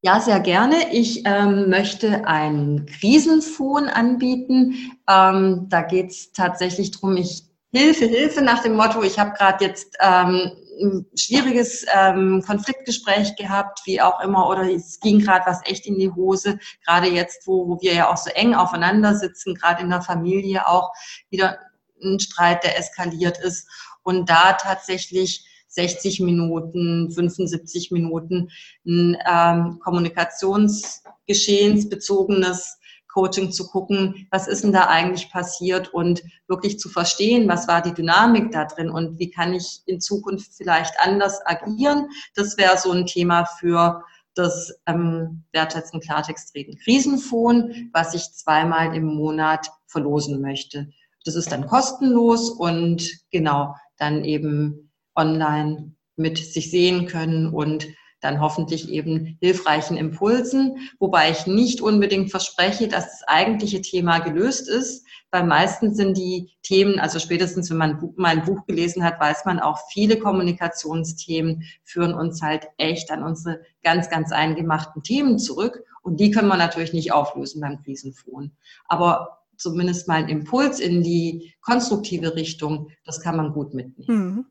Ja, 0.02 0.22
sehr 0.22 0.40
gerne. 0.40 0.94
Ich 0.94 1.24
ähm, 1.26 1.70
möchte 1.70 2.28
einen 2.28 2.86
Krisenfon 2.86 3.88
anbieten. 3.88 4.76
Ähm, 5.10 5.66
da 5.70 5.82
geht 5.82 6.12
es 6.12 6.32
tatsächlich 6.32 6.92
darum, 6.92 7.18
ich 7.18 7.47
Hilfe, 7.74 8.06
Hilfe 8.06 8.42
nach 8.42 8.64
dem 8.64 8.76
Motto, 8.76 9.04
ich 9.04 9.20
habe 9.20 9.32
gerade 9.32 9.66
jetzt 9.66 9.98
ähm, 10.00 10.52
ein 10.82 11.06
schwieriges 11.16 11.86
ähm, 11.94 12.42
Konfliktgespräch 12.46 13.36
gehabt, 13.36 13.82
wie 13.86 14.00
auch 14.02 14.22
immer, 14.22 14.48
oder 14.48 14.72
es 14.72 15.00
ging 15.00 15.20
gerade 15.20 15.46
was 15.46 15.62
echt 15.66 15.86
in 15.86 16.00
die 16.00 16.12
Hose, 16.12 16.58
gerade 16.86 17.08
jetzt, 17.08 17.46
wo, 17.46 17.68
wo 17.68 17.80
wir 17.82 17.94
ja 17.94 18.10
auch 18.10 18.18
so 18.18 18.32
eng 18.32 18.56
aufeinander 18.56 19.16
sitzen, 19.16 19.54
gerade 19.56 19.84
in 19.84 19.90
der 19.90 20.02
Familie 20.02 20.68
auch 20.68 20.92
wieder 21.30 21.60
ein 22.02 22.20
Streit, 22.20 22.64
der 22.64 22.78
eskaliert 22.78 23.38
ist. 23.40 23.68
Und 24.04 24.30
da 24.30 24.54
tatsächlich 24.54 25.46
60 25.68 26.22
Minuten, 26.22 27.12
75 27.12 27.92
Minuten 27.92 28.50
ein 28.86 29.18
ähm, 29.28 29.80
kommunikationsgeschehensbezogenes 29.84 32.78
Coaching 33.08 33.52
zu 33.52 33.68
gucken, 33.68 34.28
was 34.32 34.48
ist 34.48 34.64
denn 34.64 34.72
da 34.72 34.88
eigentlich 34.88 35.32
passiert 35.32 35.94
und 35.94 36.24
wirklich 36.48 36.80
zu 36.80 36.90
verstehen, 36.90 37.48
was 37.48 37.68
war 37.68 37.82
die 37.82 37.94
Dynamik 37.94 38.52
da 38.52 38.66
drin 38.66 38.90
und 38.90 39.20
wie 39.20 39.30
kann 39.30 39.54
ich 39.54 39.82
in 39.86 40.00
Zukunft 40.00 40.52
vielleicht 40.56 40.94
anders 41.00 41.40
agieren. 41.46 42.10
Das 42.36 42.58
wäre 42.58 42.78
so 42.78 42.92
ein 42.92 43.06
Thema 43.06 43.46
für 43.46 44.04
das 44.36 44.74
ähm, 44.86 45.44
wertschätzen 45.52 46.00
Klartext 46.00 46.54
reden 46.54 46.78
Krisenfon, 46.78 47.90
was 47.94 48.14
ich 48.14 48.32
zweimal 48.34 48.96
im 48.96 49.06
Monat 49.06 49.68
verlosen 49.88 50.42
möchte. 50.42 50.90
Das 51.26 51.36
ist 51.36 51.52
dann 51.52 51.68
kostenlos 51.68 52.50
und 52.50 53.12
genau 53.32 53.76
dann 53.98 54.24
eben 54.24 54.92
online 55.16 55.96
mit 56.16 56.38
sich 56.38 56.72
sehen 56.72 57.08
können 57.08 57.48
und 57.54 57.88
dann 58.20 58.42
hoffentlich 58.42 58.90
eben 58.90 59.38
hilfreichen 59.40 59.98
Impulsen, 59.98 60.90
wobei 61.00 61.32
ich 61.32 61.46
nicht 61.48 61.82
unbedingt 61.82 62.32
verspreche, 62.32 62.88
dass 62.88 63.06
das 63.06 63.24
eigentliche 63.28 63.82
Thema 63.82 64.20
gelöst 64.20 64.68
ist, 64.70 65.06
weil 65.32 65.44
meistens 65.44 65.98
sind 65.98 66.18
die 66.18 66.52
Themen, 66.64 67.00
also 67.00 67.20
spätestens 67.20 67.70
wenn 67.70 67.78
man 67.78 68.14
mein 68.16 68.44
Buch 68.44 68.66
gelesen 68.66 69.04
hat, 69.04 69.20
weiß 69.20 69.46
man 69.46 69.60
auch, 69.60 69.80
viele 69.92 70.18
Kommunikationsthemen 70.18 71.64
führen 71.84 72.14
uns 72.14 72.42
halt 72.42 72.68
echt 72.78 73.12
an 73.12 73.24
unsere 73.24 73.62
ganz, 73.84 74.10
ganz 74.10 74.32
eingemachten 74.32 75.04
Themen 75.04 75.38
zurück 75.38 75.84
und 76.02 76.20
die 76.20 76.32
können 76.32 76.48
wir 76.48 76.58
natürlich 76.58 76.94
nicht 76.94 77.12
auflösen 77.12 77.62
beim 77.62 77.84
Krisenfon. 77.84 78.52
Aber 78.86 79.40
zumindest 79.58 80.08
mal 80.08 80.24
ein 80.24 80.30
Impuls 80.30 80.80
in 80.80 81.04
die 81.04 81.54
konstruktive 81.62 82.36
Richtung, 82.36 82.90
das 83.06 83.22
kann 83.22 83.38
man 83.38 83.54
gut 83.54 83.74
mitnehmen. 83.74 84.36
Mhm. 84.36 84.46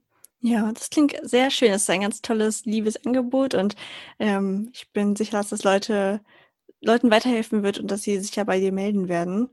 Ja, 0.49 0.71
das 0.73 0.91
klingt 0.91 1.17
sehr 1.23 1.51
schön. 1.51 1.73
Das 1.73 1.83
ist 1.83 1.91
ein 1.91 2.03
ganz 2.03 2.23
tolles, 2.23 2.65
liebes 2.67 3.05
Angebot 3.05 3.55
und 3.55 3.75
ähm, 4.21 4.71
ich 4.73 4.93
bin 4.93 5.17
sicher, 5.17 5.33
dass 5.39 5.49
das 5.49 5.65
Leute, 5.65 6.21
Leuten 6.81 7.11
weiterhelfen 7.11 7.65
wird 7.65 7.79
und 7.81 7.91
dass 7.91 8.03
sie 8.03 8.19
sich 8.21 8.37
ja 8.37 8.45
bei 8.45 8.61
dir 8.61 8.71
melden 8.71 9.09
werden. 9.09 9.49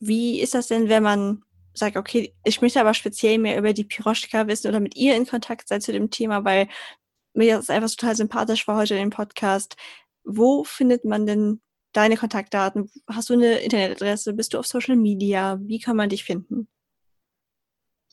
Wie 0.00 0.40
ist 0.40 0.54
das 0.54 0.68
denn, 0.68 0.88
wenn 0.88 1.02
man 1.02 1.42
sagt, 1.74 1.96
okay, 1.96 2.34
ich 2.44 2.62
möchte 2.62 2.80
aber 2.80 2.94
speziell 2.94 3.38
mehr 3.38 3.58
über 3.58 3.72
die 3.72 3.84
Piroschka 3.84 4.46
wissen 4.48 4.68
oder 4.68 4.80
mit 4.80 4.96
ihr 4.96 5.16
in 5.16 5.26
Kontakt 5.26 5.68
sein 5.68 5.80
zu 5.80 5.92
dem 5.92 6.10
Thema, 6.10 6.44
weil 6.44 6.68
mir 7.34 7.56
das 7.56 7.70
einfach 7.70 7.90
total 7.90 8.16
sympathisch 8.16 8.68
war 8.68 8.78
heute 8.78 8.94
in 8.94 9.00
dem 9.00 9.10
Podcast. 9.10 9.76
Wo 10.24 10.64
findet 10.64 11.04
man 11.04 11.26
denn 11.26 11.62
deine 11.92 12.16
Kontaktdaten? 12.16 12.90
Hast 13.08 13.30
du 13.30 13.34
eine 13.34 13.56
Internetadresse? 13.58 14.34
Bist 14.34 14.54
du 14.54 14.58
auf 14.60 14.66
Social 14.68 14.96
Media? 14.96 15.58
Wie 15.62 15.80
kann 15.80 15.96
man 15.96 16.10
dich 16.10 16.24
finden? 16.24 16.68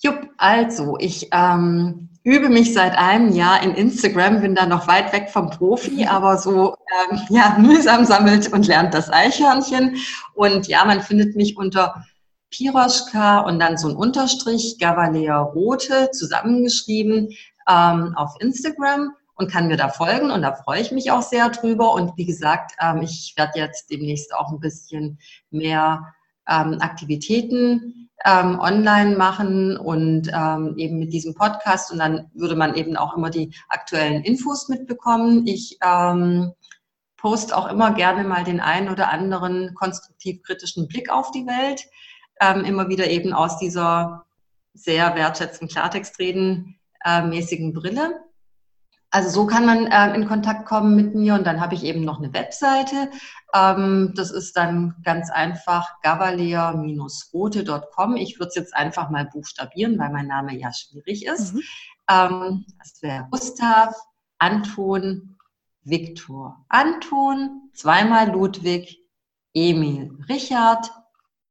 Jupp, 0.01 0.29
also 0.37 0.97
ich 0.99 1.29
ähm, 1.31 2.09
übe 2.23 2.49
mich 2.49 2.73
seit 2.73 2.97
einem 2.97 3.33
Jahr 3.33 3.61
in 3.63 3.75
Instagram, 3.75 4.41
bin 4.41 4.55
da 4.55 4.65
noch 4.65 4.87
weit 4.87 5.11
weg 5.13 5.29
vom 5.29 5.49
Profi, 5.49 6.05
aber 6.05 6.37
so 6.37 6.75
ähm, 7.11 7.19
ja, 7.29 7.57
mühsam 7.59 8.05
sammelt 8.05 8.51
und 8.51 8.67
lernt 8.67 8.93
das 8.93 9.11
Eichhörnchen. 9.11 9.97
Und 10.33 10.67
ja, 10.67 10.85
man 10.85 11.01
findet 11.01 11.35
mich 11.35 11.57
unter 11.57 12.03
Piroschka 12.49 13.39
und 13.41 13.59
dann 13.59 13.77
so 13.77 13.89
ein 13.89 13.95
Unterstrich, 13.95 14.77
Gavalea 14.79 15.39
Rote, 15.39 16.11
zusammengeschrieben 16.11 17.29
ähm, 17.67 18.13
auf 18.15 18.35
Instagram 18.39 19.13
und 19.35 19.51
kann 19.51 19.67
mir 19.67 19.77
da 19.77 19.89
folgen 19.89 20.29
und 20.29 20.43
da 20.43 20.53
freue 20.53 20.81
ich 20.81 20.91
mich 20.91 21.11
auch 21.11 21.23
sehr 21.23 21.49
drüber. 21.49 21.93
Und 21.93 22.15
wie 22.17 22.25
gesagt, 22.25 22.73
ähm, 22.79 23.01
ich 23.01 23.33
werde 23.35 23.59
jetzt 23.59 23.89
demnächst 23.89 24.33
auch 24.33 24.51
ein 24.51 24.59
bisschen 24.59 25.17
mehr 25.49 26.13
ähm, 26.47 26.77
Aktivitäten 26.79 28.02
ähm, 28.25 28.59
online 28.59 29.17
machen 29.17 29.77
und 29.77 30.29
ähm, 30.33 30.75
eben 30.77 30.99
mit 30.99 31.13
diesem 31.13 31.33
Podcast 31.33 31.91
und 31.91 31.99
dann 31.99 32.29
würde 32.33 32.55
man 32.55 32.75
eben 32.75 32.95
auch 32.95 33.17
immer 33.17 33.29
die 33.29 33.53
aktuellen 33.69 34.23
Infos 34.23 34.69
mitbekommen. 34.69 35.45
Ich 35.45 35.77
ähm, 35.83 36.53
poste 37.17 37.55
auch 37.55 37.69
immer 37.71 37.93
gerne 37.93 38.23
mal 38.23 38.43
den 38.43 38.59
einen 38.59 38.89
oder 38.89 39.09
anderen 39.09 39.73
konstruktiv-kritischen 39.75 40.87
Blick 40.87 41.09
auf 41.11 41.31
die 41.31 41.45
Welt, 41.45 41.85
ähm, 42.41 42.63
immer 42.65 42.89
wieder 42.89 43.09
eben 43.09 43.33
aus 43.33 43.57
dieser 43.57 44.25
sehr 44.73 45.15
wertschätzenden 45.15 45.69
Klartextreden 45.69 46.79
äh, 47.05 47.21
mäßigen 47.21 47.73
Brille. 47.73 48.23
Also 49.13 49.29
so 49.29 49.45
kann 49.45 49.65
man 49.67 49.85
äh, 49.85 50.15
in 50.15 50.27
Kontakt 50.27 50.65
kommen 50.65 50.95
mit 50.95 51.13
mir 51.13 51.35
und 51.35 51.45
dann 51.45 51.61
habe 51.61 51.75
ich 51.75 51.83
eben 51.83 52.03
noch 52.03 52.17
eine 52.17 52.33
Webseite. 52.33 53.11
Ähm, 53.53 54.11
das 54.15 54.31
ist 54.31 54.57
dann 54.57 54.95
ganz 55.03 55.29
einfach 55.29 56.01
gavalea-rote.com. 56.01 58.15
Ich 58.15 58.39
würde 58.39 58.49
es 58.49 58.55
jetzt 58.55 58.75
einfach 58.75 59.11
mal 59.11 59.29
buchstabieren, 59.31 59.99
weil 59.99 60.09
mein 60.09 60.25
Name 60.25 60.57
ja 60.57 60.73
schwierig 60.73 61.27
ist. 61.27 61.53
Mhm. 61.53 61.61
Ähm, 62.09 62.65
das 62.79 63.03
wäre 63.03 63.27
Gustav, 63.29 63.93
Anton, 64.39 65.37
Viktor, 65.83 66.65
Anton, 66.69 67.69
zweimal 67.75 68.31
Ludwig, 68.31 68.97
Emil, 69.53 70.17
Richard, 70.27 70.91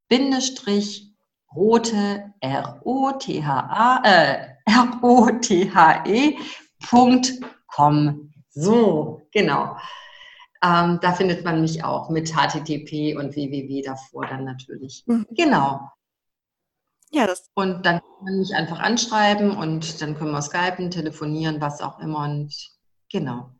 Bindestrich, 0.08 1.14
Rote, 1.54 2.32
R-O-T-H-A, 2.40 4.02
äh, 4.04 4.48
R-O-T-H-E, 4.66 6.38
www.com. 6.90 8.32
So, 8.50 9.22
genau. 9.32 9.76
Ähm, 10.64 11.00
da 11.02 11.12
findet 11.12 11.44
man 11.44 11.60
mich 11.60 11.84
auch 11.84 12.08
mit 12.08 12.34
HTTP 12.34 13.16
und 13.16 13.34
www 13.34 13.82
davor 13.82 14.26
dann 14.26 14.44
natürlich. 14.44 15.02
Mhm. 15.06 15.26
Genau. 15.30 15.90
Ja, 17.10 17.26
das. 17.26 17.50
Und 17.54 17.84
dann 17.84 17.98
kann 18.00 18.24
man 18.24 18.38
mich 18.38 18.54
einfach 18.54 18.78
anschreiben 18.78 19.56
und 19.56 20.00
dann 20.00 20.16
können 20.16 20.30
wir 20.30 20.40
skypen, 20.42 20.90
telefonieren, 20.90 21.60
was 21.60 21.80
auch 21.80 21.98
immer 21.98 22.24
und 22.24 22.54
genau. 23.10 23.50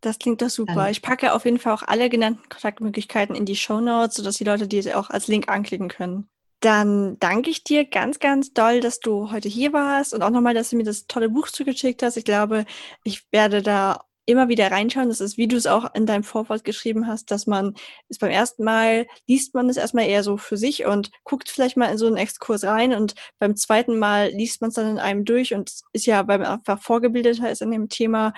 Das 0.00 0.18
klingt 0.18 0.40
doch 0.42 0.48
super. 0.48 0.74
Dann, 0.74 0.90
ich 0.90 1.02
packe 1.02 1.34
auf 1.34 1.44
jeden 1.44 1.58
Fall 1.58 1.74
auch 1.74 1.82
alle 1.82 2.08
genannten 2.08 2.48
Kontaktmöglichkeiten 2.48 3.34
in 3.34 3.44
die 3.44 3.56
Show 3.56 3.80
Notes, 3.80 4.16
sodass 4.16 4.36
die 4.36 4.44
Leute 4.44 4.68
die 4.68 4.94
auch 4.94 5.10
als 5.10 5.26
Link 5.26 5.48
anklicken 5.48 5.88
können. 5.88 6.30
Dann 6.60 7.18
danke 7.20 7.50
ich 7.50 7.62
dir 7.62 7.84
ganz, 7.84 8.18
ganz 8.18 8.52
doll, 8.52 8.80
dass 8.80 8.98
du 8.98 9.30
heute 9.30 9.48
hier 9.48 9.72
warst 9.72 10.12
und 10.12 10.22
auch 10.22 10.30
nochmal, 10.30 10.54
dass 10.54 10.70
du 10.70 10.76
mir 10.76 10.84
das 10.84 11.06
tolle 11.06 11.28
Buch 11.28 11.48
zugeschickt 11.48 12.02
hast. 12.02 12.16
Ich 12.16 12.24
glaube, 12.24 12.64
ich 13.04 13.24
werde 13.30 13.62
da 13.62 14.00
immer 14.26 14.48
wieder 14.48 14.70
reinschauen. 14.70 15.08
Das 15.08 15.20
ist, 15.20 15.38
wie 15.38 15.48
du 15.48 15.56
es 15.56 15.66
auch 15.66 15.94
in 15.94 16.04
deinem 16.04 16.24
Vorwort 16.24 16.64
geschrieben 16.64 17.06
hast, 17.06 17.30
dass 17.30 17.46
man 17.46 17.74
es 18.08 18.18
beim 18.18 18.30
ersten 18.30 18.64
Mal 18.64 19.06
liest 19.26 19.54
man 19.54 19.70
es 19.70 19.76
erstmal 19.78 20.06
eher 20.06 20.22
so 20.22 20.36
für 20.36 20.56
sich 20.58 20.84
und 20.84 21.10
guckt 21.24 21.48
vielleicht 21.48 21.76
mal 21.76 21.90
in 21.90 21.96
so 21.98 22.06
einen 22.06 22.16
Exkurs 22.18 22.64
rein 22.64 22.92
und 22.92 23.14
beim 23.38 23.56
zweiten 23.56 23.98
Mal 23.98 24.28
liest 24.30 24.60
man 24.60 24.68
es 24.68 24.74
dann 24.74 24.90
in 24.90 24.98
einem 24.98 25.24
durch 25.24 25.54
und 25.54 25.72
ist 25.92 26.06
ja, 26.06 26.26
weil 26.28 26.38
man 26.40 26.48
einfach 26.48 26.82
vorgebildeter 26.82 27.50
ist 27.50 27.62
in 27.62 27.70
dem 27.70 27.88
Thema. 27.88 28.34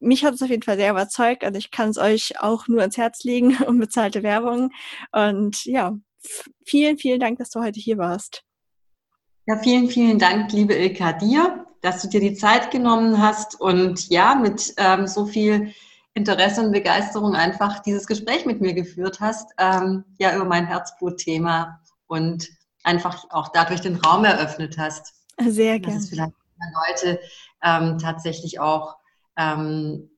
Mich 0.00 0.24
hat 0.24 0.34
es 0.34 0.42
auf 0.42 0.50
jeden 0.50 0.62
Fall 0.62 0.76
sehr 0.76 0.90
überzeugt. 0.92 1.42
Also 1.44 1.58
ich 1.58 1.70
kann 1.70 1.90
es 1.90 1.98
euch 1.98 2.40
auch 2.40 2.68
nur 2.68 2.80
ans 2.80 2.96
Herz 2.98 3.24
legen, 3.24 3.56
unbezahlte 3.66 4.22
Werbung. 4.22 4.70
Und 5.12 5.64
ja, 5.64 5.96
vielen, 6.64 6.98
vielen 6.98 7.20
Dank, 7.20 7.38
dass 7.38 7.50
du 7.50 7.60
heute 7.60 7.80
hier 7.80 7.98
warst. 7.98 8.42
Ja, 9.46 9.58
vielen, 9.58 9.88
vielen 9.88 10.18
Dank, 10.18 10.52
liebe 10.52 10.74
Ilka, 10.74 11.12
dir, 11.12 11.66
dass 11.80 12.02
du 12.02 12.08
dir 12.08 12.20
die 12.20 12.34
Zeit 12.34 12.70
genommen 12.70 13.22
hast 13.22 13.60
und 13.60 14.08
ja, 14.08 14.34
mit 14.34 14.74
ähm, 14.76 15.06
so 15.06 15.26
viel 15.26 15.72
Interesse 16.14 16.62
und 16.62 16.72
Begeisterung 16.72 17.34
einfach 17.34 17.80
dieses 17.80 18.06
Gespräch 18.06 18.46
mit 18.46 18.60
mir 18.60 18.74
geführt 18.74 19.20
hast, 19.20 19.52
ähm, 19.58 20.04
ja, 20.18 20.34
über 20.34 20.46
mein 20.46 20.66
Herzblutthema 20.66 21.80
und 22.06 22.48
einfach 22.82 23.26
auch 23.30 23.48
dadurch 23.48 23.82
den 23.82 23.96
Raum 23.96 24.24
eröffnet 24.24 24.78
hast. 24.78 25.14
Sehr 25.40 25.78
gerne. 25.78 25.94
Dass 25.94 26.04
es 26.04 26.10
vielleicht 26.10 26.32
Leute 26.88 27.20
ähm, 27.62 27.98
tatsächlich 27.98 28.58
auch 28.60 28.96
ähm, 29.36 30.10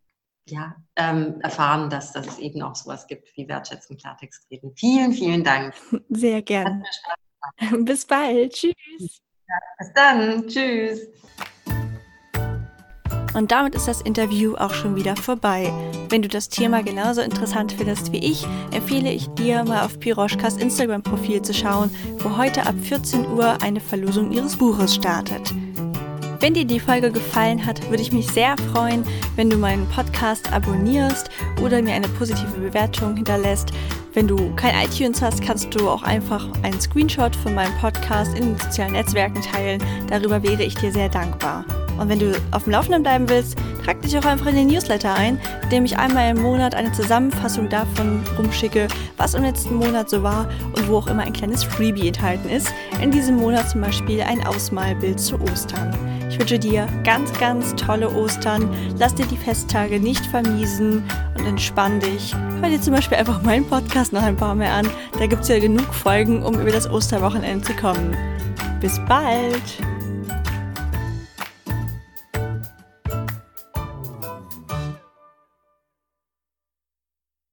ja, 0.50 0.76
ähm, 0.96 1.40
erfahren, 1.40 1.90
dass, 1.90 2.12
dass 2.12 2.26
es 2.26 2.38
eben 2.38 2.62
auch 2.62 2.74
sowas 2.74 3.06
gibt 3.06 3.28
wie 3.36 3.48
Wertschätzen, 3.48 3.96
Klartext 3.96 4.46
reden. 4.50 4.72
Vielen, 4.76 5.12
vielen 5.12 5.44
Dank. 5.44 5.74
Sehr 6.08 6.42
gerne. 6.42 6.82
Bis 7.80 8.04
bald. 8.06 8.52
Tschüss. 8.52 8.74
Ja, 9.48 9.54
bis 9.78 9.92
dann. 9.94 10.46
Tschüss. 10.46 11.08
Und 13.34 13.52
damit 13.52 13.74
ist 13.74 13.86
das 13.86 14.00
Interview 14.00 14.56
auch 14.56 14.74
schon 14.74 14.96
wieder 14.96 15.14
vorbei. 15.14 15.72
Wenn 16.08 16.22
du 16.22 16.28
das 16.28 16.48
Thema 16.48 16.82
genauso 16.82 17.20
interessant 17.20 17.72
findest 17.72 18.12
wie 18.12 18.18
ich, 18.18 18.46
empfehle 18.72 19.12
ich 19.12 19.28
dir 19.28 19.64
mal 19.64 19.84
auf 19.84 20.00
Piroschkas 20.00 20.56
Instagram-Profil 20.56 21.42
zu 21.42 21.54
schauen, 21.54 21.94
wo 22.18 22.36
heute 22.36 22.66
ab 22.66 22.74
14 22.82 23.26
Uhr 23.26 23.62
eine 23.62 23.80
Verlosung 23.80 24.32
ihres 24.32 24.56
Buches 24.56 24.94
startet. 24.94 25.54
Wenn 26.40 26.54
dir 26.54 26.64
die 26.64 26.78
Folge 26.78 27.10
gefallen 27.10 27.66
hat, 27.66 27.90
würde 27.90 28.00
ich 28.00 28.12
mich 28.12 28.28
sehr 28.28 28.54
freuen, 28.72 29.04
wenn 29.34 29.50
du 29.50 29.56
meinen 29.56 29.88
Podcast 29.88 30.52
abonnierst 30.52 31.30
oder 31.60 31.82
mir 31.82 31.94
eine 31.94 32.06
positive 32.06 32.60
Bewertung 32.60 33.16
hinterlässt. 33.16 33.72
Wenn 34.14 34.26
du 34.26 34.54
kein 34.56 34.74
iTunes 34.84 35.20
hast, 35.20 35.42
kannst 35.42 35.74
du 35.74 35.88
auch 35.88 36.02
einfach 36.02 36.46
einen 36.62 36.80
Screenshot 36.80 37.36
von 37.36 37.54
meinem 37.54 37.76
Podcast 37.78 38.36
in 38.36 38.54
den 38.54 38.58
sozialen 38.58 38.92
Netzwerken 38.92 39.42
teilen. 39.42 39.82
Darüber 40.08 40.42
wäre 40.42 40.62
ich 40.62 40.74
dir 40.74 40.92
sehr 40.92 41.08
dankbar. 41.08 41.64
Und 41.98 42.08
wenn 42.08 42.18
du 42.18 42.32
auf 42.52 42.64
dem 42.64 42.72
Laufenden 42.72 43.02
bleiben 43.02 43.28
willst, 43.28 43.58
trag 43.84 44.00
dich 44.02 44.16
auch 44.16 44.24
einfach 44.24 44.46
in 44.46 44.54
den 44.54 44.66
Newsletter 44.68 45.14
ein, 45.14 45.40
in 45.64 45.70
dem 45.70 45.84
ich 45.84 45.98
einmal 45.98 46.30
im 46.30 46.40
Monat 46.40 46.74
eine 46.74 46.92
Zusammenfassung 46.92 47.68
davon 47.68 48.22
rumschicke, 48.38 48.86
was 49.16 49.34
im 49.34 49.42
letzten 49.42 49.74
Monat 49.74 50.08
so 50.08 50.22
war 50.22 50.48
und 50.76 50.88
wo 50.88 50.98
auch 50.98 51.08
immer 51.08 51.24
ein 51.24 51.32
kleines 51.32 51.64
Freebie 51.64 52.08
enthalten 52.08 52.48
ist. 52.48 52.72
In 53.02 53.10
diesem 53.10 53.36
Monat 53.36 53.68
zum 53.68 53.80
Beispiel 53.80 54.22
ein 54.22 54.46
Ausmalbild 54.46 55.18
zu 55.18 55.40
Ostern. 55.40 55.92
Ich 56.30 56.38
wünsche 56.38 56.58
dir 56.58 56.86
ganz, 57.04 57.32
ganz 57.40 57.74
tolle 57.74 58.08
Ostern. 58.10 58.68
Lass 58.98 59.14
dir 59.14 59.26
die 59.26 59.36
Festtage 59.36 59.98
nicht 59.98 60.24
vermiesen 60.26 61.02
und 61.36 61.46
entspann 61.46 61.98
dich. 62.00 62.34
Hör 62.60 62.68
dir 62.68 62.80
zum 62.80 62.94
Beispiel 62.94 63.18
einfach 63.18 63.42
meinen 63.42 63.64
Podcast 63.66 63.97
noch 64.12 64.22
ein 64.22 64.36
paar 64.36 64.54
mehr 64.54 64.72
an. 64.72 64.88
Da 65.18 65.26
gibt 65.26 65.42
es 65.42 65.48
ja 65.48 65.58
genug 65.58 65.92
Folgen, 65.92 66.42
um 66.44 66.54
über 66.54 66.70
das 66.70 66.88
Osterwochenende 66.88 67.64
zu 67.66 67.74
kommen. 67.74 68.16
Bis 68.80 69.00
bald! 69.08 69.97